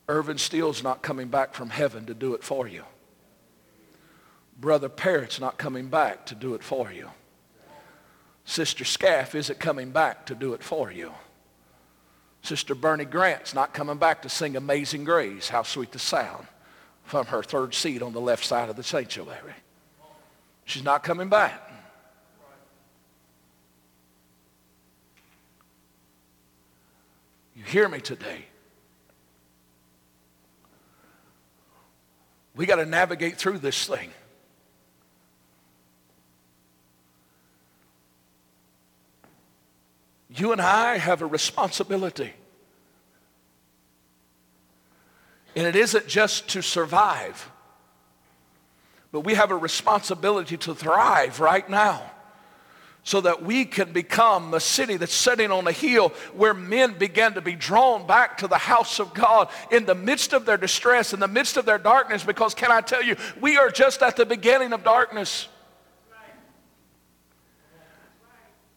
Irvin 0.08 0.38
Steele's 0.38 0.84
not 0.84 1.02
coming 1.02 1.26
back 1.26 1.54
from 1.54 1.70
heaven 1.70 2.06
to 2.06 2.14
do 2.14 2.34
it 2.34 2.44
for 2.44 2.68
you. 2.68 2.84
Brother 4.58 4.88
Parrott's 4.88 5.38
not 5.38 5.58
coming 5.58 5.88
back 5.88 6.26
to 6.26 6.34
do 6.34 6.54
it 6.54 6.62
for 6.62 6.90
you. 6.90 7.10
Sister 8.44 8.84
Scaff 8.84 9.34
isn't 9.34 9.58
coming 9.58 9.90
back 9.90 10.26
to 10.26 10.34
do 10.34 10.54
it 10.54 10.62
for 10.62 10.90
you. 10.90 11.12
Sister 12.42 12.74
Bernie 12.74 13.04
Grant's 13.04 13.54
not 13.54 13.74
coming 13.74 13.98
back 13.98 14.22
to 14.22 14.28
sing 14.28 14.56
Amazing 14.56 15.04
Grace, 15.04 15.48
How 15.48 15.64
Sweet 15.64 15.90
the 15.90 15.98
Sound, 15.98 16.46
from 17.04 17.26
her 17.26 17.42
third 17.42 17.74
seat 17.74 18.02
on 18.02 18.12
the 18.12 18.20
left 18.20 18.44
side 18.44 18.70
of 18.70 18.76
the 18.76 18.84
sanctuary. 18.84 19.54
She's 20.64 20.84
not 20.84 21.02
coming 21.02 21.28
back. 21.28 21.60
You 27.56 27.64
hear 27.64 27.88
me 27.88 28.00
today. 28.00 28.44
We 32.54 32.64
got 32.66 32.76
to 32.76 32.86
navigate 32.86 33.36
through 33.36 33.58
this 33.58 33.86
thing. 33.86 34.10
You 40.36 40.52
and 40.52 40.60
I 40.60 40.98
have 40.98 41.22
a 41.22 41.26
responsibility. 41.26 42.32
And 45.54 45.66
it 45.66 45.74
isn't 45.74 46.06
just 46.06 46.48
to 46.50 46.62
survive, 46.62 47.50
but 49.10 49.20
we 49.20 49.34
have 49.34 49.50
a 49.50 49.56
responsibility 49.56 50.58
to 50.58 50.74
thrive 50.74 51.40
right 51.40 51.68
now 51.68 52.02
so 53.02 53.20
that 53.20 53.42
we 53.42 53.64
can 53.64 53.92
become 53.92 54.52
a 54.52 54.58
city 54.58 54.96
that's 54.96 55.14
sitting 55.14 55.52
on 55.52 55.66
a 55.68 55.72
hill 55.72 56.08
where 56.34 56.52
men 56.52 56.92
begin 56.98 57.34
to 57.34 57.40
be 57.40 57.54
drawn 57.54 58.04
back 58.06 58.36
to 58.36 58.48
the 58.48 58.58
house 58.58 58.98
of 58.98 59.14
God 59.14 59.48
in 59.70 59.86
the 59.86 59.94
midst 59.94 60.32
of 60.32 60.44
their 60.44 60.56
distress, 60.56 61.14
in 61.14 61.20
the 61.20 61.28
midst 61.28 61.56
of 61.56 61.64
their 61.64 61.78
darkness, 61.78 62.24
because 62.24 62.52
can 62.52 62.72
I 62.72 62.80
tell 62.80 63.02
you, 63.02 63.16
we 63.40 63.56
are 63.56 63.70
just 63.70 64.02
at 64.02 64.16
the 64.16 64.26
beginning 64.26 64.72
of 64.72 64.82
darkness. 64.82 65.46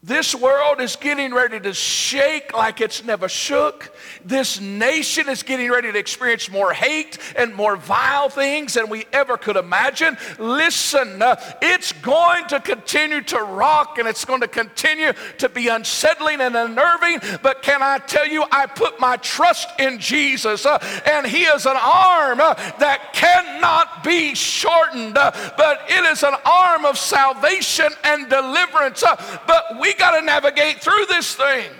This 0.01 0.33
world 0.33 0.79
is 0.79 0.95
getting 0.95 1.33
ready 1.33 1.59
to 1.59 1.73
shake 1.73 2.53
like 2.53 2.79
it's 2.79 3.03
never 3.03 3.27
shook. 3.27 3.93
This 4.23 4.61
nation 4.61 5.27
is 5.27 5.43
getting 5.43 5.69
ready 5.69 5.91
to 5.91 5.99
experience 5.99 6.49
more 6.49 6.71
hate 6.71 7.17
and 7.35 7.53
more 7.53 7.75
vile 7.75 8.29
things 8.29 8.75
than 8.75 8.87
we 8.87 9.05
ever 9.11 9.35
could 9.35 9.57
imagine. 9.57 10.17
Listen, 10.37 11.21
uh, 11.21 11.35
it's 11.61 11.91
going 11.91 12.47
to 12.47 12.61
continue 12.61 13.19
to 13.23 13.39
rock 13.39 13.97
and 13.97 14.07
it's 14.07 14.23
going 14.23 14.39
to 14.39 14.47
continue 14.47 15.11
to 15.37 15.49
be 15.49 15.67
unsettling 15.67 16.39
and 16.39 16.55
unnerving. 16.55 17.19
But 17.43 17.61
can 17.61 17.83
I 17.83 17.97
tell 17.97 18.25
you, 18.25 18.45
I 18.53 18.67
put 18.67 19.01
my 19.01 19.17
trust 19.17 19.67
in 19.81 19.99
Jesus 19.99 20.65
uh, 20.65 20.77
and 21.11 21.27
He 21.27 21.43
is 21.43 21.65
an 21.65 21.75
arm 21.77 22.39
uh, 22.39 22.53
that 22.79 23.11
cannot 23.11 24.05
be 24.05 24.33
shortened, 24.33 25.17
uh, 25.17 25.31
but 25.57 25.81
it 25.89 26.05
is 26.05 26.23
an 26.23 26.35
arm 26.45 26.85
of 26.85 26.97
salvation 26.97 27.89
and 28.05 28.29
deliverance. 28.29 29.03
Uh, 29.03 29.17
but 29.45 29.77
we 29.77 29.88
we 29.89 29.95
got 29.95 30.19
to 30.19 30.21
navigate 30.21 30.83
through 30.83 31.07
this 31.07 31.33
thing. 31.33 31.71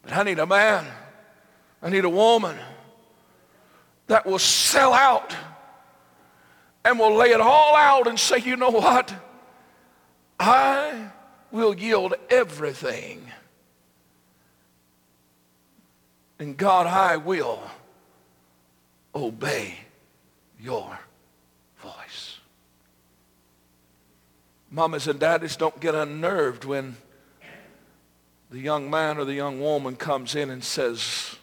But 0.00 0.14
I 0.14 0.22
need 0.22 0.38
a 0.38 0.46
man. 0.46 0.86
I 1.82 1.90
need 1.90 2.06
a 2.06 2.08
woman 2.08 2.56
that 4.06 4.24
will 4.24 4.38
sell 4.38 4.94
out 4.94 5.36
and 6.86 6.98
will 6.98 7.14
lay 7.14 7.32
it 7.32 7.40
all 7.42 7.76
out 7.76 8.06
and 8.06 8.18
say, 8.18 8.38
you 8.38 8.56
know 8.56 8.70
what? 8.70 9.12
I 10.40 11.10
will 11.50 11.74
yield 11.74 12.14
everything. 12.30 13.30
And 16.38 16.56
God, 16.56 16.86
I 16.86 17.18
will 17.18 17.60
obey 19.14 19.80
your 20.58 20.98
voice. 21.78 22.38
Mamas 24.76 25.08
and 25.08 25.18
daddies 25.18 25.56
don't 25.56 25.80
get 25.80 25.94
unnerved 25.94 26.66
when 26.66 26.98
the 28.50 28.58
young 28.58 28.90
man 28.90 29.16
or 29.16 29.24
the 29.24 29.32
young 29.32 29.58
woman 29.58 29.96
comes 29.96 30.34
in 30.34 30.50
and 30.50 30.62
says, 30.62 31.34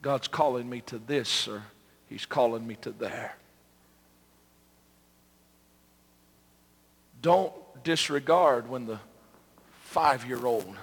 God's 0.00 0.28
calling 0.28 0.66
me 0.66 0.80
to 0.86 0.96
this 0.96 1.46
or 1.46 1.62
he's 2.08 2.24
calling 2.24 2.66
me 2.66 2.76
to 2.76 2.90
there. 2.90 3.36
Don't 7.20 7.52
disregard 7.84 8.66
when 8.66 8.86
the 8.86 8.98
five-year-old 9.82 10.74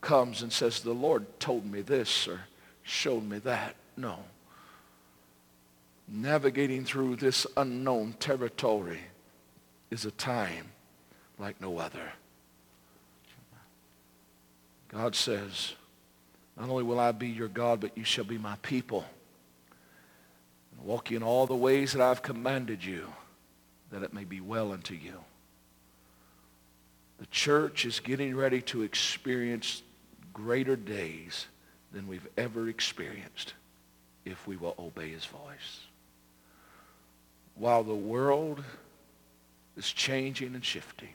comes 0.00 0.42
and 0.42 0.52
says, 0.52 0.78
the 0.78 0.92
Lord 0.92 1.26
told 1.40 1.66
me 1.66 1.80
this 1.80 2.28
or 2.28 2.42
showed 2.84 3.24
me 3.24 3.40
that. 3.40 3.74
No. 3.96 4.20
Navigating 6.06 6.84
through 6.84 7.16
this 7.16 7.48
unknown 7.56 8.12
territory 8.20 9.00
is 9.90 10.04
a 10.04 10.12
time 10.12 10.70
like 11.38 11.60
no 11.60 11.78
other. 11.78 12.12
God 14.88 15.16
says, 15.16 15.74
not 16.56 16.68
only 16.68 16.84
will 16.84 17.00
I 17.00 17.12
be 17.12 17.28
your 17.28 17.48
God, 17.48 17.80
but 17.80 17.96
you 17.98 18.04
shall 18.04 18.24
be 18.24 18.38
my 18.38 18.56
people. 18.62 19.04
And 20.72 20.86
walk 20.86 21.10
in 21.10 21.22
all 21.22 21.46
the 21.46 21.56
ways 21.56 21.92
that 21.92 22.02
I've 22.02 22.22
commanded 22.22 22.84
you, 22.84 23.12
that 23.90 24.02
it 24.02 24.14
may 24.14 24.24
be 24.24 24.40
well 24.40 24.72
unto 24.72 24.94
you. 24.94 25.20
The 27.18 27.26
church 27.26 27.84
is 27.84 28.00
getting 28.00 28.36
ready 28.36 28.60
to 28.62 28.82
experience 28.82 29.82
greater 30.32 30.76
days 30.76 31.46
than 31.92 32.06
we've 32.06 32.26
ever 32.36 32.68
experienced 32.68 33.54
if 34.24 34.46
we 34.46 34.56
will 34.56 34.74
obey 34.78 35.10
his 35.10 35.24
voice. 35.24 35.80
While 37.54 37.84
the 37.84 37.94
world 37.94 38.64
is 39.76 39.90
changing 39.92 40.54
and 40.54 40.64
shifting, 40.64 41.14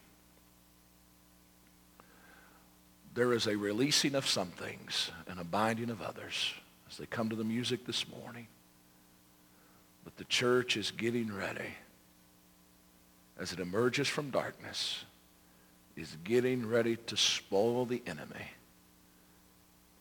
there 3.20 3.34
is 3.34 3.48
a 3.48 3.58
releasing 3.58 4.16
of 4.16 4.26
some 4.26 4.48
things 4.48 5.12
and 5.28 5.42
a 5.42 5.44
binding 5.44 5.90
of 5.90 6.02
others 6.02 6.54
as 6.90 6.96
they 6.96 7.06
come 7.06 7.28
to 7.28 7.36
the 7.36 7.44
music 7.44 7.86
this 7.86 8.06
morning. 8.08 8.48
But 10.06 10.16
the 10.16 10.24
church 10.24 10.78
is 10.78 10.92
getting 10.92 11.30
ready 11.36 11.76
as 13.38 13.52
it 13.52 13.60
emerges 13.60 14.08
from 14.08 14.30
darkness, 14.30 15.04
is 15.98 16.16
getting 16.24 16.66
ready 16.66 16.96
to 16.96 17.18
spoil 17.18 17.86
the 17.86 18.02
enemy 18.08 18.54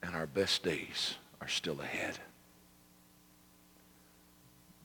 and 0.01 0.15
our 0.15 0.29
best 0.29 0.63
days 0.63 1.17
are 1.41 1.49
still 1.49 1.81
ahead. 1.81 2.21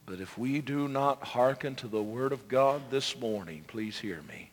But 0.08 0.20
if 0.20 0.40
we 0.40 0.60
do 0.60 0.88
not 0.88 1.24
hearken 1.24 1.76
to 1.76 1.88
the 1.88 2.02
word 2.02 2.34
of 2.34 2.48
God 2.48 2.90
this 2.90 3.16
morning, 3.16 3.64
please 3.68 4.00
hear 4.00 4.24
me. 4.28 4.50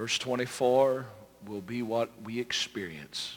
Verse 0.00 0.16
24 0.16 1.04
will 1.46 1.60
be 1.60 1.82
what 1.82 2.08
we 2.24 2.40
experience. 2.40 3.36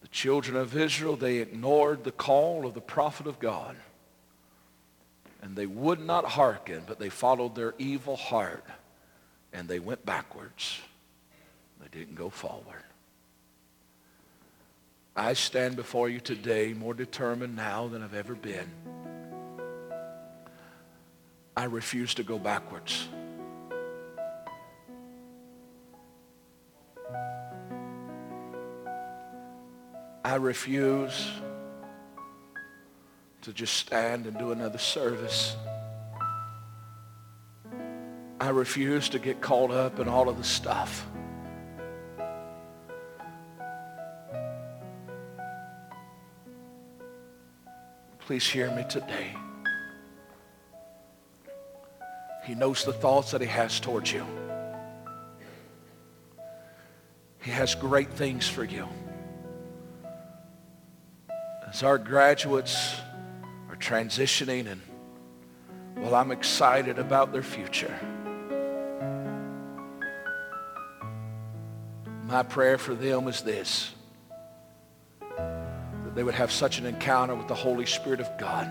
The 0.00 0.08
children 0.08 0.56
of 0.56 0.74
Israel, 0.74 1.16
they 1.16 1.36
ignored 1.36 2.02
the 2.02 2.12
call 2.12 2.64
of 2.64 2.72
the 2.72 2.80
prophet 2.80 3.26
of 3.26 3.38
God. 3.40 3.76
And 5.42 5.54
they 5.54 5.66
would 5.66 6.00
not 6.00 6.24
hearken, 6.24 6.84
but 6.86 6.98
they 6.98 7.10
followed 7.10 7.56
their 7.56 7.74
evil 7.76 8.16
heart. 8.16 8.64
And 9.52 9.68
they 9.68 9.80
went 9.80 10.06
backwards. 10.06 10.80
They 11.82 11.98
didn't 11.98 12.14
go 12.14 12.30
forward. 12.30 12.84
I 15.14 15.34
stand 15.34 15.76
before 15.76 16.08
you 16.08 16.20
today 16.20 16.72
more 16.72 16.94
determined 16.94 17.54
now 17.54 17.88
than 17.88 18.02
I've 18.02 18.14
ever 18.14 18.34
been. 18.34 18.70
I 21.54 21.64
refuse 21.64 22.14
to 22.14 22.22
go 22.22 22.38
backwards. 22.38 23.08
I 30.28 30.34
refuse 30.34 31.30
to 33.40 33.50
just 33.50 33.72
stand 33.78 34.26
and 34.26 34.38
do 34.38 34.52
another 34.52 34.76
service. 34.76 35.56
I 38.38 38.50
refuse 38.50 39.08
to 39.08 39.18
get 39.18 39.40
caught 39.40 39.70
up 39.70 39.98
in 39.98 40.06
all 40.06 40.28
of 40.28 40.36
the 40.36 40.44
stuff. 40.44 41.06
Please 48.18 48.46
hear 48.46 48.70
me 48.72 48.84
today. 48.86 49.34
He 52.44 52.54
knows 52.54 52.84
the 52.84 52.92
thoughts 52.92 53.30
that 53.30 53.40
he 53.40 53.46
has 53.46 53.80
towards 53.80 54.12
you. 54.12 54.26
He 57.40 57.50
has 57.50 57.74
great 57.74 58.12
things 58.12 58.46
for 58.46 58.64
you. 58.64 58.86
As 61.70 61.82
our 61.82 61.98
graduates 61.98 62.96
are 63.68 63.76
transitioning 63.76 64.66
and 64.66 64.80
well, 65.98 66.14
I'm 66.14 66.30
excited 66.30 66.98
about 66.98 67.32
their 67.32 67.42
future. 67.42 67.94
My 72.24 72.42
prayer 72.42 72.78
for 72.78 72.94
them 72.94 73.28
is 73.28 73.42
this 73.42 73.92
that 75.28 76.14
they 76.14 76.22
would 76.22 76.34
have 76.34 76.50
such 76.50 76.78
an 76.78 76.86
encounter 76.86 77.34
with 77.34 77.48
the 77.48 77.54
Holy 77.54 77.84
Spirit 77.84 78.20
of 78.20 78.28
God 78.38 78.66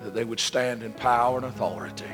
that 0.00 0.14
they 0.14 0.24
would 0.24 0.40
stand 0.40 0.82
in 0.82 0.92
power 0.92 1.36
and 1.36 1.46
authority 1.46 2.04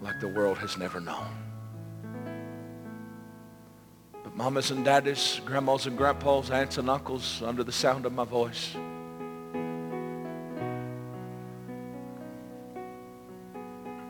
like 0.00 0.18
the 0.20 0.28
world 0.28 0.58
has 0.58 0.76
never 0.76 1.00
known. 1.00 1.47
Mamas 4.38 4.70
and 4.70 4.84
daddies, 4.84 5.40
grandmas 5.44 5.86
and 5.86 5.98
grandpas, 5.98 6.52
aunts 6.52 6.78
and 6.78 6.88
uncles, 6.88 7.42
under 7.42 7.64
the 7.64 7.72
sound 7.72 8.06
of 8.06 8.12
my 8.12 8.22
voice, 8.22 8.72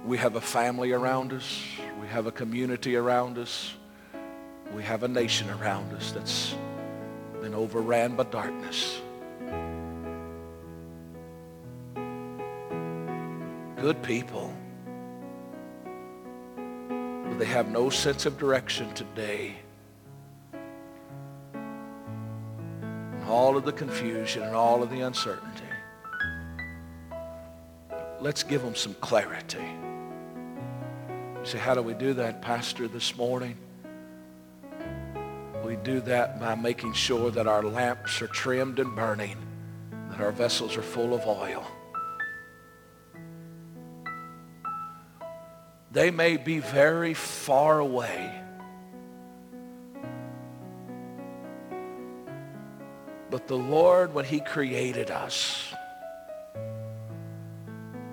we 0.04 0.18
have 0.18 0.36
a 0.36 0.40
family 0.42 0.92
around 0.92 1.32
us. 1.32 1.62
We 1.98 2.08
have 2.08 2.26
a 2.26 2.30
community 2.30 2.94
around 2.94 3.38
us. 3.38 3.72
We 4.74 4.82
have 4.82 5.02
a 5.02 5.08
nation 5.08 5.48
around 5.48 5.94
us 5.94 6.12
that's 6.12 6.54
been 7.40 7.54
overran 7.54 8.14
by 8.14 8.24
darkness. 8.24 9.00
Good 13.80 14.02
people. 14.02 14.52
But 16.58 17.38
they 17.38 17.46
have 17.46 17.70
no 17.70 17.88
sense 17.88 18.26
of 18.26 18.36
direction 18.36 18.92
today. 18.92 19.56
All 23.38 23.56
of 23.56 23.64
the 23.64 23.72
confusion 23.72 24.42
and 24.42 24.52
all 24.52 24.82
of 24.82 24.90
the 24.90 25.00
uncertainty. 25.00 25.62
Let's 28.20 28.42
give 28.42 28.62
them 28.62 28.74
some 28.74 28.94
clarity. 28.94 29.64
You 31.38 31.44
say, 31.44 31.58
how 31.58 31.74
do 31.74 31.82
we 31.82 31.94
do 31.94 32.14
that, 32.14 32.42
Pastor, 32.42 32.88
this 32.88 33.16
morning? 33.16 33.56
We 35.64 35.76
do 35.76 36.00
that 36.00 36.40
by 36.40 36.56
making 36.56 36.94
sure 36.94 37.30
that 37.30 37.46
our 37.46 37.62
lamps 37.62 38.20
are 38.20 38.26
trimmed 38.26 38.80
and 38.80 38.96
burning, 38.96 39.36
that 40.10 40.20
our 40.20 40.32
vessels 40.32 40.76
are 40.76 40.82
full 40.82 41.14
of 41.14 41.24
oil. 41.24 41.64
They 45.92 46.10
may 46.10 46.38
be 46.38 46.58
very 46.58 47.14
far 47.14 47.78
away. 47.78 48.47
But 53.38 53.46
the 53.46 53.56
Lord, 53.56 54.12
when 54.14 54.24
he 54.24 54.40
created 54.40 55.12
us, 55.12 55.72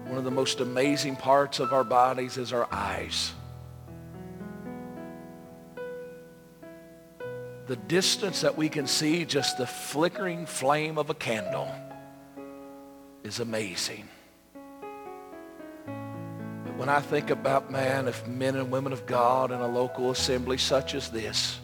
one 0.06 0.20
of 0.20 0.24
the 0.24 0.30
most 0.30 0.60
amazing 0.60 1.16
parts 1.16 1.60
of 1.60 1.74
our 1.74 1.84
bodies 1.84 2.38
is 2.38 2.54
our 2.54 2.68
eyes. 2.72 3.34
the 7.66 7.76
distance 7.76 8.42
that 8.42 8.56
we 8.56 8.70
can 8.70 8.86
see 8.86 9.26
just 9.26 9.58
the 9.58 9.66
flickering 9.66 10.46
flame 10.46 11.00
of 11.00 11.10
a 11.10 11.16
candle 11.16 11.68
is 13.24 13.40
amazing. 13.40 14.08
But 15.88 16.76
when 16.78 16.88
I 16.88 17.00
think 17.00 17.32
about, 17.32 17.72
man, 17.72 18.08
if 18.08 18.28
men 18.28 18.56
and 18.56 18.70
women 18.70 18.94
of 18.94 19.08
God 19.08 19.50
in 19.50 19.60
a 19.60 19.68
local 19.68 20.12
assembly 20.12 20.60
such 20.60 20.94
as 20.94 21.10
this 21.10 21.60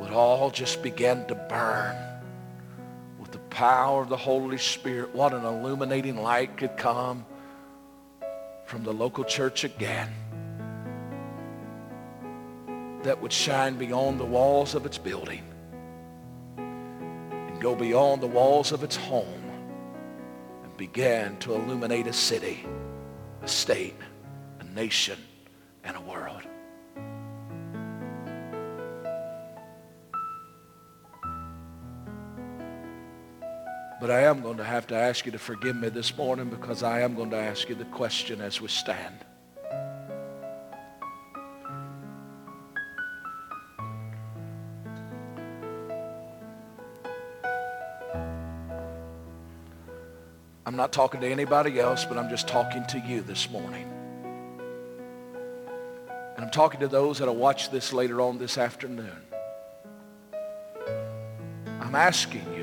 would 0.00 0.10
all 0.10 0.50
just 0.50 0.82
begin 0.82 1.24
to 1.28 1.36
burn 1.36 2.09
power 3.50 4.02
of 4.02 4.08
the 4.08 4.16
Holy 4.16 4.58
Spirit, 4.58 5.14
what 5.14 5.34
an 5.34 5.44
illuminating 5.44 6.22
light 6.22 6.56
could 6.56 6.76
come 6.76 7.26
from 8.64 8.84
the 8.84 8.92
local 8.92 9.24
church 9.24 9.64
again 9.64 10.08
that 13.02 13.20
would 13.20 13.32
shine 13.32 13.76
beyond 13.76 14.20
the 14.20 14.24
walls 14.24 14.74
of 14.74 14.86
its 14.86 14.98
building 14.98 15.42
and 16.56 17.60
go 17.60 17.74
beyond 17.74 18.22
the 18.22 18.26
walls 18.26 18.72
of 18.72 18.84
its 18.84 18.96
home 18.96 19.50
and 20.62 20.76
begin 20.76 21.36
to 21.38 21.54
illuminate 21.54 22.06
a 22.06 22.12
city 22.12 22.64
a 23.42 23.48
state, 23.48 23.96
a 24.60 24.64
nation, 24.64 25.18
and 25.84 25.96
a 25.96 26.00
world. 26.00 26.42
But 34.00 34.10
I 34.10 34.22
am 34.22 34.40
going 34.40 34.56
to 34.56 34.64
have 34.64 34.86
to 34.86 34.94
ask 34.94 35.26
you 35.26 35.32
to 35.32 35.38
forgive 35.38 35.76
me 35.76 35.90
this 35.90 36.16
morning 36.16 36.48
because 36.48 36.82
I 36.82 37.00
am 37.00 37.14
going 37.14 37.28
to 37.30 37.36
ask 37.36 37.68
you 37.68 37.74
the 37.74 37.84
question 37.84 38.40
as 38.40 38.58
we 38.58 38.68
stand. 38.68 39.26
I'm 50.64 50.76
not 50.76 50.92
talking 50.92 51.20
to 51.20 51.28
anybody 51.28 51.78
else, 51.78 52.06
but 52.06 52.16
I'm 52.16 52.30
just 52.30 52.48
talking 52.48 52.86
to 52.86 52.98
you 53.00 53.20
this 53.20 53.50
morning. 53.50 53.86
And 56.36 56.44
I'm 56.44 56.50
talking 56.50 56.80
to 56.80 56.88
those 56.88 57.18
that'll 57.18 57.36
watch 57.36 57.70
this 57.70 57.92
later 57.92 58.22
on 58.22 58.38
this 58.38 58.56
afternoon. 58.56 59.20
I'm 61.80 61.94
asking 61.94 62.46
you 62.54 62.59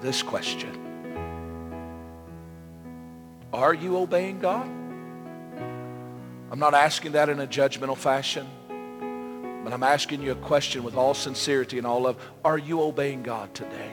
this 0.00 0.22
question. 0.22 0.86
Are 3.52 3.74
you 3.74 3.96
obeying 3.96 4.38
God? 4.38 4.66
I'm 6.50 6.58
not 6.58 6.74
asking 6.74 7.12
that 7.12 7.28
in 7.28 7.40
a 7.40 7.46
judgmental 7.46 7.96
fashion, 7.96 8.46
but 9.64 9.72
I'm 9.72 9.82
asking 9.82 10.22
you 10.22 10.32
a 10.32 10.36
question 10.36 10.84
with 10.84 10.94
all 10.94 11.14
sincerity 11.14 11.78
and 11.78 11.86
all 11.86 12.02
love. 12.02 12.16
Are 12.44 12.58
you 12.58 12.82
obeying 12.82 13.22
God 13.22 13.54
today? 13.54 13.92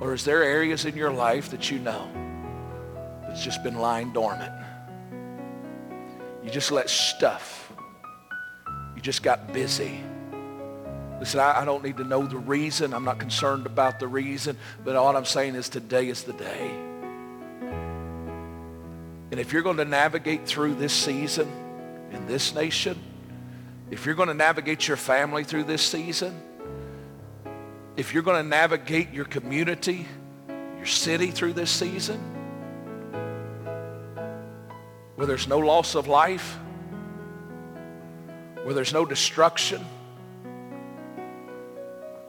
Or 0.00 0.12
is 0.12 0.24
there 0.24 0.42
areas 0.42 0.84
in 0.84 0.96
your 0.96 1.12
life 1.12 1.50
that 1.50 1.70
you 1.70 1.78
know 1.78 2.08
that's 3.22 3.42
just 3.42 3.62
been 3.62 3.76
lying 3.76 4.12
dormant? 4.12 4.52
You 6.42 6.50
just 6.50 6.70
let 6.70 6.90
stuff. 6.90 7.72
You 8.94 9.00
just 9.00 9.22
got 9.22 9.52
busy. 9.52 10.02
Listen, 11.20 11.40
I, 11.40 11.60
I, 11.60 11.64
don't 11.64 11.84
need 11.84 11.96
to 11.98 12.04
know 12.04 12.26
the 12.26 12.36
reason. 12.36 12.92
I'm 12.92 13.04
not 13.04 13.18
concerned 13.18 13.66
about 13.66 14.00
the 14.00 14.08
reason. 14.08 14.56
But 14.84 14.96
all 14.96 15.16
I'm 15.16 15.24
saying 15.24 15.54
is 15.54 15.68
today 15.68 16.08
is 16.08 16.24
the 16.24 16.32
day. 16.32 16.70
And 19.30 19.40
if 19.40 19.52
you're 19.52 19.62
going 19.62 19.78
to 19.78 19.84
navigate 19.84 20.46
through 20.46 20.74
this 20.74 20.92
season 20.92 21.48
in 22.12 22.26
this 22.26 22.54
nation, 22.54 22.98
if 23.90 24.06
you're 24.06 24.14
going 24.14 24.28
to 24.28 24.34
navigate 24.34 24.88
your 24.88 24.96
family 24.96 25.44
through 25.44 25.64
this 25.64 25.82
season, 25.82 26.40
if 27.96 28.12
you're 28.12 28.22
going 28.22 28.42
to 28.42 28.48
navigate 28.48 29.12
your 29.12 29.24
community, 29.24 30.06
your 30.76 30.86
city 30.86 31.30
through 31.30 31.52
this 31.52 31.70
season, 31.70 32.18
where 35.14 35.26
there's 35.26 35.46
no 35.46 35.58
loss 35.58 35.94
of 35.94 36.08
life, 36.08 36.58
where 38.64 38.74
there's 38.74 38.92
no 38.92 39.04
destruction, 39.04 39.84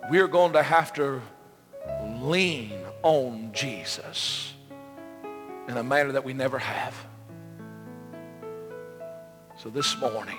we're 0.09 0.27
going 0.27 0.53
to 0.53 0.63
have 0.63 0.93
to 0.93 1.21
lean 2.21 2.73
on 3.03 3.51
Jesus 3.53 4.53
in 5.67 5.77
a 5.77 5.83
manner 5.83 6.11
that 6.11 6.23
we 6.23 6.33
never 6.33 6.59
have. 6.59 6.95
So 9.57 9.69
this 9.69 9.97
morning, 9.99 10.37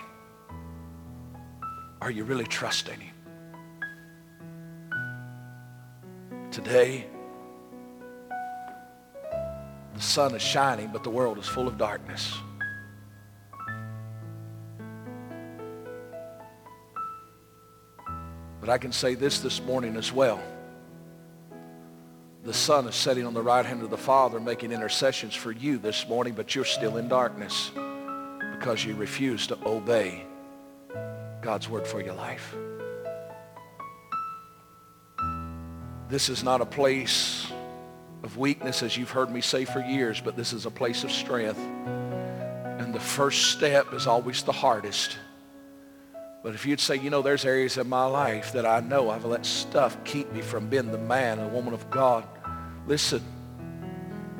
are 2.00 2.10
you 2.10 2.24
really 2.24 2.44
trusting 2.44 3.00
him? 3.00 3.14
Today, 6.50 7.06
the 9.94 10.00
sun 10.00 10.34
is 10.34 10.42
shining, 10.42 10.90
but 10.92 11.02
the 11.02 11.10
world 11.10 11.38
is 11.38 11.46
full 11.46 11.66
of 11.66 11.76
darkness. 11.76 12.32
But 18.66 18.72
I 18.72 18.78
can 18.78 18.90
say 18.90 19.14
this 19.14 19.38
this 19.38 19.62
morning 19.62 19.94
as 19.94 20.12
well. 20.12 20.42
The 22.42 22.52
Son 22.52 22.88
is 22.88 22.96
sitting 22.96 23.24
on 23.24 23.32
the 23.32 23.40
right 23.40 23.64
hand 23.64 23.82
of 23.82 23.90
the 23.90 23.96
Father, 23.96 24.40
making 24.40 24.72
intercessions 24.72 25.36
for 25.36 25.52
you 25.52 25.78
this 25.78 26.08
morning, 26.08 26.34
but 26.34 26.52
you're 26.52 26.64
still 26.64 26.96
in 26.96 27.06
darkness 27.06 27.70
because 28.58 28.84
you 28.84 28.96
refuse 28.96 29.46
to 29.46 29.58
obey 29.64 30.24
God's 31.42 31.68
word 31.68 31.86
for 31.86 32.00
your 32.00 32.14
life. 32.14 32.56
This 36.08 36.28
is 36.28 36.42
not 36.42 36.60
a 36.60 36.66
place 36.66 37.46
of 38.24 38.36
weakness, 38.36 38.82
as 38.82 38.96
you've 38.96 39.10
heard 39.10 39.30
me 39.30 39.42
say 39.42 39.64
for 39.64 39.78
years, 39.78 40.20
but 40.20 40.36
this 40.36 40.52
is 40.52 40.66
a 40.66 40.72
place 40.72 41.04
of 41.04 41.12
strength. 41.12 41.60
And 42.80 42.92
the 42.92 42.98
first 42.98 43.52
step 43.52 43.94
is 43.94 44.08
always 44.08 44.42
the 44.42 44.50
hardest. 44.50 45.18
But 46.46 46.54
if 46.54 46.64
you'd 46.64 46.78
say, 46.78 46.94
you 46.94 47.10
know, 47.10 47.22
there's 47.22 47.44
areas 47.44 47.76
in 47.76 47.88
my 47.88 48.04
life 48.04 48.52
that 48.52 48.64
I 48.64 48.78
know 48.78 49.10
I've 49.10 49.24
let 49.24 49.44
stuff 49.44 49.96
keep 50.04 50.32
me 50.32 50.42
from 50.42 50.68
being 50.68 50.92
the 50.92 50.96
man 50.96 51.40
and 51.40 51.52
woman 51.52 51.74
of 51.74 51.90
God. 51.90 52.24
Listen, 52.86 53.20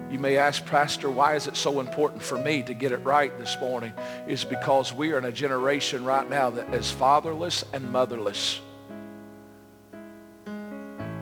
you 0.08 0.20
may 0.20 0.36
ask, 0.36 0.64
Pastor, 0.64 1.10
why 1.10 1.34
is 1.34 1.48
it 1.48 1.56
so 1.56 1.80
important 1.80 2.22
for 2.22 2.38
me 2.38 2.62
to 2.62 2.74
get 2.74 2.92
it 2.92 2.98
right 2.98 3.36
this 3.40 3.56
morning? 3.60 3.92
Is 4.28 4.44
because 4.44 4.92
we 4.92 5.10
are 5.14 5.18
in 5.18 5.24
a 5.24 5.32
generation 5.32 6.04
right 6.04 6.30
now 6.30 6.50
that 6.50 6.72
is 6.72 6.92
fatherless 6.92 7.64
and 7.72 7.90
motherless. 7.90 8.60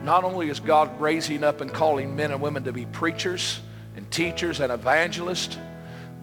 Not 0.03 0.23
only 0.23 0.49
is 0.49 0.59
God 0.59 1.01
raising 1.01 1.43
up 1.43 1.61
and 1.61 1.73
calling 1.73 2.15
men 2.15 2.29
and 2.29 2.39
women 2.39 2.63
to 2.65 2.71
be 2.71 2.85
preachers 2.85 3.59
and 3.95 4.11
teachers 4.11 4.59
and 4.59 4.71
evangelists, 4.71 5.57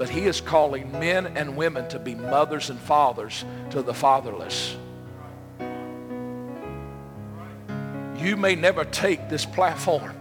but 0.02 0.10
he 0.10 0.22
is 0.22 0.40
calling 0.40 0.90
men 0.90 1.28
and 1.36 1.56
women 1.56 1.86
to 1.86 1.96
be 1.96 2.12
mothers 2.12 2.70
and 2.70 2.80
fathers 2.80 3.44
to 3.70 3.82
the 3.82 3.94
fatherless. 3.94 4.76
You 8.18 8.36
may 8.36 8.56
never 8.56 8.84
take 8.84 9.28
this 9.28 9.46
platform, 9.46 10.12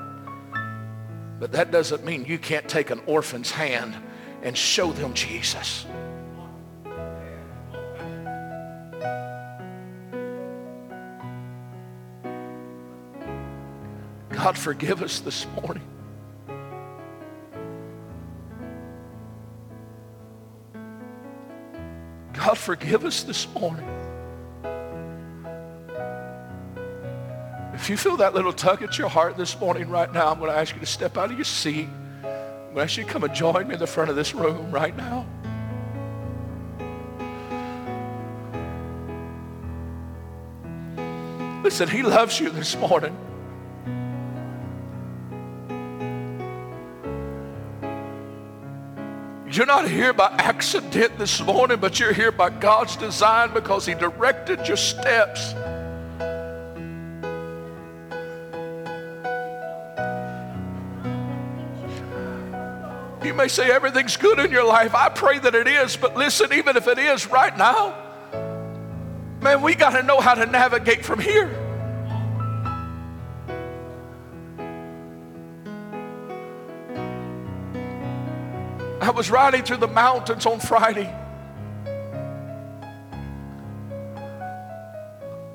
but 1.39 1.53
that 1.53 1.71
doesn't 1.71 2.05
mean 2.05 2.25
you 2.25 2.37
can't 2.37 2.69
take 2.69 2.91
an 2.91 3.01
orphan's 3.07 3.49
hand 3.49 3.95
and 4.43 4.55
show 4.55 4.91
them 4.91 5.15
Jesus. 5.15 5.87
God, 14.29 14.55
forgive 14.55 15.01
us 15.01 15.21
this 15.21 15.47
morning. 15.59 15.81
God, 22.51 22.57
forgive 22.57 23.05
us 23.05 23.23
this 23.23 23.47
morning. 23.53 23.87
If 27.73 27.89
you 27.89 27.95
feel 27.95 28.17
that 28.17 28.33
little 28.33 28.51
tug 28.51 28.83
at 28.83 28.97
your 28.97 29.07
heart 29.07 29.37
this 29.37 29.57
morning 29.57 29.89
right 29.89 30.11
now, 30.11 30.27
I'm 30.27 30.37
going 30.37 30.51
to 30.51 30.57
ask 30.57 30.73
you 30.73 30.81
to 30.81 30.85
step 30.85 31.17
out 31.17 31.31
of 31.31 31.37
your 31.37 31.45
seat. 31.45 31.87
I'm 31.87 32.23
going 32.23 32.75
to 32.75 32.81
ask 32.81 32.97
you 32.97 33.05
to 33.05 33.09
come 33.09 33.23
and 33.23 33.33
join 33.33 33.69
me 33.69 33.75
in 33.75 33.79
the 33.79 33.87
front 33.87 34.09
of 34.09 34.17
this 34.17 34.35
room 34.35 34.69
right 34.69 34.93
now. 34.97 35.25
Listen, 41.63 41.87
he 41.87 42.03
loves 42.03 42.37
you 42.37 42.49
this 42.49 42.75
morning. 42.75 43.17
You're 49.51 49.65
not 49.65 49.89
here 49.89 50.13
by 50.13 50.33
accident 50.37 51.17
this 51.17 51.41
morning, 51.41 51.77
but 51.81 51.99
you're 51.99 52.13
here 52.13 52.31
by 52.31 52.49
God's 52.49 52.95
design 52.95 53.53
because 53.53 53.85
He 53.85 53.93
directed 53.93 54.65
your 54.65 54.77
steps. 54.77 55.53
You 63.25 63.33
may 63.33 63.49
say 63.49 63.69
everything's 63.69 64.15
good 64.15 64.39
in 64.39 64.51
your 64.51 64.63
life. 64.63 64.95
I 64.95 65.09
pray 65.09 65.39
that 65.39 65.53
it 65.53 65.67
is, 65.67 65.97
but 65.97 66.15
listen, 66.15 66.53
even 66.53 66.77
if 66.77 66.87
it 66.87 66.97
is 66.97 67.27
right 67.27 67.55
now, 67.57 67.93
man, 69.41 69.61
we 69.61 69.75
got 69.75 69.99
to 69.99 70.03
know 70.03 70.21
how 70.21 70.33
to 70.33 70.45
navigate 70.45 71.03
from 71.03 71.19
here. 71.19 71.60
I 79.01 79.09
was 79.09 79.31
riding 79.31 79.63
through 79.63 79.77
the 79.77 79.87
mountains 79.87 80.45
on 80.45 80.59
Friday. 80.59 81.11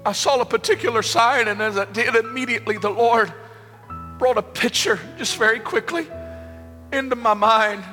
I 0.04 0.12
saw 0.12 0.40
a 0.40 0.44
particular 0.44 1.02
sign, 1.02 1.46
and 1.46 1.62
as 1.62 1.78
I 1.78 1.84
did, 1.84 2.16
immediately 2.16 2.76
the 2.76 2.90
Lord 2.90 3.32
brought 4.18 4.36
a 4.36 4.42
picture 4.42 4.98
just 5.16 5.36
very 5.36 5.60
quickly 5.60 6.08
into 6.92 7.14
my 7.14 7.34
mind. 7.34 7.84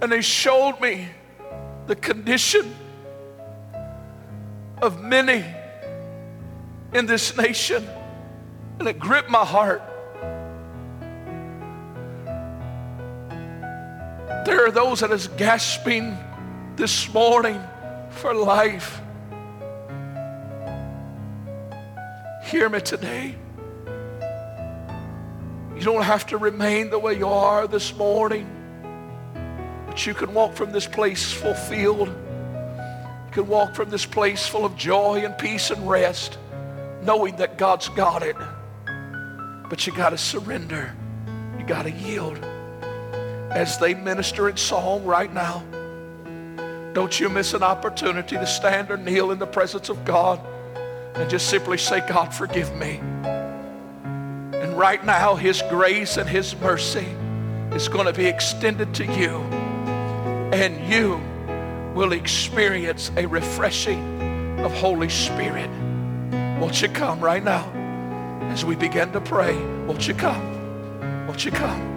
And 0.00 0.12
He 0.12 0.22
showed 0.22 0.80
me 0.80 1.08
the 1.88 1.96
condition 1.96 2.72
of 4.80 5.02
many 5.02 5.44
in 6.92 7.06
this 7.06 7.36
nation, 7.36 7.88
and 8.78 8.86
it 8.86 9.00
gripped 9.00 9.30
my 9.30 9.44
heart. 9.44 9.82
There 14.50 14.66
are 14.66 14.72
those 14.72 14.98
that 14.98 15.12
is 15.12 15.28
gasping 15.36 16.18
this 16.74 17.14
morning 17.14 17.62
for 18.10 18.34
life. 18.34 19.00
Hear 22.46 22.68
me 22.68 22.80
today. 22.80 23.36
You 25.76 25.82
don't 25.82 26.02
have 26.02 26.26
to 26.26 26.36
remain 26.36 26.90
the 26.90 26.98
way 26.98 27.16
you 27.16 27.28
are 27.28 27.68
this 27.68 27.94
morning, 27.94 28.44
but 29.86 30.04
you 30.04 30.14
can 30.14 30.34
walk 30.34 30.56
from 30.56 30.72
this 30.72 30.88
place 30.88 31.30
fulfilled. 31.30 32.08
You 32.08 33.30
can 33.30 33.46
walk 33.46 33.76
from 33.76 33.88
this 33.88 34.04
place 34.04 34.48
full 34.48 34.64
of 34.64 34.74
joy 34.76 35.24
and 35.24 35.38
peace 35.38 35.70
and 35.70 35.88
rest, 35.88 36.38
knowing 37.04 37.36
that 37.36 37.56
God's 37.56 37.88
got 37.90 38.24
it. 38.24 38.34
But 39.68 39.86
you 39.86 39.92
got 39.92 40.10
to 40.10 40.18
surrender. 40.18 40.92
You 41.56 41.64
got 41.64 41.84
to 41.84 41.92
yield. 41.92 42.44
As 43.50 43.78
they 43.78 43.94
minister 43.94 44.48
in 44.48 44.56
song 44.56 45.04
right 45.04 45.32
now, 45.32 45.64
don't 46.92 47.18
you 47.18 47.28
miss 47.28 47.54
an 47.54 47.62
opportunity 47.62 48.36
to 48.36 48.46
stand 48.46 48.90
or 48.90 48.96
kneel 48.96 49.30
in 49.30 49.38
the 49.38 49.46
presence 49.46 49.88
of 49.88 50.04
God 50.04 50.40
and 51.14 51.28
just 51.28 51.48
simply 51.48 51.78
say, 51.78 52.00
God, 52.08 52.32
forgive 52.32 52.74
me. 52.76 53.00
And 54.54 54.78
right 54.78 55.04
now, 55.04 55.34
His 55.34 55.62
grace 55.68 56.16
and 56.16 56.28
His 56.28 56.56
mercy 56.56 57.06
is 57.72 57.88
going 57.88 58.06
to 58.06 58.12
be 58.12 58.26
extended 58.26 58.94
to 58.94 59.04
you. 59.04 59.38
And 60.52 60.92
you 60.92 61.20
will 61.94 62.12
experience 62.12 63.10
a 63.16 63.26
refreshing 63.26 64.60
of 64.60 64.72
Holy 64.72 65.08
Spirit. 65.08 65.70
Won't 66.60 66.80
you 66.82 66.88
come 66.88 67.20
right 67.20 67.42
now 67.42 67.68
as 68.52 68.64
we 68.64 68.76
begin 68.76 69.12
to 69.12 69.20
pray? 69.20 69.56
Won't 69.86 70.06
you 70.06 70.14
come? 70.14 71.26
Won't 71.26 71.44
you 71.44 71.50
come? 71.50 71.89